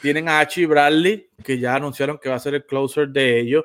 Eh, 0.00 0.02
tienen 0.02 0.28
a 0.28 0.40
Archie 0.40 0.66
Bradley, 0.66 1.28
que 1.42 1.58
ya 1.58 1.74
anunciaron 1.74 2.18
que 2.18 2.28
va 2.28 2.36
a 2.36 2.40
ser 2.40 2.54
el 2.54 2.64
closer 2.64 3.08
de 3.08 3.40
ellos. 3.40 3.64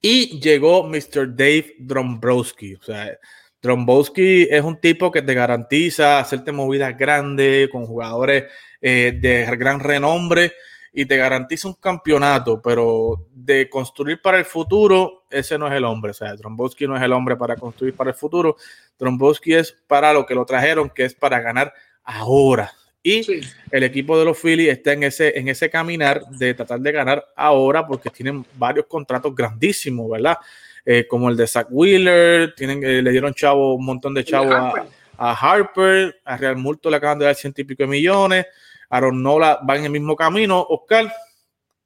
y 0.00 0.40
llegó 0.40 0.82
Mr. 0.84 1.34
Dave 1.36 1.76
Drombrowski. 1.78 2.74
O 2.74 2.82
sea, 2.82 3.16
Drombrowski 3.60 4.48
es 4.50 4.62
un 4.64 4.80
tipo 4.80 5.10
que 5.12 5.22
te 5.22 5.34
garantiza 5.34 6.18
hacerte 6.18 6.50
movidas 6.50 6.98
grandes 6.98 7.68
con 7.68 7.86
jugadores 7.86 8.44
de 8.80 9.56
gran 9.56 9.78
renombre 9.78 10.52
y 10.92 11.06
te 11.06 11.16
garantiza 11.16 11.68
un 11.68 11.74
campeonato, 11.74 12.60
pero 12.60 13.26
de 13.32 13.68
construir 13.70 14.20
para 14.20 14.38
el 14.38 14.44
futuro, 14.44 15.24
ese 15.30 15.56
no 15.56 15.66
es 15.66 15.72
el 15.72 15.84
hombre. 15.84 16.10
O 16.10 16.14
sea, 16.14 16.36
Trombowski 16.36 16.86
no 16.86 16.96
es 16.96 17.02
el 17.02 17.12
hombre 17.12 17.36
para 17.36 17.56
construir 17.56 17.94
para 17.94 18.10
el 18.10 18.16
futuro. 18.16 18.56
Trombowski 18.98 19.54
es 19.54 19.72
para 19.86 20.12
lo 20.12 20.26
que 20.26 20.34
lo 20.34 20.44
trajeron, 20.44 20.90
que 20.90 21.06
es 21.06 21.14
para 21.14 21.40
ganar 21.40 21.72
ahora. 22.04 22.72
Y 23.02 23.42
el 23.70 23.82
equipo 23.82 24.16
de 24.16 24.24
los 24.24 24.38
Phillies 24.38 24.70
está 24.70 24.92
en 24.92 25.02
ese, 25.02 25.36
en 25.36 25.48
ese 25.48 25.68
caminar 25.68 26.24
de 26.28 26.54
tratar 26.54 26.80
de 26.80 26.92
ganar 26.92 27.26
ahora 27.34 27.84
porque 27.84 28.10
tienen 28.10 28.46
varios 28.54 28.86
contratos 28.86 29.34
grandísimos, 29.34 30.08
¿verdad? 30.08 30.38
Eh, 30.84 31.06
como 31.08 31.28
el 31.28 31.36
de 31.36 31.46
Zach 31.46 31.66
Wheeler, 31.70 32.54
tienen, 32.54 32.82
eh, 32.84 33.02
le 33.02 33.10
dieron 33.10 33.34
chavo, 33.34 33.74
un 33.74 33.84
montón 33.84 34.14
de 34.14 34.24
chavos 34.24 34.52
a, 34.52 34.86
a, 35.16 35.32
Harper, 35.32 36.20
a 36.24 36.36
Real 36.36 36.56
Multo 36.56 36.90
le 36.90 36.96
acaban 36.96 37.18
de 37.18 37.24
dar 37.24 37.34
ciento 37.34 37.60
y 37.60 37.64
pico 37.64 37.82
de 37.82 37.88
millones. 37.88 38.46
Aaron 38.88 39.22
Nola 39.22 39.60
va 39.68 39.76
en 39.76 39.84
el 39.84 39.90
mismo 39.90 40.14
camino. 40.14 40.64
Oscar, 40.68 41.12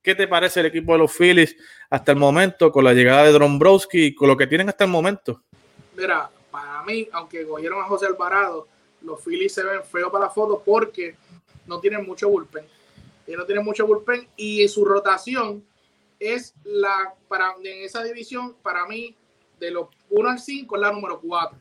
¿qué 0.02 0.14
te 0.14 0.28
parece 0.28 0.60
el 0.60 0.66
equipo 0.66 0.92
de 0.92 0.98
los 0.98 1.16
Phillies 1.16 1.56
hasta 1.88 2.12
el 2.12 2.18
momento 2.18 2.70
con 2.70 2.84
la 2.84 2.92
llegada 2.92 3.24
de 3.24 3.32
Dombrowski 3.32 4.06
y 4.06 4.14
con 4.14 4.28
lo 4.28 4.36
que 4.36 4.46
tienen 4.46 4.68
hasta 4.68 4.84
el 4.84 4.90
momento? 4.90 5.42
Mira, 5.96 6.28
para 6.50 6.82
mí, 6.82 7.08
aunque 7.12 7.46
cogieron 7.46 7.80
a 7.80 7.84
José 7.84 8.06
Alvarado, 8.06 8.68
los 9.06 9.22
Phillies 9.22 9.54
se 9.54 9.62
ven 9.62 9.84
feos 9.84 10.10
para 10.10 10.26
la 10.26 10.30
foto 10.30 10.62
porque 10.64 11.14
no 11.66 11.80
tienen 11.80 12.04
mucho 12.04 12.28
bullpen. 12.28 12.66
No 13.28 13.44
tienen 13.44 13.64
mucho 13.64 13.86
bullpen 13.86 14.28
y 14.36 14.66
su 14.68 14.84
rotación 14.84 15.64
es 16.18 16.54
la, 16.64 17.14
para 17.28 17.54
en 17.62 17.84
esa 17.84 18.02
división, 18.02 18.54
para 18.62 18.86
mí, 18.86 19.14
de 19.58 19.70
los 19.70 19.88
1 20.10 20.28
al 20.28 20.38
5 20.38 20.76
es 20.76 20.82
la 20.82 20.92
número 20.92 21.20
4. 21.20 21.58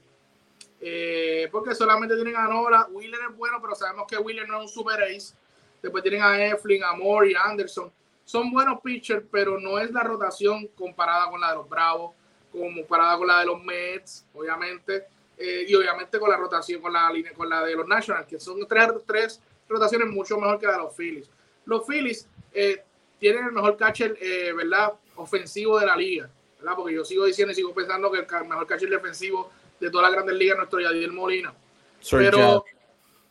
Eh, 0.82 1.48
porque 1.52 1.74
solamente 1.74 2.16
tienen 2.16 2.36
a 2.36 2.48
Nora. 2.48 2.88
Wheeler 2.92 3.20
es 3.30 3.38
bueno, 3.38 3.60
pero 3.62 3.76
sabemos 3.76 4.06
que 4.08 4.18
Wheeler 4.18 4.48
no 4.48 4.58
es 4.58 4.64
un 4.64 4.70
super 4.70 5.02
ace. 5.04 5.34
Después 5.82 6.04
tienen 6.04 6.22
a 6.22 6.46
Eflin, 6.46 6.84
a 6.84 6.94
Moore 6.94 7.32
y 7.32 7.34
Anderson. 7.36 7.92
Son 8.24 8.52
buenos 8.52 8.82
pitchers, 8.82 9.24
pero 9.32 9.60
no 9.60 9.80
es 9.80 9.92
la 9.92 10.04
rotación 10.04 10.68
comparada 10.70 11.30
con 11.30 11.40
la 11.40 11.50
de 11.50 11.56
los 11.56 11.70
Bravos, 11.70 12.14
comparada 12.52 13.18
con 13.18 13.28
la 13.28 13.40
de 13.40 13.46
los 13.46 13.64
Mets, 13.64 14.26
obviamente. 14.34 15.06
Eh, 15.38 15.66
y 15.68 15.76
obviamente 15.76 16.20
con 16.20 16.30
la 16.30 16.38
rotación, 16.38 16.82
con 16.82 16.94
la, 16.94 17.12
con 17.36 17.50
la 17.50 17.64
de 17.64 17.76
los 17.76 17.88
Nationals, 17.88 18.28
que 18.28 18.40
son 18.40 18.66
tres, 18.68 18.90
tres 19.06 19.42
rotaciones 19.68 20.08
mucho 20.08 20.38
mejor 20.40 20.60
que 20.60 20.66
la 20.66 20.74
de 20.74 20.78
los 20.80 20.96
Phillies. 20.96 21.30
Los 21.66 21.86
Phillies 21.86 22.28
eh, 22.54 22.84
tienen 23.20 23.46
el 23.46 23.52
mejor 23.52 23.76
catcher, 23.76 24.18
¿verdad? 24.56 24.94
Ofensivo 25.16 25.80
de 25.80 25.86
la 25.86 25.96
liga, 25.96 26.30
¿verdad? 26.60 26.76
Porque 26.76 26.94
yo 26.94 27.04
sigo 27.04 27.26
diciendo 27.26 27.52
y 27.52 27.56
sigo 27.56 27.74
pensando 27.74 28.12
que 28.12 28.20
el 28.20 28.48
mejor 28.48 28.68
catcher 28.68 28.90
defensivo 28.90 29.52
de 29.80 29.90
todas 29.90 30.04
las 30.04 30.14
grandes 30.14 30.36
ligas, 30.36 30.58
nuestro 30.58 30.80
Yadier 30.80 31.12
Molina. 31.12 31.54
pero 32.12 32.64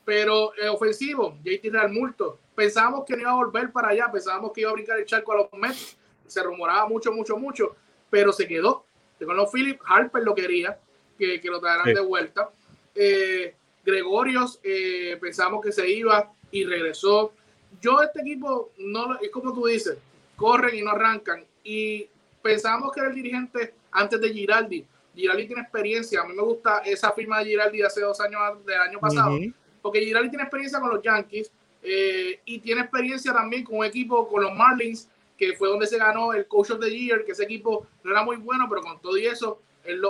pero 0.05 0.53
eh, 0.57 0.69
ofensivo, 0.69 1.39
JT 1.43 1.71
Real 1.71 1.91
Multo. 1.91 2.39
Pensábamos 2.55 3.05
que 3.05 3.15
no 3.15 3.23
iba 3.23 3.31
a 3.31 3.37
volver 3.37 3.73
para 3.73 3.89
allá, 3.89 4.11
pensábamos 4.13 4.53
que 4.53 4.61
iba 4.61 4.71
a 4.71 4.75
brincar 4.75 4.99
el 4.99 5.07
charco 5.07 5.33
a 5.33 5.37
los 5.37 5.53
Mets. 5.55 5.97
Se 6.27 6.43
rumoraba 6.43 6.87
mucho, 6.89 7.13
mucho, 7.13 7.37
mucho, 7.37 7.75
pero 8.11 8.33
se 8.33 8.47
quedó. 8.47 8.85
con 9.25 9.37
los 9.37 9.51
Phillips, 9.51 9.81
Harper 9.87 10.23
lo 10.23 10.35
quería, 10.35 10.79
que, 11.19 11.41
lo 11.45 11.61
traerán 11.61 11.95
de 11.95 12.01
vuelta. 12.01 12.51
Eh, 12.95 13.55
Gregorios 13.85 14.61
eh, 14.63 15.17
pensamos 15.21 15.63
que 15.63 15.73
se 15.73 15.89
iba 15.91 16.33
y 16.51 16.65
regresó. 16.65 17.33
Yo 17.81 18.01
este 18.03 18.21
equipo, 18.21 18.73
no 18.79 19.19
es 19.21 19.31
como 19.31 19.53
tú 19.53 19.67
dices, 19.67 19.99
corren 20.37 20.77
y 20.77 20.83
no 20.83 20.91
arrancan. 20.91 21.45
Y 21.63 22.09
pensamos 22.43 22.93
que 22.93 23.01
era 23.01 23.09
el 23.09 23.15
dirigente 23.15 23.75
antes 23.91 24.21
de 24.21 24.33
Giraldi. 24.33 24.87
Giraldi 25.15 25.47
tiene 25.47 25.63
experiencia. 25.63 26.23
A 26.23 26.27
mí 26.27 26.35
me 26.35 26.43
gusta 26.43 26.79
esa 26.79 27.13
firma 27.13 27.39
de 27.39 27.47
Giraldi 27.47 27.79
de 27.79 27.87
hace 27.87 28.01
dos 28.01 28.21
años 28.21 28.65
del 28.65 28.81
año 28.81 28.99
pasado, 28.99 29.39
porque 29.83 30.01
Giraldi 30.01 30.31
tiene 30.31 30.45
experiencia 30.45 30.81
con 30.81 30.91
los 30.91 31.03
Yankees 31.03 31.51
eh, 31.83 32.41
y 32.45 32.59
tiene 32.61 32.81
experiencia 32.81 33.33
también 33.33 33.65
con 33.65 33.79
un 33.79 33.85
equipo, 33.85 34.29
con 34.29 34.43
los 34.43 34.55
Marlins, 34.55 35.09
que 35.37 35.55
fue 35.55 35.69
donde 35.69 35.87
se 35.87 35.99
ganó 35.99 36.33
el 36.33 36.47
Coach 36.47 36.71
of 36.71 36.81
the 36.81 36.91
Year, 36.91 37.25
que 37.25 37.33
ese 37.33 37.45
equipo 37.45 37.87
no 38.03 38.11
era 38.11 38.23
muy 38.23 38.37
bueno, 38.37 38.67
pero 38.69 38.81
con 38.81 39.01
todo 39.01 39.19
y 39.19 39.27
eso, 39.27 39.61
él, 39.85 40.03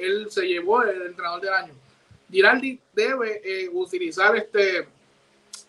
él, 0.00 0.30
se 0.30 0.46
llevó 0.46 0.82
el 0.82 1.02
entrenador 1.02 1.40
del 1.40 1.52
año. 1.52 1.74
Giraldi 2.30 2.78
debe 2.92 3.40
eh, 3.44 3.68
utilizar 3.72 4.36
este, 4.36 4.86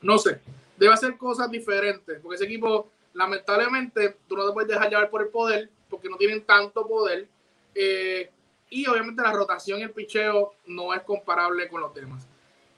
no 0.02 0.18
sé, 0.18 0.40
debe 0.78 0.94
hacer 0.94 1.18
cosas 1.18 1.50
diferentes, 1.50 2.20
porque 2.22 2.36
ese 2.36 2.46
equipo, 2.46 2.90
lamentablemente, 3.14 4.18
tú 4.28 4.36
no 4.36 4.48
te 4.48 4.54
puedes 4.54 4.70
dejar 4.70 4.90
llevar 4.90 5.10
por 5.10 5.22
el 5.22 5.30
poder, 5.30 5.70
porque 5.90 6.10
no 6.10 6.18
tienen 6.18 6.44
tanto 6.44 6.88
poder. 6.88 7.28
Eh, 7.74 8.30
y 8.70 8.88
obviamente 8.88 9.22
la 9.22 9.32
rotación 9.32 9.80
y 9.80 9.84
el 9.84 9.92
picheo 9.92 10.54
no 10.68 10.94
es 10.94 11.02
comparable 11.02 11.68
con 11.68 11.82
los 11.82 11.94
demás. 11.94 12.28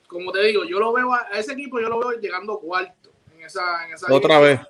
Como 0.06 0.32
te 0.32 0.42
digo, 0.42 0.64
yo 0.64 0.78
lo 0.78 0.92
veo 0.92 1.12
a, 1.12 1.28
ese 1.34 1.52
equipo, 1.52 1.80
yo 1.80 1.88
lo 1.88 2.00
veo 2.00 2.18
llegando 2.20 2.58
cuarto 2.58 3.10
en 3.34 3.44
esa. 3.44 3.86
En 3.86 3.94
esa 3.94 4.12
otra 4.12 4.38
vez. 4.38 4.60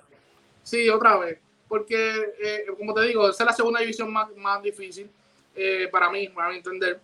Sí, 0.63 0.89
otra 0.89 1.17
vez. 1.17 1.39
Porque, 1.67 2.33
eh, 2.39 2.65
como 2.77 2.93
te 2.93 3.01
digo, 3.03 3.29
esa 3.29 3.43
es 3.43 3.47
la 3.47 3.53
segunda 3.53 3.79
división 3.79 4.11
más, 4.11 4.35
más 4.35 4.61
difícil 4.61 5.09
para 5.91 6.09
mí, 6.09 6.27
para 6.29 6.49
mi 6.49 6.57
entender. 6.57 6.99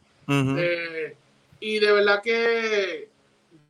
Y 1.60 1.80
de 1.80 1.92
verdad 1.92 2.22
que 2.24 3.08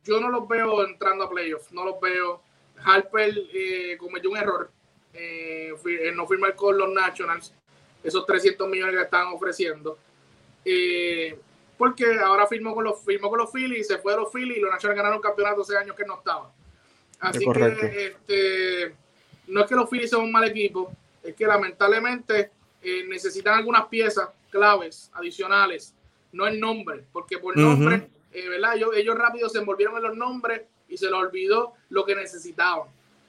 yo 0.04 0.18
no 0.18 0.30
los 0.30 0.48
veo 0.48 0.84
entrando 0.84 1.24
a 1.24 1.30
playoffs, 1.30 1.72
no 1.72 1.84
los 1.84 2.00
veo. 2.00 2.42
Harper 2.84 3.32
eh, 3.52 3.96
cometió 3.98 4.30
un 4.30 4.38
error 4.38 4.70
eh, 5.14 5.72
no 6.14 6.26
firmar 6.26 6.56
con 6.56 6.76
los 6.76 6.92
Nationals 6.92 7.54
esos 8.02 8.26
300 8.26 8.68
millones 8.68 8.96
que 8.96 9.02
están 9.02 9.28
ofreciendo. 9.28 9.98
Eh, 10.64 11.38
porque 11.76 12.18
ahora 12.18 12.46
firmó 12.46 12.74
con 12.74 12.84
los 12.84 13.04
firmó 13.04 13.28
con 13.28 13.38
los 13.38 13.52
Phillies, 13.52 13.86
se 13.86 13.98
fue 13.98 14.14
a 14.14 14.16
los 14.16 14.32
Phillies 14.32 14.58
y 14.58 14.60
los 14.60 14.70
Nationals 14.70 14.96
ganaron 14.96 15.16
un 15.18 15.22
campeonato 15.22 15.62
hace 15.62 15.76
años 15.76 15.96
que 15.96 16.04
no 16.04 16.18
estaban. 16.18 16.50
Así 17.20 17.44
que 17.44 18.06
este, 18.06 18.94
no 19.48 19.60
es 19.60 19.66
que 19.66 19.74
los 19.74 19.88
Phillies 19.88 20.10
sean 20.10 20.22
un 20.22 20.32
mal 20.32 20.44
equipo, 20.44 20.92
es 21.22 21.34
que 21.34 21.46
lamentablemente 21.46 22.50
eh, 22.82 23.04
necesitan 23.08 23.58
algunas 23.58 23.86
piezas 23.86 24.28
claves 24.50 25.10
adicionales 25.14 25.94
no 26.32 26.46
el 26.46 26.58
nombre, 26.58 27.04
porque 27.12 27.38
por 27.38 27.56
nombre, 27.56 28.08
eh, 28.32 28.48
¿verdad? 28.48 28.76
Ellos, 28.76 28.90
ellos 28.96 29.16
rápido 29.16 29.48
se 29.48 29.58
envolvieron 29.58 29.96
en 29.96 30.02
los 30.02 30.16
nombres 30.16 30.62
y 30.88 30.96
se 30.96 31.06
les 31.06 31.14
olvidó 31.14 31.74
lo 31.90 32.04
que 32.04 32.14
necesitaban. 32.14 32.88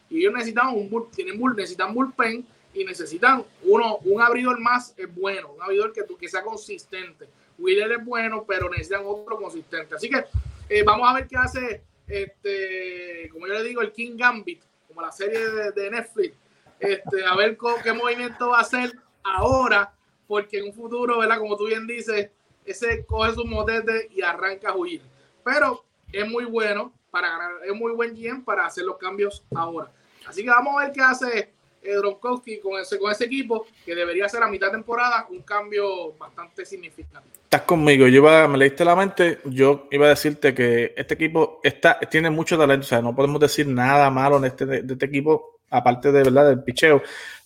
Y 0.10 0.20
ellos 0.20 0.34
necesitaban 0.34 0.76
un 0.76 0.90
bull, 0.90 1.10
tienen 1.14 1.38
bull, 1.38 1.56
necesitan 1.56 1.94
bullpen 1.94 2.46
y 2.74 2.86
necesitan 2.86 3.44
uno, 3.64 3.98
un 4.06 4.22
abridor 4.22 4.60
más 4.60 4.94
es 4.98 5.14
bueno, 5.14 5.52
un 5.52 5.62
abridor 5.62 5.92
que, 5.92 6.04
que 6.20 6.30
sea 6.30 6.44
consistente. 6.44 7.28
Wheeler 7.58 7.92
es 7.92 8.06
bueno, 8.06 8.46
pero 8.48 8.70
necesitan 8.70 9.04
otro 9.06 9.38
consistente. 9.38 9.96
Así 9.96 10.10
que 10.10 10.24
eh, 10.70 10.84
vamos 10.84 11.10
a 11.10 11.14
ver 11.14 11.28
qué 11.28 11.38
hace, 11.38 11.84
este, 12.08 13.30
como 13.32 13.48
yo 13.48 13.54
le 13.54 13.64
digo, 13.64 13.82
el 13.82 13.92
King 13.92 14.16
Gambit, 14.16 14.62
como 14.88 15.02
la 15.02 15.12
serie 15.12 15.40
de, 15.72 15.92
Netflix. 15.92 16.36
Este, 16.80 17.26
a 17.26 17.36
ver 17.36 17.58
qué 17.84 17.94
movimiento 17.94 18.50
va 18.50 18.58
a 18.58 18.62
hacer 18.62 18.92
ahora, 19.24 19.94
porque 20.28 20.60
en 20.60 20.66
un 20.66 20.74
futuro, 20.74 21.20
¿verdad? 21.20 21.40
Como 21.40 21.56
tú 21.58 21.68
bien 21.68 21.88
dices, 21.88 22.30
ese 22.66 23.06
coge 23.06 23.34
su 23.34 23.46
motete 23.46 24.10
y 24.14 24.22
arranca 24.22 24.70
a 24.70 24.76
huir. 24.76 25.02
Pero 25.44 25.84
es 26.12 26.28
muy 26.28 26.46
bueno 26.46 26.94
para 27.12 27.30
ganar, 27.30 27.52
es 27.66 27.74
muy 27.74 27.92
buen 27.94 28.16
GM 28.16 28.44
para 28.44 28.66
hacer 28.66 28.86
los 28.86 28.98
cambios 28.98 29.44
ahora. 29.54 29.92
Así 30.26 30.44
que 30.44 30.50
vamos 30.50 30.76
a 30.76 30.86
ver 30.86 30.94
qué 30.94 31.02
hace 31.02 31.54
eh, 31.84 31.98
Gronkowski 31.98 32.60
con 32.60 32.80
ese, 32.80 32.98
con 32.98 33.12
ese 33.12 33.26
equipo, 33.26 33.68
que 33.86 33.94
debería 33.94 34.30
ser 34.30 34.42
a 34.42 34.48
mitad 34.48 34.72
temporada 34.72 35.28
un 35.30 35.42
cambio 35.42 36.14
bastante 36.14 36.66
significativo. 36.66 37.36
Estás 37.44 37.64
conmigo, 37.64 38.08
yo 38.08 38.18
iba, 38.18 38.48
me 38.48 38.58
leíste 38.58 38.86
la 38.86 38.96
mente, 38.96 39.40
yo 39.46 39.88
iba 39.92 40.06
a 40.06 40.10
decirte 40.10 40.54
que 40.54 40.94
este 40.96 41.16
equipo 41.16 41.60
está, 41.62 42.00
tiene 42.00 42.30
mucho 42.30 42.58
talento, 42.58 42.86
o 42.86 42.88
sea, 42.88 43.02
no 43.02 43.14
podemos 43.14 43.40
decir 43.40 43.68
nada 43.68 44.10
malo 44.10 44.38
en 44.38 44.46
este, 44.46 44.66
de 44.66 44.94
este 44.94 45.06
equipo, 45.06 45.60
aparte 45.70 46.12
de 46.12 46.24
verdad 46.24 46.48
del 46.48 46.64
picheo, 46.64 47.04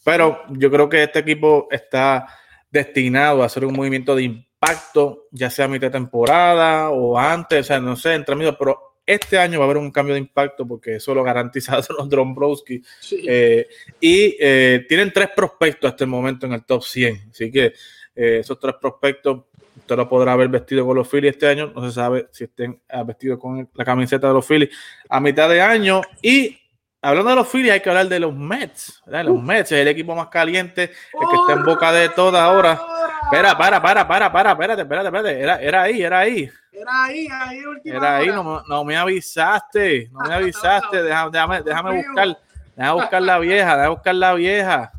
pero 0.07 0.43
yo 0.51 0.71
creo 0.71 0.87
que 0.87 1.03
este 1.03 1.19
equipo 1.19 1.67
está 1.69 2.29
destinado 2.71 3.43
a 3.43 3.47
hacer 3.47 3.65
un 3.65 3.73
movimiento 3.73 4.15
de 4.15 4.23
impacto, 4.23 5.27
ya 5.31 5.49
sea 5.49 5.65
a 5.65 5.67
mitad 5.67 5.87
de 5.87 5.99
temporada 5.99 6.91
o 6.91 7.19
antes, 7.19 7.59
o 7.59 7.63
sea, 7.65 7.81
no 7.81 7.97
sé, 7.97 8.13
entre 8.13 8.33
medio, 8.33 8.57
pero 8.57 9.01
este 9.05 9.37
año 9.37 9.59
va 9.59 9.65
a 9.65 9.67
haber 9.67 9.75
un 9.75 9.91
cambio 9.91 10.13
de 10.13 10.21
impacto 10.21 10.65
porque 10.65 10.95
eso 10.95 11.13
lo 11.13 11.25
garantizaron 11.25 11.83
los 11.97 12.07
Dombrowski. 12.07 12.81
Eh, 13.11 13.67
y 13.99 14.37
eh, 14.39 14.85
tienen 14.87 15.11
tres 15.11 15.27
prospectos 15.35 15.91
hasta 15.91 16.05
el 16.05 16.09
momento 16.09 16.45
en 16.45 16.53
el 16.53 16.63
top 16.63 16.83
100. 16.83 17.31
Así 17.31 17.51
que 17.51 17.73
eh, 18.15 18.37
esos 18.39 18.57
tres 18.61 18.75
prospectos, 18.79 19.43
usted 19.75 19.97
lo 19.97 20.07
podrá 20.07 20.31
haber 20.31 20.47
vestido 20.47 20.85
con 20.85 20.95
los 20.95 21.09
Phillies 21.09 21.33
este 21.33 21.49
año. 21.49 21.73
No 21.75 21.85
se 21.85 21.93
sabe 21.93 22.29
si 22.31 22.45
estén 22.45 22.79
vestidos 23.05 23.39
con 23.39 23.69
la 23.73 23.83
camiseta 23.83 24.29
de 24.29 24.33
los 24.35 24.47
Phillies 24.47 24.69
a 25.09 25.19
mitad 25.19 25.49
de 25.49 25.59
año. 25.59 26.01
Y 26.21 26.57
hablando 27.01 27.29
de 27.29 27.35
los 27.35 27.47
Phillies, 27.47 27.73
hay 27.73 27.81
que 27.81 27.89
hablar 27.89 28.07
de 28.07 28.19
los 28.19 28.33
Mets. 28.33 29.01
Los 29.05 29.41
Mets 29.41 29.71
es 29.71 29.79
el 29.79 29.87
equipo 29.87 30.15
más 30.15 30.27
caliente, 30.27 30.83
el 30.83 31.27
que 31.29 31.35
está 31.35 31.53
en 31.53 31.63
boca 31.63 31.91
de 31.91 32.09
toda 32.09 32.43
ahora. 32.43 32.79
Espera, 33.23 33.57
para, 33.57 33.81
para, 33.81 34.07
para, 34.07 34.31
para, 34.31 34.51
espérate, 34.51 34.81
espérate, 34.81 35.07
espérate. 35.07 35.41
Era, 35.41 35.61
era 35.61 35.81
ahí, 35.83 36.01
era 36.01 36.19
ahí. 36.19 36.51
Era 36.71 37.03
ahí, 37.03 37.27
ahí 37.31 37.65
última 37.65 37.97
Era 37.97 38.15
ahí, 38.17 38.27
no, 38.27 38.63
no, 38.67 38.83
me 38.83 38.95
avisaste, 38.95 40.09
no 40.11 40.19
me 40.19 40.33
avisaste. 40.35 41.03
déjame, 41.03 41.61
déjame 41.63 42.03
buscar, 42.03 42.37
déjame 42.75 43.01
buscar 43.01 43.21
la 43.21 43.39
vieja, 43.39 43.75
déjame 43.75 43.89
buscar 43.89 44.15
la 44.15 44.33
vieja. 44.33 44.91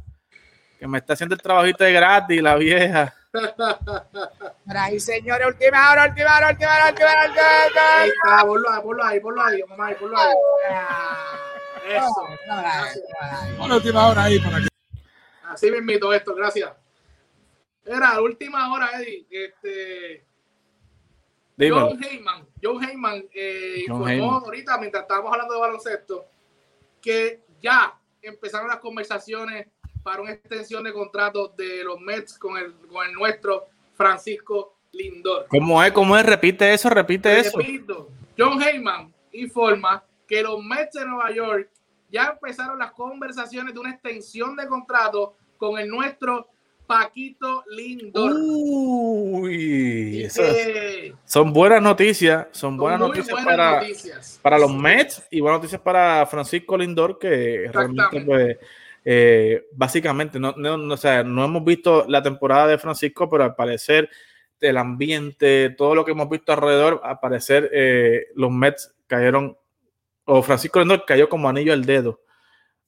Que 0.78 0.86
me 0.86 0.99
está 0.99 1.12
haciendo 1.12 1.34
el 1.34 1.42
trabajito 1.42 1.84
de 1.84 1.92
gratis, 1.92 2.42
la 2.42 2.57
vieja. 2.57 3.14
Por 3.32 4.76
ahí, 4.76 4.99
señores, 4.99 5.46
última 5.46 5.92
hora, 5.92 6.07
última 6.07 6.36
hora, 6.36 6.51
última 6.51 6.74
hora, 6.74 6.88
última 6.88 7.09
hora. 7.09 8.01
Ahí 8.01 8.09
está, 8.09 8.44
ponlo 8.44 8.70
ahí, 8.70 8.80
ponlo 8.82 9.05
ahí, 9.05 9.20
ponlo 9.20 9.44
ahí, 9.44 9.62
mamá, 9.68 9.90
ponlo 9.99 10.18
ahí. 10.18 10.34
Eso. 11.89 13.74
Última 13.74 14.09
hora 14.09 14.24
ahí 14.24 14.39
para 14.39 14.61
que. 14.61 14.68
Así 15.45 15.70
me 15.70 15.78
invito 15.78 16.12
esto, 16.12 16.34
gracias. 16.34 16.70
Era 17.84 18.20
última 18.20 18.72
hora, 18.72 18.91
Eddie. 19.01 19.26
Este, 19.30 20.24
John 21.59 21.99
Heyman, 22.03 22.47
John 22.62 22.84
Heyman 22.84 23.24
eh, 23.34 23.84
informó 23.89 24.32
ahorita, 24.45 24.78
mientras 24.78 25.03
estábamos 25.03 25.32
hablando 25.32 25.55
de 25.55 25.61
baloncesto, 25.61 26.26
que 27.01 27.41
ya 27.61 27.99
empezaron 28.22 28.68
las 28.68 28.78
conversaciones 28.78 29.66
para 30.03 30.22
una 30.22 30.32
extensión 30.32 30.84
de 30.84 30.93
contrato 30.93 31.49
de 31.57 31.82
los 31.82 32.01
Mets 32.01 32.39
con 32.39 32.57
el, 32.57 32.74
con 32.74 33.07
el 33.07 33.12
nuestro 33.12 33.66
Francisco 33.95 34.76
Lindor. 34.93 35.47
¿Cómo 35.49 35.82
es? 35.82 35.93
¿Cómo 35.93 36.16
es? 36.16 36.24
Repite 36.24 36.72
eso, 36.72 36.89
repite 36.91 37.41
eso. 37.41 37.59
John 38.39 38.62
Heyman 38.62 39.12
informa 39.32 40.05
que 40.28 40.43
los 40.43 40.62
Mets 40.62 40.93
de 40.93 41.07
Nueva 41.07 41.32
York 41.32 41.70
ya 42.11 42.26
empezaron 42.32 42.78
las 42.78 42.92
conversaciones 42.92 43.74
de 43.74 43.80
una 43.80 43.90
extensión 43.90 44.56
de 44.56 44.66
contrato 44.66 45.36
con 45.56 45.78
el 45.78 45.88
nuestro 45.88 46.48
Paquito 46.88 47.64
Lindor. 47.70 48.32
Uy, 48.34 50.26
son 51.26 51.52
buenas 51.52 51.82
noticias, 51.82 52.46
son, 52.50 52.78
buenas, 52.78 52.98
noticias, 52.98 53.44
para, 53.44 53.82
para 54.40 54.59
los 54.59 54.74
Mets 54.74 55.22
y 55.30 55.40
buenas 55.40 55.59
noticias 55.59 55.82
para 55.82 56.24
Francisco 56.24 56.78
Lindor, 56.78 57.18
que 57.18 57.70
realmente, 57.70 58.22
pues, 58.22 58.56
eh, 59.04 59.66
básicamente, 59.72 60.40
no, 60.40 60.54
no, 60.56 60.78
no, 60.78 60.96
no 60.96 61.44
hemos 61.44 61.64
visto 61.64 62.06
la 62.09 62.22
temporada 62.22 62.68
de 62.68 62.78
Francisco, 62.78 63.28
pero 63.28 63.44
al 63.44 63.54
parecer 63.54 64.09
el 64.59 64.76
ambiente, 64.78 65.70
todo 65.76 65.94
lo 65.94 66.06
que 66.06 66.12
hemos 66.12 66.30
visto 66.30 66.52
alrededor, 66.52 67.02
al 67.04 67.20
parecer 67.20 67.70
eh, 67.72 68.28
los 68.34 68.50
Mets 68.50 68.94
cayeron, 69.06 69.59
o 70.29 70.43
Francisco 70.43 70.79
Lindor 70.79 71.05
cayó 71.07 71.29
como 71.29 71.49
anillo 71.49 71.72
al 71.72 71.85
dedo 71.85 72.20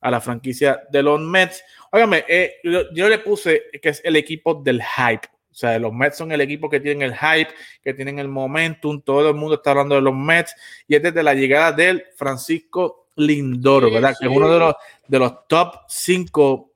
a 0.01 0.11
la 0.11 0.21
franquicia 0.21 0.83
de 0.91 1.03
los 1.03 1.19
Mets. 1.21 1.63
Óigame, 1.91 2.25
eh, 2.29 2.57
yo, 2.63 3.09
le 3.09 3.19
puse 3.19 3.65
que 3.81 3.89
es 3.89 4.01
el 4.05 4.17
equipo 4.17 4.55
del 4.55 4.83
hype. 4.83 5.27
O 5.51 5.55
sea, 5.55 5.79
los 5.79 5.93
Mets 5.93 6.19
son 6.19 6.33
el 6.33 6.43
equipo 6.43 6.69
que 6.69 6.81
tienen 6.81 7.03
el 7.03 7.17
hype, 7.17 7.51
que 7.83 7.95
tienen 7.95 8.19
el 8.19 8.29
momentum. 8.29 9.01
Todo 9.01 9.31
el 9.31 9.35
mundo 9.35 9.57
está 9.57 9.71
hablando 9.71 9.95
de 9.95 10.03
los 10.03 10.15
Mets. 10.15 10.55
Y 10.87 10.95
es 10.95 11.03
desde 11.03 11.23
la 11.23 11.35
llegada 11.35 11.73
del 11.73 12.05
Francisco 12.15 13.09
Lindor, 13.17 13.91
¿verdad? 13.91 14.15
Que 14.19 14.27
es 14.27 14.33
uno 14.33 14.51
de 14.51 14.59
los, 14.59 14.75
de 15.09 15.19
los 15.19 15.49
top 15.49 15.77
5 15.89 16.71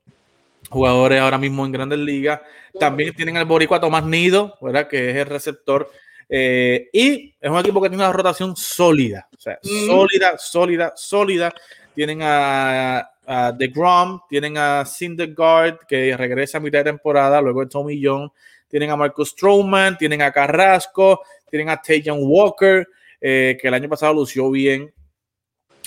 jugadores 0.70 1.20
ahora 1.20 1.38
mismo 1.38 1.64
en 1.66 1.72
Grandes 1.72 1.98
Ligas. 1.98 2.40
También 2.80 3.14
tienen 3.14 3.36
el 3.36 3.44
Boricua 3.44 3.80
Tomás 3.80 4.04
Nido, 4.04 4.56
¿verdad? 4.62 4.88
Que 4.88 5.10
es 5.10 5.16
el 5.16 5.26
receptor. 5.26 5.90
Eh, 6.28 6.88
y 6.92 7.34
es 7.40 7.50
un 7.50 7.58
equipo 7.58 7.80
que 7.80 7.88
tiene 7.88 8.02
una 8.02 8.12
rotación 8.12 8.56
sólida. 8.56 9.28
O 9.36 9.40
sea, 9.40 9.58
sólida, 9.62 10.38
sólida, 10.38 10.92
sólida. 10.96 11.54
Tienen 11.94 12.20
a 12.22 13.08
The 13.26 13.68
Grom, 13.68 14.20
tienen 14.28 14.58
a 14.58 14.84
Syndergaard 14.84 15.86
que 15.86 16.16
regresa 16.16 16.58
a 16.58 16.60
mitad 16.60 16.78
de 16.78 16.84
temporada, 16.84 17.40
luego 17.40 17.60
de 17.60 17.70
Tommy 17.70 17.98
Young, 17.98 18.30
tienen 18.68 18.90
a 18.90 18.96
Marcus 18.96 19.30
Stroman, 19.30 19.96
tienen 19.96 20.22
a 20.22 20.32
Carrasco, 20.32 21.22
tienen 21.48 21.68
a 21.68 21.80
Tajan 21.80 22.18
Walker, 22.20 22.86
eh, 23.20 23.56
que 23.60 23.68
el 23.68 23.74
año 23.74 23.88
pasado 23.88 24.14
lució 24.14 24.50
bien. 24.50 24.92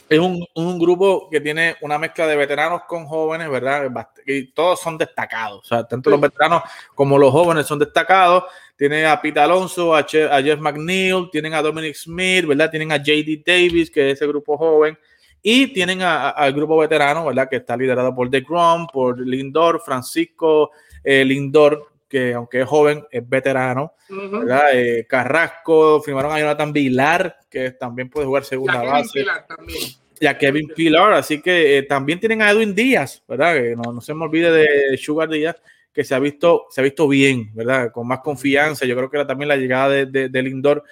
Es 0.09 0.19
un, 0.19 0.45
un, 0.55 0.79
grupo 0.79 1.29
que 1.29 1.41
tiene 1.41 1.75
una 1.81 1.97
mezcla 1.97 2.25
de 2.27 2.35
veteranos 2.35 2.83
con 2.87 3.05
jóvenes, 3.05 3.49
¿verdad? 3.49 3.91
Y 4.25 4.53
todos 4.53 4.79
son 4.79 4.97
destacados. 4.97 5.59
O 5.59 5.67
sea, 5.67 5.83
tanto 5.83 6.09
los 6.09 6.21
veteranos 6.21 6.63
como 6.95 7.17
los 7.17 7.31
jóvenes 7.31 7.65
son 7.67 7.79
destacados. 7.79 8.45
Tienen 8.77 9.05
a 9.05 9.21
Pete 9.21 9.39
Alonso, 9.39 9.95
a, 9.95 10.03
Jeff 10.03 10.59
McNeil, 10.59 11.29
tienen 11.31 11.53
a 11.53 11.61
Dominic 11.61 11.95
Smith, 11.95 12.45
¿verdad? 12.45 12.69
Tienen 12.69 12.91
a 12.91 12.97
JD 12.97 13.43
Davis, 13.45 13.91
que 13.91 14.11
es 14.11 14.17
ese 14.17 14.27
grupo 14.27 14.57
joven. 14.57 14.97
Y 15.41 15.67
tienen 15.73 16.01
al 16.01 16.53
grupo 16.53 16.77
veterano, 16.77 17.25
¿verdad? 17.25 17.49
Que 17.49 17.57
está 17.57 17.75
liderado 17.75 18.13
por 18.15 18.29
The 18.29 18.41
Grom, 18.41 18.87
por 18.87 19.19
Lindor, 19.19 19.81
Francisco 19.83 20.71
eh, 21.03 21.23
Lindor, 21.23 21.87
que 22.07 22.33
aunque 22.33 22.61
es 22.61 22.67
joven, 22.67 23.05
es 23.11 23.27
veterano. 23.27 23.93
Eh, 24.73 25.05
Carrasco, 25.07 26.01
firmaron 26.01 26.31
a 26.31 26.39
Jonathan 26.39 26.71
Vilar, 26.71 27.37
que 27.49 27.71
también 27.71 28.09
puede 28.09 28.27
jugar 28.27 28.45
segunda 28.45 28.81
base. 28.81 29.25
Y 30.19 30.25
a 30.25 30.37
Kevin 30.37 30.71
Pilar, 30.75 31.13
así 31.13 31.41
que 31.41 31.77
eh, 31.77 31.83
también 31.83 32.19
tienen 32.19 32.41
a 32.41 32.49
Edwin 32.49 32.73
Díaz, 32.73 33.23
¿verdad? 33.27 33.53
Que 33.55 33.75
no, 33.75 33.93
no, 33.93 34.01
se 34.01 34.13
me 34.15 34.23
olvide 34.23 34.51
de 34.51 34.97
Sugar 34.97 35.29
Díaz, 35.29 35.57
que 35.93 36.03
se 36.03 36.15
ha 36.15 36.19
visto, 36.19 36.65
se 36.69 36.81
ha 36.81 36.83
visto 36.83 37.07
bien, 37.07 37.51
¿verdad? 37.53 37.91
Con 37.91 38.07
más 38.07 38.19
confianza. 38.19 38.85
Yo 38.85 38.95
creo 38.95 39.09
que 39.11 39.25
también 39.25 39.49
la 39.49 39.57
llegada 39.57 39.89
de, 39.89 40.29
de, 40.29 40.41
Lindor 40.41 40.83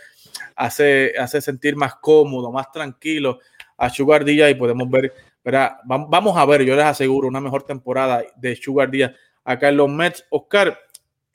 hace, 0.56 1.14
hace 1.18 1.42
sentir 1.42 1.76
más 1.76 1.96
cómodo, 1.96 2.52
más 2.52 2.72
tranquilo 2.72 3.40
a 3.78 3.90
Sugar 3.90 4.24
Díaz 4.24 4.52
y 4.52 4.56
podemos 4.56 4.90
ver, 4.90 5.12
¿verdad? 5.44 5.78
Vamos 5.86 6.38
a 6.38 6.46
ver, 6.46 6.64
yo 6.64 6.76
les 6.76 6.86
aseguro, 6.86 7.28
una 7.28 7.42
mejor 7.42 7.64
temporada 7.64 8.24
de 8.36 8.56
Sugar 8.56 8.92
Díaz 8.92 9.12
acá 9.46 9.70
en 9.70 9.78
los 9.78 9.90
Mets. 9.90 10.26
Oscar, 10.30 10.78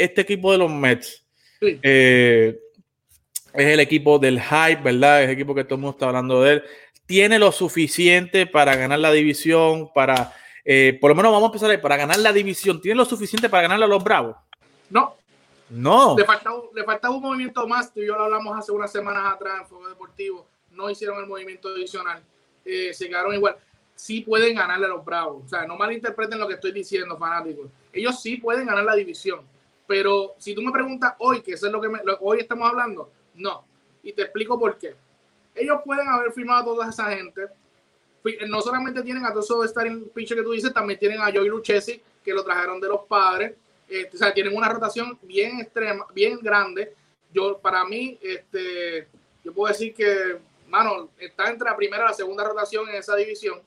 este 0.01 0.23
equipo 0.23 0.51
de 0.51 0.59
los 0.59 0.71
Mets 0.71 1.27
eh, 1.61 2.59
es 3.53 3.67
el 3.67 3.81
equipo 3.81 4.19
del 4.19 4.41
hype, 4.41 4.83
¿verdad? 4.83 5.23
Es 5.23 5.29
el 5.29 5.35
equipo 5.35 5.55
que 5.55 5.65
todo 5.65 5.75
el 5.75 5.81
mundo 5.83 5.97
está 5.97 6.07
hablando 6.07 6.43
de 6.43 6.55
él. 6.55 6.65
Tiene 7.05 7.39
lo 7.39 7.53
suficiente 7.53 8.47
para 8.47 8.77
ganar 8.77 8.99
la 8.99 9.13
división, 9.13 9.91
para, 9.93 10.33
eh, 10.65 10.97
por 11.01 11.11
lo 11.11 11.15
menos 11.15 11.33
vamos 11.33 11.49
a 11.49 11.51
empezar 11.51 11.71
ahí, 11.71 11.79
para 11.79 11.97
ganar 11.97 12.19
la 12.19 12.33
división. 12.33 12.81
¿Tiene 12.81 12.97
lo 12.97 13.05
suficiente 13.05 13.49
para 13.49 13.63
ganarle 13.63 13.85
a 13.85 13.89
los 13.89 14.03
Bravos? 14.03 14.37
No. 14.89 15.17
No. 15.69 16.17
Le 16.17 16.25
faltaba, 16.25 16.63
le 16.75 16.85
faltaba 16.85 17.15
un 17.15 17.23
movimiento 17.23 17.67
más. 17.67 17.93
Tú 17.93 18.01
y 18.01 18.07
yo 18.07 18.17
lo 18.17 18.25
hablamos 18.25 18.57
hace 18.57 18.73
unas 18.73 18.91
semanas 18.91 19.35
atrás 19.35 19.61
en 19.61 19.67
Fuego 19.67 19.89
Deportivo. 19.89 20.47
No 20.71 20.89
hicieron 20.89 21.19
el 21.19 21.27
movimiento 21.27 21.69
adicional. 21.69 22.23
Eh, 22.65 22.95
se 22.95 23.09
quedaron 23.09 23.35
igual. 23.35 23.57
Sí 23.95 24.23
pueden 24.23 24.55
ganarle 24.55 24.87
a 24.87 24.91
los 24.91 25.05
Bravos. 25.05 25.45
O 25.45 25.49
sea, 25.49 25.67
no 25.67 25.77
malinterpreten 25.77 26.39
lo 26.39 26.49
que 26.49 26.55
estoy 26.55 26.73
diciendo, 26.73 27.19
fanáticos. 27.19 27.69
Ellos 27.93 28.21
sí 28.21 28.39
pueden 28.39 28.67
ganar 28.67 28.85
la 28.85 28.95
división 28.95 29.45
pero 29.91 30.36
si 30.38 30.55
tú 30.55 30.62
me 30.62 30.70
preguntas 30.70 31.14
hoy, 31.18 31.41
que 31.43 31.55
eso 31.55 31.66
es 31.66 31.72
lo 31.72 31.80
que 31.80 31.88
hoy 32.20 32.38
estamos 32.38 32.70
hablando, 32.70 33.11
no. 33.34 33.64
Y 34.05 34.12
te 34.12 34.22
explico 34.22 34.57
por 34.57 34.78
qué. 34.78 34.95
Ellos 35.53 35.80
pueden 35.84 36.07
haber 36.07 36.30
firmado 36.30 36.61
a 36.61 36.64
toda 36.64 36.91
esa 36.91 37.11
gente. 37.11 37.49
No 38.49 38.61
solamente 38.61 39.03
tienen 39.03 39.26
a 39.26 39.32
todos 39.32 39.47
esos 39.47 39.68
starting 39.68 40.11
pitcher 40.14 40.36
que 40.36 40.45
tú 40.45 40.53
dices, 40.53 40.72
también 40.72 40.97
tienen 40.97 41.20
a 41.20 41.32
Joey 41.32 41.49
Lucchesi, 41.49 42.01
que 42.22 42.32
lo 42.32 42.45
trajeron 42.45 42.80
de 42.80 42.86
los 42.86 43.01
padres. 43.07 43.57
Este, 43.88 44.16
o 44.16 44.18
sea, 44.20 44.32
tienen 44.32 44.57
una 44.57 44.68
rotación 44.68 45.18
bien 45.22 45.59
extrema, 45.59 46.07
bien 46.14 46.38
grande. 46.38 46.95
Yo, 47.32 47.59
para 47.59 47.84
mí, 47.84 48.16
este, 48.22 49.09
yo 49.43 49.53
puedo 49.53 49.72
decir 49.72 49.93
que, 49.93 50.38
mano, 50.68 51.09
está 51.18 51.51
entre 51.51 51.68
la 51.68 51.76
primera 51.76 52.05
y 52.05 52.07
la 52.07 52.14
segunda 52.14 52.45
rotación 52.45 52.88
en 52.88 52.95
esa 52.95 53.16
división. 53.16 53.61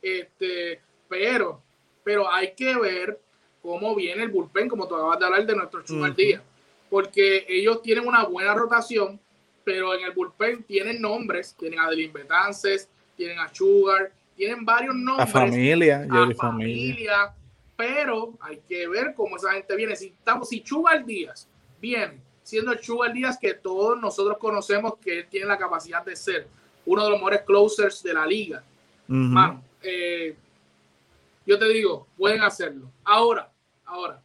Este, 0.00 0.80
pero, 1.06 1.60
pero 2.02 2.32
hay 2.32 2.54
que 2.54 2.78
ver 2.78 3.20
cómo 3.66 3.96
viene 3.96 4.22
el 4.22 4.30
bullpen, 4.30 4.68
como 4.68 4.86
tú 4.86 4.94
acabas 4.94 5.18
de 5.18 5.24
hablar 5.24 5.44
de 5.44 5.56
nuestro 5.56 5.84
Sugar 5.84 6.14
Díaz, 6.14 6.40
porque 6.88 7.44
ellos 7.48 7.82
tienen 7.82 8.06
una 8.06 8.24
buena 8.24 8.54
rotación, 8.54 9.18
pero 9.64 9.92
en 9.92 10.04
el 10.04 10.12
bullpen 10.12 10.62
tienen 10.62 11.02
nombres, 11.02 11.56
tienen 11.58 11.80
a 11.80 11.86
Adeline 11.86 12.12
Betances, 12.12 12.88
tienen 13.16 13.40
a 13.40 13.52
Sugar, 13.52 14.12
tienen 14.36 14.64
varios 14.64 14.94
nombres. 14.94 15.28
A 15.28 15.32
familia, 15.32 15.96
a 15.96 16.06
familia, 16.06 16.36
familia, 16.36 17.34
pero 17.76 18.34
hay 18.40 18.60
que 18.68 18.86
ver 18.86 19.14
cómo 19.16 19.36
esa 19.36 19.50
gente 19.50 19.74
viene. 19.74 19.96
Si, 19.96 20.06
estamos, 20.06 20.48
si 20.48 20.62
Díaz 21.04 21.48
viene 21.80 22.20
siendo 22.44 22.70
el 22.70 22.78
Sugar 22.78 23.12
Díaz 23.12 23.36
que 23.36 23.54
todos 23.54 24.00
nosotros 24.00 24.38
conocemos 24.38 24.94
que 24.98 25.18
él 25.18 25.26
tiene 25.28 25.46
la 25.46 25.58
capacidad 25.58 26.04
de 26.04 26.14
ser 26.14 26.46
uno 26.84 27.02
de 27.02 27.10
los 27.10 27.18
mejores 27.18 27.40
closers 27.42 28.00
de 28.04 28.14
la 28.14 28.24
liga. 28.24 28.62
Eh, 29.82 30.36
yo 31.44 31.58
te 31.58 31.68
digo, 31.68 32.06
pueden 32.16 32.42
hacerlo. 32.42 32.92
Ahora, 33.02 33.50
Ahora, 33.86 34.20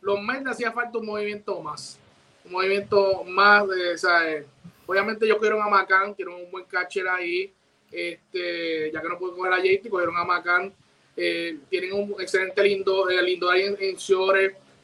los 0.00 0.22
Mets 0.22 0.46
hacía 0.46 0.72
falta 0.72 0.98
un 0.98 1.06
movimiento 1.06 1.60
más. 1.60 1.98
Un 2.44 2.52
movimiento 2.52 3.24
más 3.24 3.68
de, 3.68 3.98
¿sabes? 3.98 4.46
Obviamente 4.86 5.26
yo 5.26 5.38
quiero 5.38 5.60
a 5.62 5.68
Macán, 5.68 6.14
quiero 6.14 6.36
un 6.36 6.50
buen 6.50 6.64
catcher 6.64 7.08
ahí. 7.08 7.52
Este, 7.90 8.90
ya 8.92 9.02
que 9.02 9.08
no 9.08 9.18
puedo 9.18 9.36
coger 9.36 9.52
a 9.52 9.58
JT, 9.58 9.90
cogieron 9.90 10.16
a 10.16 10.24
Macán. 10.24 10.72
Eh, 11.16 11.58
tienen 11.68 11.92
un 11.92 12.20
excelente 12.20 12.62
lindo, 12.62 13.10
eh, 13.10 13.20
lindo 13.22 13.50
ahí 13.50 13.62
en, 13.62 13.76
en 13.80 13.96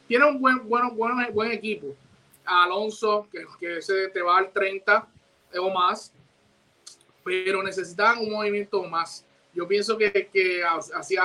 Tienen 0.07 0.27
un 0.27 0.41
buen, 0.41 0.67
bueno, 0.67 0.91
bueno, 0.91 1.15
buen 1.31 1.51
equipo. 1.51 1.95
Alonso, 2.45 3.27
que, 3.31 3.45
que 3.59 3.81
se 3.81 4.09
te 4.09 4.21
va 4.21 4.37
al 4.37 4.51
30 4.51 5.07
o 5.59 5.69
más, 5.69 6.13
pero 7.23 7.63
necesitaban 7.63 8.19
un 8.19 8.31
movimiento 8.31 8.83
más. 8.83 9.25
Yo 9.53 9.67
pienso 9.67 9.97
que, 9.97 10.11
que 10.31 10.61
hacía, 10.63 11.23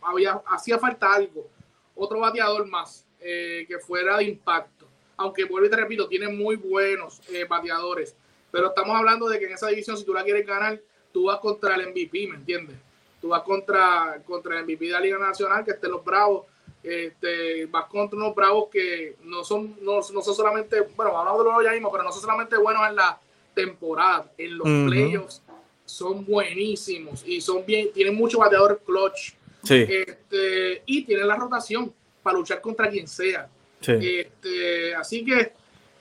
había, 0.00 0.40
hacía 0.46 0.78
falta 0.78 1.12
algo 1.12 1.48
otro 1.94 2.20
bateador 2.20 2.66
más 2.66 3.06
eh, 3.20 3.64
que 3.68 3.78
fuera 3.78 4.18
de 4.18 4.24
impacto. 4.24 4.86
Aunque 5.16 5.44
vuelvo 5.44 5.66
y 5.66 5.70
te 5.70 5.76
repito, 5.76 6.08
tiene 6.08 6.28
muy 6.28 6.56
buenos 6.56 7.20
eh, 7.30 7.44
bateadores. 7.44 8.16
Pero 8.50 8.68
estamos 8.68 8.96
hablando 8.96 9.28
de 9.28 9.38
que 9.38 9.46
en 9.46 9.52
esa 9.52 9.68
división, 9.68 9.96
si 9.96 10.04
tú 10.04 10.12
la 10.12 10.24
quieres 10.24 10.46
ganar, 10.46 10.80
tú 11.12 11.24
vas 11.24 11.38
contra 11.38 11.76
el 11.76 11.88
MVP, 11.88 12.28
¿me 12.28 12.36
entiendes? 12.36 12.76
Tú 13.20 13.28
vas 13.28 13.42
contra, 13.42 14.20
contra 14.26 14.58
el 14.58 14.64
MVP 14.64 14.86
de 14.86 14.92
la 14.92 15.00
Liga 15.00 15.18
Nacional, 15.18 15.64
que 15.64 15.72
estén 15.72 15.90
los 15.90 16.04
Bravos. 16.04 16.46
Este, 16.82 17.66
vas 17.66 17.86
contra 17.86 18.18
unos 18.18 18.34
Bravos 18.34 18.68
que 18.70 19.16
no 19.22 19.44
son, 19.44 19.76
no, 19.80 20.02
son 20.02 20.22
solamente, 20.22 20.80
bueno, 20.96 21.16
hablamos 21.16 21.44
de 21.44 21.50
los 21.50 21.64
ya 21.64 21.72
mismo, 21.72 21.90
pero 21.90 22.04
no 22.04 22.12
son 22.12 22.20
solamente 22.20 22.56
buenos 22.56 22.86
en 22.88 22.96
la 22.96 23.18
temporada, 23.54 24.30
en 24.36 24.58
los 24.58 24.66
playoffs 24.88 25.42
son 25.84 26.24
buenísimos 26.24 27.22
y 27.26 27.40
son 27.40 27.64
bien, 27.64 27.92
tienen 27.92 28.14
mucho 28.14 28.38
bateador 28.38 28.80
clutch 28.84 29.34
este, 29.68 30.82
y 30.86 31.04
tiene 31.04 31.24
la 31.24 31.36
rotación 31.36 31.92
para 32.22 32.38
luchar 32.38 32.60
contra 32.60 32.88
quien 32.88 33.06
sea. 33.06 33.48
Este, 33.80 34.94
así 34.94 35.24
que 35.24 35.52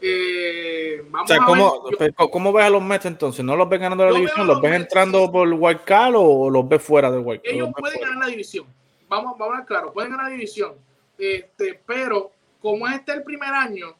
eh, 0.01 1.03
vamos 1.09 1.31
a 1.31 1.37
¿cómo, 1.45 1.83
¿cómo, 2.31 2.53
ves 2.53 2.65
a 2.65 2.69
los 2.69 2.81
Mets 2.81 3.05
entonces? 3.05 3.43
¿No 3.43 3.55
los 3.55 3.67
ves 3.69 3.79
ganando 3.79 4.05
la 4.05 4.13
división? 4.13 4.47
¿Los, 4.47 4.61
ves 4.61 4.73
entrando 4.73 5.31
por 5.31 5.47
el 5.47 5.53
Wild 5.53 5.83
Card 5.83 6.13
o 6.15 6.49
los 6.49 6.67
ves 6.67 6.81
fuera 6.81 7.11
del 7.11 7.21
Wild 7.21 7.41
Card? 7.41 7.53
Ellos 7.53 7.69
pueden 7.77 8.01
ganar 8.01 8.17
la 8.17 8.27
división. 8.27 8.65
Vamos, 9.07 9.37
vamos 9.37 9.55
a 9.55 9.57
ver 9.59 9.65
claro, 9.65 9.93
pueden 9.93 10.11
ganar 10.11 10.27
la 10.27 10.31
división. 10.31 10.73
Este, 11.17 11.79
pero 11.85 12.31
como 12.61 12.87
este 12.87 13.11
es 13.11 13.17
el 13.19 13.23
primer 13.23 13.53
año 13.53 13.95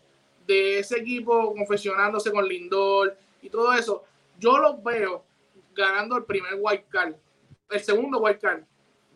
de 0.48 0.80
ese 0.80 1.00
equipo 1.00 1.54
confesionándose 1.54 2.32
con 2.32 2.48
Lindor 2.48 3.18
y 3.42 3.50
todo 3.50 3.74
eso, 3.74 4.04
yo 4.40 4.58
los 4.58 4.84
veo 4.84 5.24
ganando 5.76 6.18
el 6.18 6.24
primer 6.24 6.56
Wild 6.60 6.84
Card, 6.90 7.16
el 7.70 7.80
segundo 7.80 8.20
Wild 8.20 8.40
Card 8.40 8.64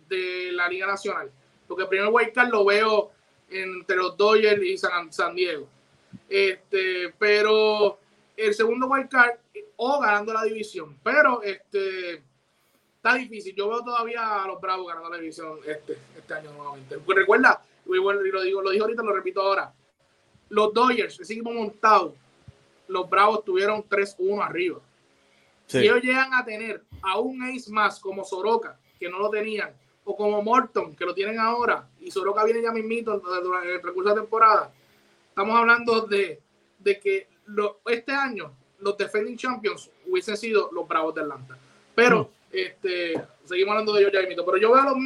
de 0.07 0.51
la 0.51 0.67
Liga 0.67 0.87
Nacional. 0.87 1.31
Porque 1.67 1.83
el 1.83 1.89
primer 1.89 2.09
wildcard 2.09 2.49
lo 2.49 2.65
veo 2.65 3.11
entre 3.49 3.95
los 3.95 4.17
Dodgers 4.17 4.61
y 4.63 4.77
San, 4.77 5.35
Diego. 5.35 5.67
Este, 6.29 7.13
pero 7.17 7.99
el 8.35 8.53
segundo 8.53 8.87
wildcard 8.87 9.37
o 9.77 9.99
ganando 9.99 10.33
la 10.33 10.43
división. 10.43 10.97
Pero 11.03 11.41
este 11.43 12.23
está 12.95 13.15
difícil. 13.15 13.55
Yo 13.55 13.69
veo 13.69 13.83
todavía 13.83 14.43
a 14.43 14.47
los 14.47 14.59
Bravos 14.59 14.87
ganando 14.87 15.09
la 15.09 15.17
división 15.17 15.59
este, 15.65 15.97
este 16.17 16.33
año 16.33 16.51
nuevamente. 16.51 16.97
Porque 16.99 17.21
recuerda, 17.21 17.63
y 17.85 17.95
lo 17.95 18.41
digo, 18.41 18.61
lo 18.61 18.71
digo 18.71 18.85
ahorita, 18.85 19.03
lo 19.03 19.13
repito 19.13 19.41
ahora. 19.41 19.73
Los 20.49 20.73
Dodgers, 20.73 21.19
ese 21.19 21.33
equipo 21.33 21.51
montado, 21.51 22.15
los 22.87 23.09
Bravos 23.09 23.43
tuvieron 23.43 23.83
3-1 23.83 24.43
arriba. 24.43 24.79
Si 25.65 25.79
ellos 25.79 26.01
llegan 26.01 26.33
a 26.33 26.45
tener 26.45 26.83
a 27.01 27.19
un 27.19 27.43
ace 27.43 27.69
más 27.69 27.99
como 27.99 28.23
Soroka, 28.23 28.79
que 28.97 29.09
no 29.09 29.19
lo 29.19 29.29
tenían, 29.29 29.73
o 30.09 30.15
como 30.15 30.41
Morton, 30.41 30.95
que 30.95 31.03
lo 31.03 31.13
tienen 31.13 31.37
ahora, 31.37 31.85
y 31.99 32.09
Soroka 32.09 32.45
viene 32.45 32.61
ya 32.61 32.71
mismito 32.71 33.19
durante 33.19 33.75
el 33.75 33.83
recurso 33.83 34.11
de 34.11 34.21
temporada, 34.21 34.71
estamos 35.27 35.53
hablando 35.57 36.01
de, 36.07 36.39
de 36.79 36.97
que 36.97 37.27
lo, 37.47 37.81
este 37.85 38.13
año 38.13 38.53
los 38.79 38.97
defending 38.97 39.35
champions 39.35 39.91
hubiesen 40.05 40.37
sido 40.37 40.69
los 40.71 40.87
Bravos 40.87 41.13
de 41.13 41.21
Atlanta. 41.21 41.57
Pero, 41.93 42.23
mm. 42.23 42.55
este, 42.55 43.21
seguimos 43.43 43.71
hablando 43.71 43.91
de 43.93 44.01
ellos 44.01 44.13
ya 44.13 44.21
mismito, 44.21 44.45
pero 44.45 44.57
yo 44.57 44.71
veo 44.71 44.81
a 44.81 44.85
los 44.85 44.97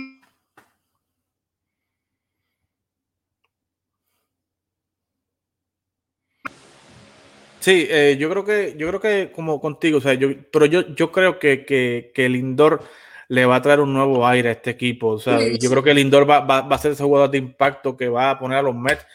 Sí, 7.60 7.88
eh, 7.89 8.18
yo 8.20 8.30
creo 8.30 8.45
que, 8.45 8.76
yo 8.78 8.88
creo 8.88 8.99
que 8.99 9.32
como 9.32 9.60
contigo, 9.60 9.97
o 9.97 10.02
sea, 10.02 10.14
yo, 10.14 10.30
pero 10.52 10.68
yo, 10.68 10.93
yo 10.95 11.12
creo 11.12 11.39
que, 11.39 11.66
que, 11.66 12.12
que 12.14 12.26
el 12.26 12.36
indoor 12.36 12.84
le 13.32 13.46
va 13.46 13.56
a 13.56 13.62
traer 13.62 13.80
un 13.80 13.94
nuevo 13.94 14.28
aire 14.28 14.50
a 14.50 14.52
este 14.52 14.72
equipo. 14.72 15.08
O 15.08 15.18
sea, 15.18 15.40
yo 15.58 15.70
creo 15.70 15.82
que 15.82 15.92
el 15.92 15.96
Lindor 15.96 16.30
va, 16.30 16.42
va, 16.42 16.68
a 16.70 16.78
ser 16.78 16.92
ese 16.92 17.04
jugador 17.04 17.32
de 17.32 17.38
impacto 17.38 17.96
que 17.96 18.10
va 18.10 18.30
a 18.30 18.38
poner 18.38 18.58
a 18.58 18.62
los 18.62 18.76
Mets 18.76 19.08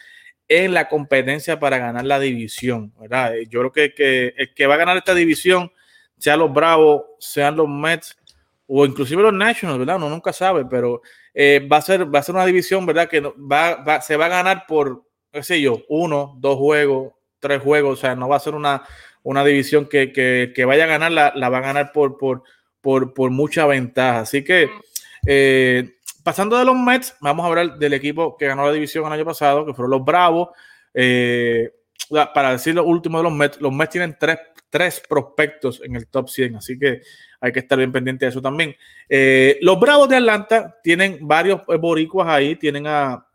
en 0.47 0.73
la 0.73 0.89
competencia 0.89 1.59
para 1.59 1.77
ganar 1.77 2.03
la 2.03 2.19
división, 2.19 2.91
¿verdad? 2.99 3.33
Yo 3.47 3.59
creo 3.59 3.71
que, 3.71 3.93
que 3.93 4.33
el 4.35 4.55
que 4.55 4.65
va 4.65 4.73
a 4.73 4.77
ganar 4.77 4.97
esta 4.97 5.13
división, 5.13 5.71
sean 6.17 6.39
los 6.39 6.51
Bravos, 6.51 7.03
sean 7.19 7.57
los 7.57 7.69
Mets 7.69 8.17
o 8.65 8.87
inclusive 8.87 9.21
los 9.21 9.33
Nationals, 9.33 9.77
¿verdad? 9.77 9.97
Uno 9.97 10.09
nunca 10.09 10.33
sabe, 10.33 10.65
pero 10.65 11.03
eh, 11.31 11.67
va, 11.71 11.77
a 11.77 11.81
ser, 11.83 12.11
va 12.11 12.17
a 12.17 12.23
ser 12.23 12.33
una 12.33 12.47
división, 12.47 12.87
¿verdad? 12.87 13.07
Que 13.07 13.21
va, 13.21 14.01
se 14.01 14.17
va 14.17 14.25
a 14.25 14.29
ganar 14.29 14.65
por, 14.67 15.03
qué 15.31 15.43
sé 15.43 15.61
yo, 15.61 15.83
uno, 15.89 16.35
dos 16.39 16.57
juegos, 16.57 17.13
tres 17.37 17.61
juegos, 17.61 17.99
o 17.99 18.01
sea, 18.01 18.15
no 18.15 18.27
va 18.27 18.37
a 18.37 18.39
ser 18.39 18.55
una, 18.55 18.81
una 19.21 19.45
división 19.45 19.87
que, 19.87 20.11
que, 20.11 20.65
vaya 20.65 20.85
a 20.85 20.87
ganar, 20.87 21.11
la, 21.11 21.33
la, 21.35 21.49
va 21.49 21.59
a 21.59 21.61
ganar 21.61 21.91
por, 21.91 22.17
por, 22.17 22.41
por, 22.87 23.13
por 23.13 23.31
mucha 23.31 23.65
ventaja. 23.65 24.21
Así 24.21 24.45
que, 24.45 24.69
eh, 25.25 25.97
pasando 26.23 26.57
de 26.57 26.63
los 26.63 26.77
Mets, 26.77 27.17
vamos 27.19 27.43
a 27.43 27.49
hablar 27.49 27.77
del 27.77 27.91
equipo 27.91 28.37
que 28.37 28.47
ganó 28.47 28.65
la 28.65 28.71
división 28.71 29.05
el 29.05 29.11
año 29.11 29.25
pasado, 29.25 29.65
que 29.65 29.73
fueron 29.73 29.91
los 29.91 30.05
Bravos. 30.05 30.51
Eh, 30.93 31.69
para 32.33 32.51
decir 32.51 32.75
lo 32.75 32.85
último 32.85 33.17
de 33.17 33.25
los 33.25 33.33
Mets, 33.33 33.59
los 33.59 33.73
Mets 33.73 33.91
tienen 33.91 34.15
tres, 34.17 34.37
tres 34.69 35.03
prospectos 35.05 35.81
en 35.83 35.97
el 35.97 36.07
top 36.07 36.29
100, 36.29 36.55
así 36.55 36.79
que 36.79 37.01
hay 37.41 37.51
que 37.51 37.59
estar 37.59 37.77
bien 37.77 37.91
pendiente 37.91 38.23
de 38.23 38.29
eso 38.29 38.41
también. 38.41 38.73
Eh, 39.09 39.57
los 39.59 39.77
Bravos 39.77 40.07
de 40.07 40.15
Atlanta 40.15 40.79
tienen 40.81 41.17
varios 41.27 41.63
boricuas 41.65 42.29
ahí, 42.29 42.55
tienen 42.55 42.87
a 42.87 43.27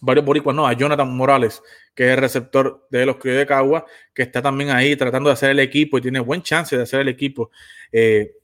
varios 0.00 0.24
boricuas, 0.24 0.54
no, 0.54 0.68
a 0.68 0.72
Jonathan 0.72 1.12
Morales, 1.16 1.60
que 1.96 2.04
es 2.04 2.10
el 2.12 2.18
receptor 2.18 2.86
de 2.90 3.06
los 3.06 3.16
Criollos 3.16 3.40
de 3.40 3.46
Cagua, 3.46 3.86
que 4.14 4.22
está 4.22 4.40
también 4.40 4.70
ahí 4.70 4.94
tratando 4.94 5.30
de 5.30 5.34
hacer 5.34 5.50
el 5.50 5.58
equipo 5.58 5.98
y 5.98 6.00
tiene 6.00 6.20
buen 6.20 6.42
chance 6.42 6.76
de 6.76 6.84
hacer 6.84 7.00
el 7.00 7.08
equipo 7.08 7.50
eh, 7.90 8.36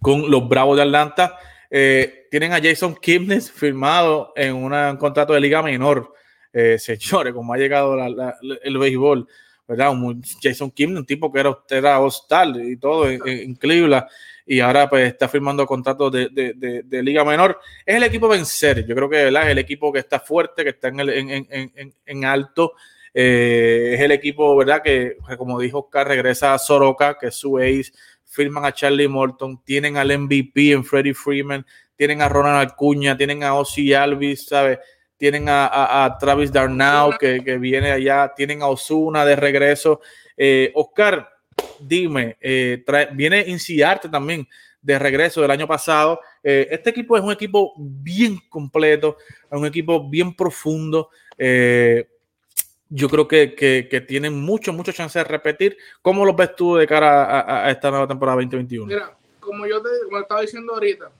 con 0.00 0.30
los 0.30 0.48
Bravos 0.48 0.76
de 0.76 0.82
Atlanta. 0.82 1.38
Eh, 1.70 2.26
tienen 2.30 2.52
a 2.52 2.60
Jason 2.60 2.94
Kipnis 2.94 3.50
firmado 3.50 4.32
en 4.36 4.54
un 4.54 4.96
contrato 4.96 5.32
de 5.32 5.40
liga 5.40 5.62
menor. 5.62 6.12
señores, 6.78 7.32
como 7.32 7.52
ha 7.52 7.58
llegado 7.58 7.96
el 8.62 8.78
béisbol. 8.78 9.26
¿verdad? 9.68 9.92
Jason 10.42 10.72
Kim, 10.72 10.96
un 10.96 11.06
tipo 11.06 11.32
que 11.32 11.38
era, 11.38 11.56
era 11.70 12.00
hostal 12.00 12.60
y 12.60 12.76
todo 12.76 13.08
en, 13.08 13.54
Cleveland 13.54 14.04
y 14.44 14.58
ahora 14.58 14.90
pues 14.90 15.06
está 15.06 15.28
firmando 15.28 15.64
contratos 15.64 16.10
de, 16.10 17.02
Liga 17.04 17.24
Menor. 17.24 17.60
Es 17.86 17.94
el 17.94 18.02
equipo 18.02 18.26
vencer, 18.26 18.84
yo 18.84 18.96
creo 18.96 19.08
que 19.08 19.28
es 19.28 19.46
el 19.46 19.58
equipo 19.58 19.92
que 19.92 20.00
está 20.00 20.18
fuerte, 20.18 20.64
que 20.64 20.70
está 20.70 20.88
en, 20.88 20.98
el, 20.98 21.92
en 22.04 22.24
alto. 22.24 22.72
Eh, 23.12 23.92
es 23.94 24.00
el 24.00 24.12
equipo, 24.12 24.56
¿verdad? 24.56 24.82
Que, 24.82 25.16
como 25.36 25.60
dijo 25.60 25.80
Oscar, 25.80 26.08
regresa 26.08 26.54
a 26.54 26.58
Soroka, 26.58 27.16
que 27.18 27.28
es 27.28 27.34
su 27.34 27.58
ace. 27.58 27.92
Firman 28.30 28.64
a 28.64 28.72
Charlie 28.72 29.08
Morton, 29.08 29.62
tienen 29.64 29.96
al 29.96 30.16
MVP 30.16 30.72
en 30.72 30.84
Freddie 30.84 31.14
Freeman, 31.14 31.66
tienen 31.96 32.22
a 32.22 32.28
Ronald 32.28 32.70
Acuña, 32.70 33.16
tienen 33.16 33.42
a 33.42 33.54
Ozzy 33.54 33.92
Alvis, 33.92 34.46
¿sabes? 34.46 34.78
tienen 35.20 35.44
a, 35.48 36.16
Travis 36.18 36.50
Darnau 36.50 37.18
que, 37.18 37.58
viene 37.58 37.92
allá, 37.92 38.32
tienen 38.34 38.62
a 38.62 38.68
Osuna 38.68 39.22
de 39.26 39.36
regreso. 39.36 40.00
Eh, 40.34 40.72
Oscar, 40.74 41.28
dime, 41.78 42.38
eh, 42.40 42.82
viene 43.12 43.44
Inciarte 43.46 44.08
también 44.08 44.48
de 44.80 44.98
regreso 44.98 45.42
del 45.42 45.50
año 45.50 45.68
pasado. 45.68 46.20
Eh, 46.42 46.68
este 46.70 46.88
equipo 46.88 47.18
es 47.18 47.22
un 47.22 47.32
equipo 47.32 47.74
bien 47.76 48.38
completo, 48.48 49.18
es 49.50 49.58
un 49.58 49.66
equipo 49.66 50.08
bien 50.08 50.34
profundo. 50.34 51.10
Yo 52.90 53.08
creo 53.08 53.28
que, 53.28 53.54
que, 53.54 54.00
tienen 54.00 54.38
mucho, 54.40 54.72
mucho 54.72 54.90
chance 54.90 55.18
de 55.18 55.24
repetir. 55.24 55.78
¿Cómo 56.02 56.24
lo 56.24 56.34
ves 56.34 56.56
tú 56.56 56.74
de 56.74 56.86
cara 56.86 57.64
a, 57.64 57.70
esta 57.70 57.88
nueva 57.88 58.08
temporada 58.08 58.36
2021? 58.36 58.86
Mira, 58.86 59.16
como 59.38 59.64
yo 59.66 59.80
te 59.80 59.88
como 60.04 60.18
estaba 60.18 60.40
diciendo 60.40 60.74
ahorita, 60.74 61.10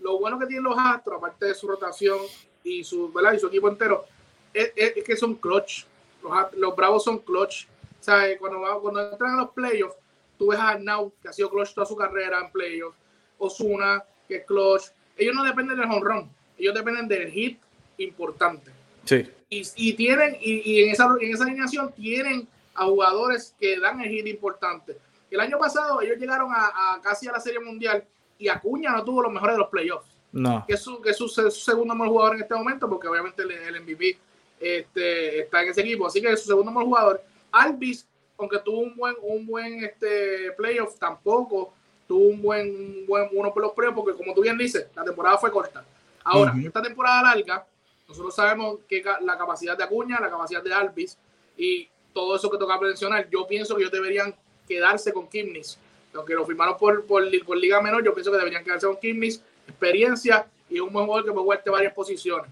lo 0.00 0.18
bueno 0.18 0.38
que 0.38 0.46
tienen 0.46 0.64
los 0.64 0.76
Astros, 0.78 1.16
aparte 1.16 1.46
de 1.46 1.54
su 1.54 1.66
rotación 1.66 2.18
y 2.62 2.84
su, 2.84 3.10
¿verdad? 3.12 3.32
y 3.32 3.38
su 3.38 3.46
equipo 3.46 3.68
entero, 3.68 4.04
es, 4.52 4.72
que 5.04 5.16
son 5.16 5.34
clutch. 5.36 5.84
Los, 6.22 6.52
los, 6.54 6.76
Bravos 6.76 7.04
son 7.04 7.18
clutch. 7.18 7.66
¿Sabes? 8.00 8.38
Cuando, 8.38 8.60
cuando 8.82 9.10
entran 9.10 9.34
a 9.34 9.36
los 9.38 9.50
playoffs, 9.50 9.96
tú 10.38 10.48
ves 10.48 10.60
a 10.60 10.68
Arnau, 10.68 11.12
que 11.22 11.28
ha 11.28 11.32
sido 11.32 11.50
clutch 11.50 11.72
toda 11.72 11.86
su 11.86 11.96
carrera 11.96 12.40
en 12.40 12.52
playoffs, 12.52 12.96
Osuna, 13.38 14.04
que 14.28 14.36
es 14.36 14.44
clutch. 14.44 14.84
Ellos 15.16 15.34
no 15.34 15.42
dependen 15.42 15.78
del 15.78 15.90
home 15.90 16.02
run, 16.02 16.30
ellos 16.58 16.74
dependen 16.74 17.08
del 17.08 17.30
hit 17.30 17.58
importante. 17.96 18.70
Sí. 19.04 19.26
Y, 19.48 19.62
y 19.76 19.92
tienen, 19.94 20.36
y, 20.40 20.72
y, 20.72 20.82
en, 20.84 20.90
esa, 20.90 21.08
en 21.20 21.32
esa 21.32 21.44
alineación 21.44 21.92
tienen 21.92 22.48
a 22.74 22.84
jugadores 22.84 23.54
que 23.58 23.78
dan 23.78 24.00
el 24.00 24.10
hit 24.10 24.26
importante. 24.26 24.96
El 25.30 25.40
año 25.40 25.58
pasado 25.58 26.00
ellos 26.02 26.18
llegaron 26.18 26.52
a, 26.52 26.94
a 26.94 27.00
casi 27.00 27.28
a 27.28 27.32
la 27.32 27.40
Serie 27.40 27.60
Mundial 27.60 28.04
y 28.38 28.48
Acuña 28.48 28.90
no 28.92 29.04
tuvo 29.04 29.22
los 29.22 29.32
mejores 29.32 29.54
de 29.54 29.60
los 29.60 29.68
playoffs. 29.68 30.08
No. 30.32 30.64
Que 30.66 30.74
es 30.74 30.80
su, 30.80 31.00
que 31.00 31.14
su, 31.14 31.28
segundo 31.28 31.94
mejor 31.94 32.08
jugador 32.08 32.36
en 32.36 32.42
este 32.42 32.54
momento, 32.54 32.88
porque 32.88 33.08
obviamente 33.08 33.42
el, 33.42 33.80
MVP 33.82 34.18
este, 34.60 35.40
está 35.40 35.62
en 35.62 35.70
ese 35.70 35.80
equipo. 35.80 36.06
Así 36.06 36.20
que 36.20 36.30
es 36.30 36.42
su 36.42 36.48
segundo 36.48 36.70
mejor 36.70 36.84
jugador. 36.84 37.22
Alvis, 37.52 38.06
aunque 38.38 38.58
tuvo 38.58 38.80
un 38.80 38.94
buen, 38.96 39.14
un 39.22 39.46
buen 39.46 39.84
este, 39.84 40.52
playoff, 40.56 40.98
tampoco 40.98 41.72
tuvo 42.06 42.28
un 42.28 42.42
buen, 42.42 43.06
buen 43.06 43.28
uno 43.32 43.52
por 43.52 43.62
los 43.62 43.72
playoffs, 43.72 43.96
porque 43.96 44.16
como 44.16 44.34
tú 44.34 44.42
bien 44.42 44.58
dices, 44.58 44.88
la 44.94 45.04
temporada 45.04 45.38
fue 45.38 45.50
corta. 45.50 45.84
Ahora, 46.22 46.54
esta 46.62 46.82
temporada 46.82 47.22
larga, 47.22 47.66
nosotros 48.08 48.34
sabemos 48.34 48.78
que 48.88 49.02
la 49.22 49.36
capacidad 49.36 49.76
de 49.76 49.84
Acuña, 49.84 50.20
la 50.20 50.30
capacidad 50.30 50.62
de 50.62 50.72
Alvis 50.72 51.18
y 51.56 51.88
todo 52.12 52.36
eso 52.36 52.50
que 52.50 52.58
toca 52.58 52.78
mencionar, 52.80 53.28
yo 53.30 53.46
pienso 53.46 53.74
que 53.74 53.82
ellos 53.82 53.92
deberían 53.92 54.34
quedarse 54.66 55.12
con 55.12 55.28
Kimnis 55.28 55.78
aunque 56.16 56.34
lo 56.34 56.44
firmaron 56.44 56.76
por, 56.76 57.04
por, 57.04 57.24
Liga 57.56 57.80
Menor, 57.80 58.04
yo 58.04 58.14
pienso 58.14 58.30
que 58.30 58.38
deberían 58.38 58.64
quedarse 58.64 58.86
con 58.86 58.96
Kimmis, 58.96 59.42
experiencia 59.66 60.46
y 60.68 60.80
un 60.80 60.92
buen 60.92 61.06
jugador 61.06 61.24
que 61.24 61.32
puede 61.32 61.44
jugar 61.44 61.62
varias 61.66 61.94
posiciones. 61.94 62.50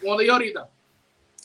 Como 0.00 0.18
dije 0.18 0.30
ahorita, 0.30 0.68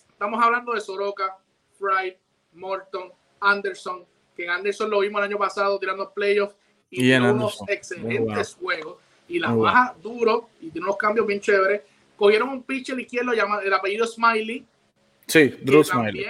estamos 0.10 0.44
hablando 0.44 0.74
de 0.74 0.82
Soroka, 0.82 1.38
Fry, 1.78 2.16
Morton, 2.54 3.12
Anderson, 3.40 4.06
que 4.36 4.46
en 4.46 4.52
Anderson 4.52 4.90
lo 4.90 5.00
vimos 5.00 5.20
el 5.20 5.26
año 5.26 5.38
pasado 5.38 5.80
tirando 5.80 6.12
playoffs 6.12 6.56
y, 6.90 6.98
tiene 6.98 7.32
unos 7.32 7.60
excelentes 7.68 8.56
juegos. 8.56 8.98
Y 9.28 9.40
la 9.40 9.54
baja 9.54 9.96
duro 10.02 10.50
y 10.62 10.70
tiene 10.70 10.86
unos 10.86 10.98
cambios 10.98 11.26
bien 11.26 11.40
chéveres. 11.40 11.82
Cogieron 12.24 12.48
un 12.48 12.64
pitcher 12.64 12.98
izquierdo 12.98 13.34
llamado 13.34 13.64
el 13.64 13.74
apellido 13.74 14.08
Smiley. 14.08 14.66
Sí, 15.28 15.50
Drew 15.62 15.84
Smiley 15.84 16.26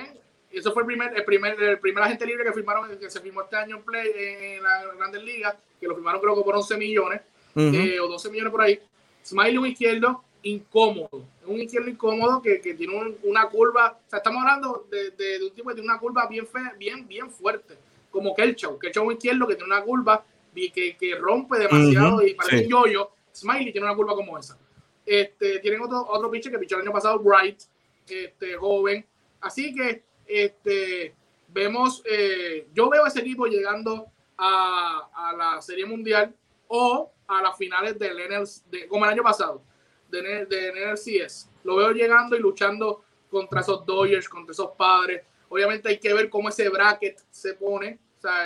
eso 0.49 0.71
fue 0.71 0.81
el 0.81 0.87
primer, 0.87 1.15
el 1.15 1.23
primer, 1.23 1.61
el 1.61 1.79
primer 1.79 2.03
agente 2.03 2.25
libre 2.25 2.43
que 2.43 2.51
firmaron, 2.51 2.97
que 2.97 3.11
se 3.11 3.19
firmó 3.21 3.43
este 3.43 3.57
año 3.57 3.77
en 3.77 3.83
Play 3.83 4.11
en 4.15 4.63
la 4.63 4.85
Grandes 4.97 5.23
Ligas, 5.23 5.55
que 5.79 5.87
lo 5.87 5.93
firmaron 5.93 6.19
creo 6.19 6.35
que 6.35 6.41
por 6.41 6.55
11 6.55 6.77
millones 6.77 7.21
eh, 7.55 7.99
o 7.99 8.07
12 8.07 8.31
millones 8.31 8.51
por 8.51 8.63
ahí. 8.63 8.79
Smiley 9.23 9.57
un 9.57 9.67
izquierdo 9.67 10.23
incómodo, 10.41 11.27
un 11.45 11.61
izquierdo 11.61 11.89
incómodo 11.91 12.41
que, 12.41 12.59
que 12.59 12.73
tiene 12.73 13.15
una 13.21 13.47
curva, 13.47 13.99
o 14.03 14.09
sea, 14.09 14.17
estamos 14.17 14.41
hablando 14.41 14.87
de, 14.89 15.11
de, 15.11 15.45
un 15.45 15.51
tipo 15.51 15.69
que 15.69 15.75
tiene 15.75 15.89
una 15.91 15.99
curva 15.99 16.25
bien 16.27 16.47
fe, 16.47 16.59
bien, 16.79 17.07
bien 17.07 17.29
fuerte, 17.29 17.77
como 18.09 18.33
Kelchow, 18.33 18.79
Kelchow 18.79 19.05
un 19.05 19.13
izquierdo 19.13 19.47
que 19.47 19.53
tiene 19.53 19.71
una 19.71 19.83
curva 19.83 20.25
que, 20.55 20.97
que 20.97 21.15
rompe 21.19 21.59
demasiado 21.59 22.25
y 22.25 22.33
parece 22.33 22.63
un 22.63 22.69
yoyo. 22.69 23.11
Smiley 23.31 23.71
tiene 23.71 23.85
una 23.85 23.95
curva 23.95 24.15
como 24.15 24.39
esa. 24.39 24.57
Este, 25.05 25.59
tienen 25.59 25.81
otro, 25.81 26.05
otro 26.07 26.31
pitcher 26.31 26.51
que 26.51 26.59
pichó 26.59 26.75
el 26.75 26.83
año 26.83 26.91
pasado, 26.91 27.19
Bright, 27.19 27.61
este, 28.07 28.55
joven. 28.55 29.05
Así 29.41 29.73
que 29.73 30.03
este, 30.25 31.13
vemos, 31.49 32.01
eh, 32.05 32.67
yo 32.73 32.89
veo 32.89 33.05
a 33.05 33.07
ese 33.07 33.19
equipo 33.19 33.45
llegando 33.45 34.07
a, 34.37 35.09
a, 35.13 35.33
la 35.35 35.61
Serie 35.61 35.85
Mundial 35.85 36.33
o 36.67 37.11
a 37.27 37.41
las 37.41 37.57
finales 37.57 37.97
del 37.99 38.17
NLC, 38.17 38.63
de, 38.69 38.87
como 38.87 39.05
el 39.05 39.11
año 39.11 39.23
pasado, 39.23 39.61
de, 40.09 40.45
de 40.45 40.71
NLCS. 40.71 41.49
Lo 41.63 41.75
veo 41.75 41.91
llegando 41.91 42.35
y 42.35 42.39
luchando 42.39 43.03
contra 43.29 43.61
esos 43.61 43.85
Dodgers, 43.85 44.29
contra 44.29 44.51
esos 44.51 44.71
padres. 44.71 45.23
Obviamente 45.49 45.89
hay 45.89 45.99
que 45.99 46.13
ver 46.13 46.29
cómo 46.29 46.49
ese 46.49 46.69
bracket 46.69 47.19
se 47.29 47.53
pone. 47.53 47.99
O 48.17 48.21
sea, 48.21 48.45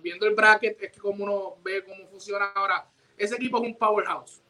viendo 0.00 0.26
el 0.26 0.34
bracket 0.34 0.82
es 0.82 0.92
que 0.92 0.98
como 0.98 1.24
uno 1.24 1.56
ve 1.62 1.84
cómo 1.84 2.08
funciona 2.08 2.46
ahora. 2.54 2.86
Ese 3.16 3.36
equipo 3.36 3.58
es 3.58 3.64
un 3.64 3.76
powerhouse. 3.76 4.41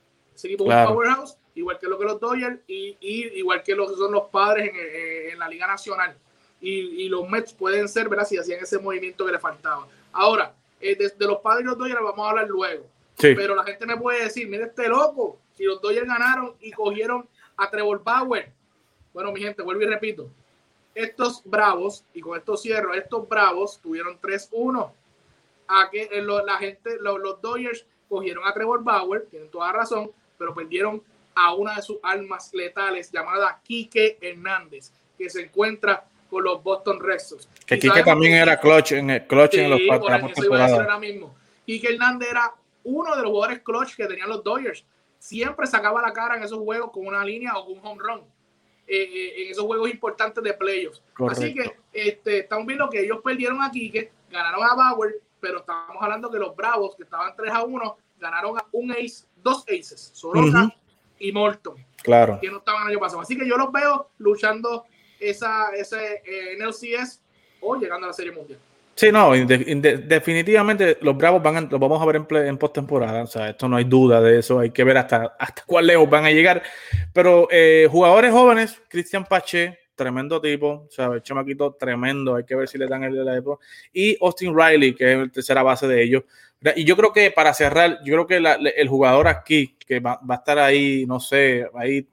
Ese 0.43 0.49
equipo 0.49 0.71
es 0.73 0.77
un 0.77 0.95
powerhouse, 0.95 1.37
igual 1.55 1.79
que 1.79 1.87
lo 1.87 1.97
que 1.97 2.05
los 2.05 2.19
Dodgers 2.19 2.59
y, 2.67 2.97
y 3.01 3.39
igual 3.39 3.63
que 3.63 3.77
lo 3.77 3.87
que 3.87 3.95
son 3.95 4.11
los 4.11 4.25
padres 4.25 4.71
en, 4.71 5.33
en 5.33 5.39
la 5.39 5.49
Liga 5.49 5.69
Nacional 5.69 6.17
y, 6.63 7.09
los 7.09 7.29
Mets 7.29 7.53
pueden 7.53 7.89
ser, 7.89 8.09
¿verdad? 8.09 8.27
Si 8.27 8.39
hacían 8.39 8.61
ese 8.63 8.79
movimiento 8.79 9.27
que 9.27 9.33
le 9.33 9.39
faltaba. 9.39 9.87
Ahora, 10.13 10.55
eh, 10.81 10.97
de, 10.97 11.27
los 11.27 11.39
padres 11.39 11.65
y 11.65 11.67
los 11.67 11.77
Dodgers 11.77 12.01
vamos 12.03 12.27
a 12.27 12.31
hablar 12.31 12.49
luego. 12.49 12.87
Pero 13.17 13.55
la 13.55 13.65
gente 13.65 13.87
me 13.87 13.97
puede 13.97 14.25
decir, 14.25 14.49
mire 14.49 14.65
este 14.65 14.89
loco, 14.89 15.39
si 15.55 15.65
los 15.65 15.81
Dodgers 15.81 16.07
ganaron 16.07 16.55
y 16.61 16.73
cogieron 16.73 17.29
a 17.57 17.71
Trevor 17.71 18.03
Bauer. 18.03 18.53
Bueno, 19.13 19.31
mi 19.33 19.41
gente, 19.41 19.63
vuelvo 19.63 19.83
y 19.83 19.87
repito. 19.87 20.29
Estos 20.95 21.43
bravos, 21.45 22.05
y 22.15 22.21
con 22.21 22.37
esto 22.37 22.57
cierro, 22.57 22.95
estos 22.95 23.29
bravos 23.29 23.81
tuvieron 23.81 24.21
3-1. 24.21 24.93
A 25.69 25.91
que 25.91 26.03
eh, 26.11 26.23
la 26.23 26.59
gente, 26.59 26.99
los 27.01 27.41
Dodgers 27.41 27.87
cogieron 28.09 28.47
a 28.47 28.53
Trevor 28.53 28.83
Bauer, 28.83 29.27
tienen 29.31 29.51
toda 29.51 29.73
razón, 29.73 30.11
pero 30.39 30.55
perdieron 30.55 31.03
a 31.35 31.55
una 31.55 31.77
de 31.77 31.83
sus 31.83 31.99
almas 32.03 32.53
letales 32.53 33.11
llamada 33.11 33.61
Quique 33.63 34.19
Hernández, 34.21 34.93
que 35.17 35.31
se 35.31 35.43
encuentra 35.43 36.05
con 36.29 36.45
los 36.45 36.63
Boston 36.63 37.01
Red 37.01 37.19
Sox. 37.19 37.49
Que 37.67 37.79
Quique 37.79 38.03
también 38.03 38.35
era 38.35 38.59
clutch 38.59 38.93
en, 38.93 39.11
el, 39.11 39.27
clutch 39.27 39.55
en 39.55 39.71
los 39.71 39.81
ahora 39.91 40.99
mismo. 40.99 41.35
Quique 41.65 41.89
Hernández 41.89 42.31
era 42.31 42.53
uno 42.85 43.17
de 43.17 43.23
los 43.23 43.31
jugadores 43.31 43.63
clutch 43.63 43.95
que 43.97 44.07
tenían 44.07 44.29
los 44.29 44.43
Dodgers. 44.43 44.85
Siempre 45.19 45.67
sacaba 45.67 46.03
la 46.03 46.13
cara 46.13 46.37
en 46.37 46.43
esos 46.43 46.59
juegos 46.59 46.91
con 46.91 47.07
una 47.07 47.25
línea 47.25 47.57
o 47.57 47.67
con 47.67 47.79
un 47.79 47.87
home 47.87 48.03
run. 48.03 48.25
en 48.87 49.51
esos 49.51 49.65
juegos 49.65 49.91
importantes 49.91 50.43
de 50.43 50.53
playoffs. 50.55 51.03
Así 51.29 51.55
que 51.55 51.77
este, 51.93 52.41
estamos 52.41 52.67
viendo 52.67 52.89
que 52.91 53.01
ellos 53.01 53.21
perdieron 53.23 53.63
aquí, 53.63 53.91
que 53.91 54.11
ganaron 54.31 54.65
a 54.65 54.75
Bauer, 54.75 55.21
pero 55.41 55.59
estamos 55.59 55.97
hablando 56.01 56.31
que 56.31 56.39
los 56.39 56.57
Bravos, 56.57 56.97
que 56.97 57.05
estaban 57.05 57.35
3 57.37 57.53
a 57.53 57.63
1, 57.63 57.97
ganaron 58.19 58.59
a 58.59 58.65
un 58.73 58.93
ace, 58.93 59.27
dos 59.43 59.65
aces, 59.69 60.11
Soroka 60.15 60.75
y 61.19 61.33
Morton. 61.33 61.75
Claro. 62.03 62.39
Que 62.41 62.51
no 62.51 62.59
estaban 62.59 62.83
el 62.83 62.89
año 62.93 63.01
pasado. 63.01 63.23
Así 63.23 63.37
que 63.37 63.47
yo 63.47 63.57
los 63.57 63.71
veo 63.73 64.11
luchando 64.19 64.85
esa, 65.21 65.71
ese 65.75 66.23
eh, 66.25 66.57
NLCS 66.59 67.21
o 67.61 67.77
llegando 67.77 68.07
a 68.07 68.09
la 68.09 68.15
Serie 68.15 68.33
Mundial. 68.33 68.59
Sí, 68.95 69.11
no, 69.11 69.33
definitivamente 69.33 70.99
los 71.01 71.17
Bravos 71.17 71.43
van 71.43 71.69
los 71.71 71.81
vamos 71.81 72.01
a 72.01 72.05
ver 72.05 72.17
en, 72.17 72.27
en 72.47 72.59
postemporada. 72.59 73.23
O 73.23 73.27
sea, 73.27 73.49
esto 73.51 73.69
no 73.69 73.77
hay 73.77 73.85
duda 73.85 74.21
de 74.21 74.39
eso. 74.39 74.59
Hay 74.59 74.71
que 74.71 74.85
ver 74.85 74.99
hasta, 74.99 75.35
hasta 75.39 75.63
cuál 75.67 75.87
lejos 75.87 76.09
van 76.11 76.27
a 76.27 76.31
llegar. 76.31 76.63
Pero 77.13 77.49
eh, 77.51 77.89
jugadores 77.91 78.33
jóvenes, 78.33 78.81
Cristian 78.89 79.25
Pache, 79.25 79.79
tremendo 79.95 80.41
tipo, 80.41 80.87
o 80.87 80.89
sea, 80.91 81.07
el 81.07 81.23
chamaquito 81.23 81.75
tremendo, 81.75 82.35
hay 82.37 82.45
que 82.45 82.55
ver 82.55 82.69
si 82.69 82.79
le 82.79 82.87
dan 82.87 83.05
el 83.05 83.15
de 83.15 83.25
la 83.25 83.37
época. 83.37 83.65
Y 83.93 84.17
Austin 84.21 84.57
Riley, 84.57 84.95
que 84.95 85.13
es 85.13 85.19
la 85.19 85.29
tercera 85.29 85.63
base 85.63 85.87
de 85.87 86.03
ellos. 86.03 86.25
Y 86.77 86.85
yo 86.85 86.97
creo 86.97 87.13
que 87.13 87.31
para 87.31 87.53
cerrar, 87.55 87.99
yo 88.05 88.15
creo 88.15 88.27
que 88.27 88.37
el 88.77 88.89
jugador 88.89 89.27
aquí 89.27 89.77
que 89.87 90.01
va, 90.01 90.21
a 90.27 90.35
estar 90.35 90.59
ahí, 90.59 91.05
no 91.07 91.19
sé, 91.19 91.67
ahí 91.75 92.07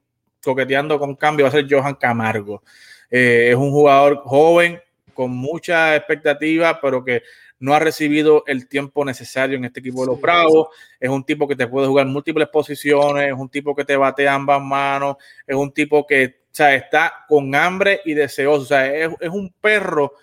coqueteando 0.44 0.98
con 0.98 1.16
cambio 1.16 1.46
va 1.46 1.50
a 1.50 1.52
ser 1.52 1.68
Johan 1.70 1.96
Camargo. 1.96 2.64
Eh, 3.12 3.50
es 3.52 3.56
un 3.56 3.72
jugador 3.72 4.22
joven, 4.24 4.80
con 5.14 5.32
mucha 5.32 5.96
expectativa, 5.96 6.80
pero 6.82 7.04
que 7.04 7.24
no 7.60 7.74
ha 7.74 7.80
recibido 7.80 8.44
el 8.48 8.68
tiempo 8.68 9.04
necesario 9.04 9.58
en 9.58 9.66
este 9.66 9.82
equipo 9.82 10.02
de 10.02 10.08
los 10.08 10.22
Bravos. 10.22 10.70
Es 11.00 11.10
un 11.10 11.24
tipo 11.26 11.48
que 11.48 11.56
te 11.56 11.68
puede 11.68 11.88
jugar 11.88 12.06
múltiples 12.06 12.48
posiciones, 12.48 13.28
es 13.28 13.34
un 13.34 13.50
tipo 13.50 13.76
que 13.76 13.84
te 13.84 13.98
bate 13.98 14.28
ambas 14.28 14.62
manos, 14.62 15.18
es 15.46 15.56
un 15.56 15.72
tipo 15.74 16.08
que 16.08 16.39
sea, 16.60 16.76
está 16.76 17.26
con 17.28 17.54
hambre 17.56 18.02
y 18.06 18.14
deseoso. 18.14 18.62
O 18.62 18.66
sea, 18.66 18.86
es, 18.94 19.30
un 19.30 19.54
perro 19.60 20.14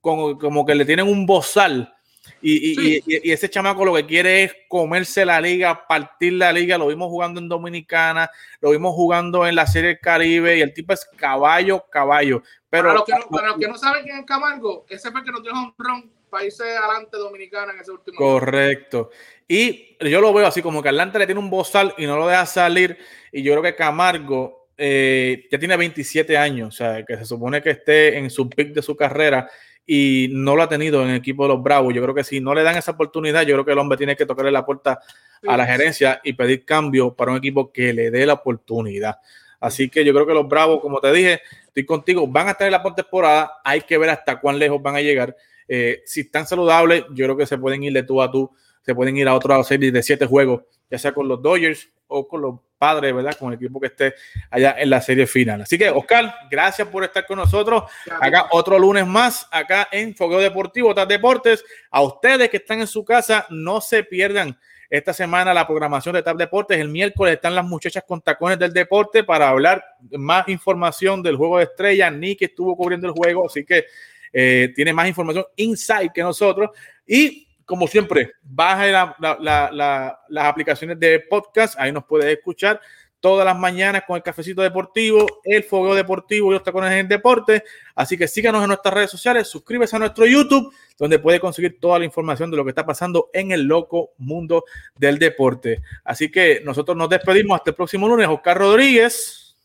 con, 0.00 0.38
como 0.38 0.66
que 0.66 0.74
le 0.74 0.84
tienen 0.84 1.08
un 1.08 1.26
bozal. 1.26 1.94
Y, 2.40 2.98
y, 3.06 3.32
ese 3.32 3.50
chamaco 3.50 3.84
lo 3.84 3.94
que 3.94 4.06
quiere 4.06 4.44
es 4.44 4.56
comerse 4.68 5.24
la 5.24 5.40
liga, 5.40 5.86
partir 5.86 6.34
la 6.34 6.52
liga. 6.52 6.78
Lo 6.78 6.86
vimos 6.86 7.08
jugando 7.08 7.40
en 7.40 7.48
Dominicana, 7.48 8.30
lo 8.60 8.70
vimos 8.70 8.94
jugando 8.94 9.46
en 9.46 9.54
la 9.54 9.66
Serie 9.66 9.90
del 9.90 10.00
Caribe 10.00 10.58
y 10.58 10.60
el 10.60 10.72
tipo 10.72 10.92
es 10.92 11.06
caballo, 11.16 11.84
caballo. 11.90 12.42
Pero, 12.70 12.88
para, 12.88 12.94
los 12.94 13.04
que 13.04 13.12
no, 13.12 13.28
para 13.28 13.48
los 13.48 13.58
que 13.58 13.68
no 13.68 13.78
saben 13.78 14.04
quién 14.04 14.18
es 14.18 14.26
Camargo, 14.26 14.84
ese 14.88 15.10
fue 15.10 15.20
el 15.20 15.26
que 15.26 15.32
nos 15.32 15.42
dio 15.42 15.52
un 15.52 15.74
ron 15.78 16.10
países 16.34 16.66
adelante 16.66 17.16
Dominicana 17.16 17.72
en 17.72 17.80
ese 17.80 17.92
último 17.92 18.16
Correcto. 18.18 19.10
Y 19.46 19.96
yo 20.00 20.20
lo 20.20 20.32
veo 20.32 20.46
así 20.46 20.60
como 20.62 20.82
que 20.82 20.88
Atlanta 20.88 21.18
le 21.18 21.26
tiene 21.26 21.38
un 21.38 21.50
bozal 21.50 21.94
y 21.96 22.06
no 22.06 22.16
lo 22.16 22.26
deja 22.26 22.44
salir. 22.44 22.98
Y 23.30 23.42
yo 23.42 23.52
creo 23.52 23.62
que 23.62 23.76
Camargo 23.76 24.63
eh, 24.76 25.46
ya 25.50 25.58
tiene 25.58 25.76
27 25.76 26.36
años, 26.36 26.68
o 26.68 26.76
sea, 26.76 27.04
que 27.04 27.16
se 27.16 27.24
supone 27.24 27.62
que 27.62 27.70
esté 27.70 28.18
en 28.18 28.30
su 28.30 28.48
pick 28.48 28.72
de 28.72 28.82
su 28.82 28.96
carrera 28.96 29.48
y 29.86 30.28
no 30.32 30.56
lo 30.56 30.62
ha 30.62 30.68
tenido 30.68 31.02
en 31.02 31.10
el 31.10 31.16
equipo 31.16 31.44
de 31.44 31.54
los 31.54 31.62
Bravos. 31.62 31.94
Yo 31.94 32.02
creo 32.02 32.14
que 32.14 32.24
si 32.24 32.40
no 32.40 32.54
le 32.54 32.62
dan 32.62 32.76
esa 32.76 32.92
oportunidad, 32.92 33.42
yo 33.42 33.54
creo 33.54 33.64
que 33.64 33.72
el 33.72 33.78
hombre 33.78 33.98
tiene 33.98 34.16
que 34.16 34.26
tocarle 34.26 34.50
la 34.50 34.64
puerta 34.64 35.00
a 35.46 35.56
la 35.56 35.66
gerencia 35.66 36.20
y 36.24 36.32
pedir 36.32 36.64
cambio 36.64 37.14
para 37.14 37.32
un 37.32 37.38
equipo 37.38 37.70
que 37.70 37.92
le 37.92 38.10
dé 38.10 38.24
la 38.26 38.34
oportunidad. 38.34 39.18
Así 39.60 39.88
que 39.88 40.04
yo 40.04 40.12
creo 40.12 40.26
que 40.26 40.34
los 40.34 40.48
Bravos, 40.48 40.80
como 40.80 41.00
te 41.00 41.12
dije, 41.12 41.40
estoy 41.66 41.84
contigo, 41.84 42.26
van 42.26 42.48
a 42.48 42.50
estar 42.52 42.66
en 42.66 42.72
la 42.72 42.94
temporada, 42.94 43.52
hay 43.64 43.82
que 43.82 43.98
ver 43.98 44.10
hasta 44.10 44.40
cuán 44.40 44.58
lejos 44.58 44.82
van 44.82 44.96
a 44.96 45.00
llegar. 45.00 45.36
Eh, 45.68 46.02
si 46.04 46.20
están 46.20 46.46
saludables, 46.46 47.04
yo 47.10 47.24
creo 47.24 47.36
que 47.36 47.46
se 47.46 47.58
pueden 47.58 47.82
ir 47.82 47.92
de 47.92 48.02
tú 48.02 48.20
a 48.20 48.30
tú, 48.30 48.50
se 48.82 48.94
pueden 48.94 49.16
ir 49.16 49.28
a 49.28 49.34
otra 49.34 49.62
serie 49.64 49.90
de 49.90 50.02
siete 50.02 50.26
juegos, 50.26 50.62
ya 50.90 50.98
sea 50.98 51.12
con 51.12 51.28
los 51.28 51.40
Dodgers 51.40 51.88
o 52.06 52.26
con 52.26 52.42
los 52.42 52.54
padres, 52.78 53.14
¿verdad? 53.14 53.36
Con 53.38 53.52
el 53.52 53.56
equipo 53.56 53.80
que 53.80 53.86
esté 53.86 54.14
allá 54.50 54.76
en 54.78 54.90
la 54.90 55.00
serie 55.00 55.26
final. 55.26 55.62
Así 55.62 55.78
que, 55.78 55.88
Oscar, 55.88 56.34
gracias 56.50 56.86
por 56.88 57.04
estar 57.04 57.26
con 57.26 57.38
nosotros. 57.38 57.84
Acá 58.20 58.48
otro 58.50 58.78
lunes 58.78 59.06
más, 59.06 59.48
acá 59.50 59.88
en 59.90 60.14
Fogueo 60.14 60.40
Deportivo, 60.40 60.94
TAS 60.94 61.08
Deportes. 61.08 61.64
A 61.90 62.02
ustedes 62.02 62.50
que 62.50 62.58
están 62.58 62.80
en 62.80 62.86
su 62.86 63.04
casa, 63.04 63.46
no 63.50 63.80
se 63.80 64.04
pierdan 64.04 64.58
esta 64.90 65.12
semana 65.12 65.54
la 65.54 65.66
programación 65.66 66.14
de 66.14 66.22
TAP 66.22 66.36
Deportes. 66.36 66.78
El 66.78 66.88
miércoles 66.88 67.34
están 67.34 67.54
las 67.54 67.64
muchachas 67.64 68.04
con 68.06 68.20
tacones 68.20 68.58
del 68.58 68.72
deporte 68.72 69.24
para 69.24 69.48
hablar 69.48 69.84
más 70.12 70.48
información 70.48 71.22
del 71.22 71.36
juego 71.36 71.58
de 71.58 71.64
estrella. 71.64 72.10
Nick 72.10 72.42
estuvo 72.42 72.76
cubriendo 72.76 73.06
el 73.06 73.14
juego, 73.14 73.46
así 73.46 73.64
que 73.64 73.86
eh, 74.32 74.72
tiene 74.74 74.92
más 74.92 75.08
información 75.08 75.44
inside 75.56 76.10
que 76.14 76.22
nosotros. 76.22 76.70
Y 77.06 77.43
como 77.64 77.86
siempre, 77.86 78.32
baja 78.42 79.16
las 79.18 80.44
aplicaciones 80.44 80.98
de 80.98 81.20
podcast, 81.20 81.78
ahí 81.78 81.92
nos 81.92 82.04
puedes 82.04 82.26
escuchar 82.26 82.80
todas 83.24 83.46
las 83.46 83.58
mañanas 83.58 84.04
con 84.06 84.16
el 84.16 84.22
cafecito 84.22 84.60
deportivo, 84.60 85.40
el 85.44 85.64
fuego 85.64 85.94
deportivo 85.94 86.50
y 86.50 86.52
los 86.52 86.62
tacones 86.62 86.92
en 86.92 87.08
deporte. 87.08 87.64
Así 87.94 88.18
que 88.18 88.28
síganos 88.28 88.60
en 88.60 88.68
nuestras 88.68 88.92
redes 88.92 89.10
sociales, 89.10 89.48
suscríbete 89.48 89.96
a 89.96 89.98
nuestro 89.98 90.26
YouTube, 90.26 90.70
donde 90.98 91.18
puede 91.18 91.40
conseguir 91.40 91.80
toda 91.80 91.98
la 91.98 92.04
información 92.04 92.50
de 92.50 92.58
lo 92.58 92.64
que 92.64 92.68
está 92.68 92.84
pasando 92.84 93.30
en 93.32 93.50
el 93.52 93.62
loco 93.62 94.10
mundo 94.18 94.64
del 94.98 95.18
deporte. 95.18 95.80
Así 96.04 96.30
que 96.30 96.60
nosotros 96.66 96.98
nos 96.98 97.08
despedimos 97.08 97.56
hasta 97.56 97.70
el 97.70 97.76
próximo 97.76 98.06
lunes. 98.06 98.28
Oscar 98.28 98.58
Rodríguez. 98.58 99.56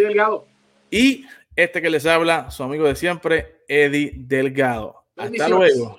Delgado. 0.00 0.46
Y 0.90 1.26
este 1.54 1.82
que 1.82 1.90
les 1.90 2.06
habla, 2.06 2.50
su 2.50 2.62
amigo 2.62 2.86
de 2.86 2.96
siempre, 2.96 3.62
Eddie 3.68 4.14
Delgado. 4.16 5.04
Hasta 5.16 5.50
luego. 5.50 5.98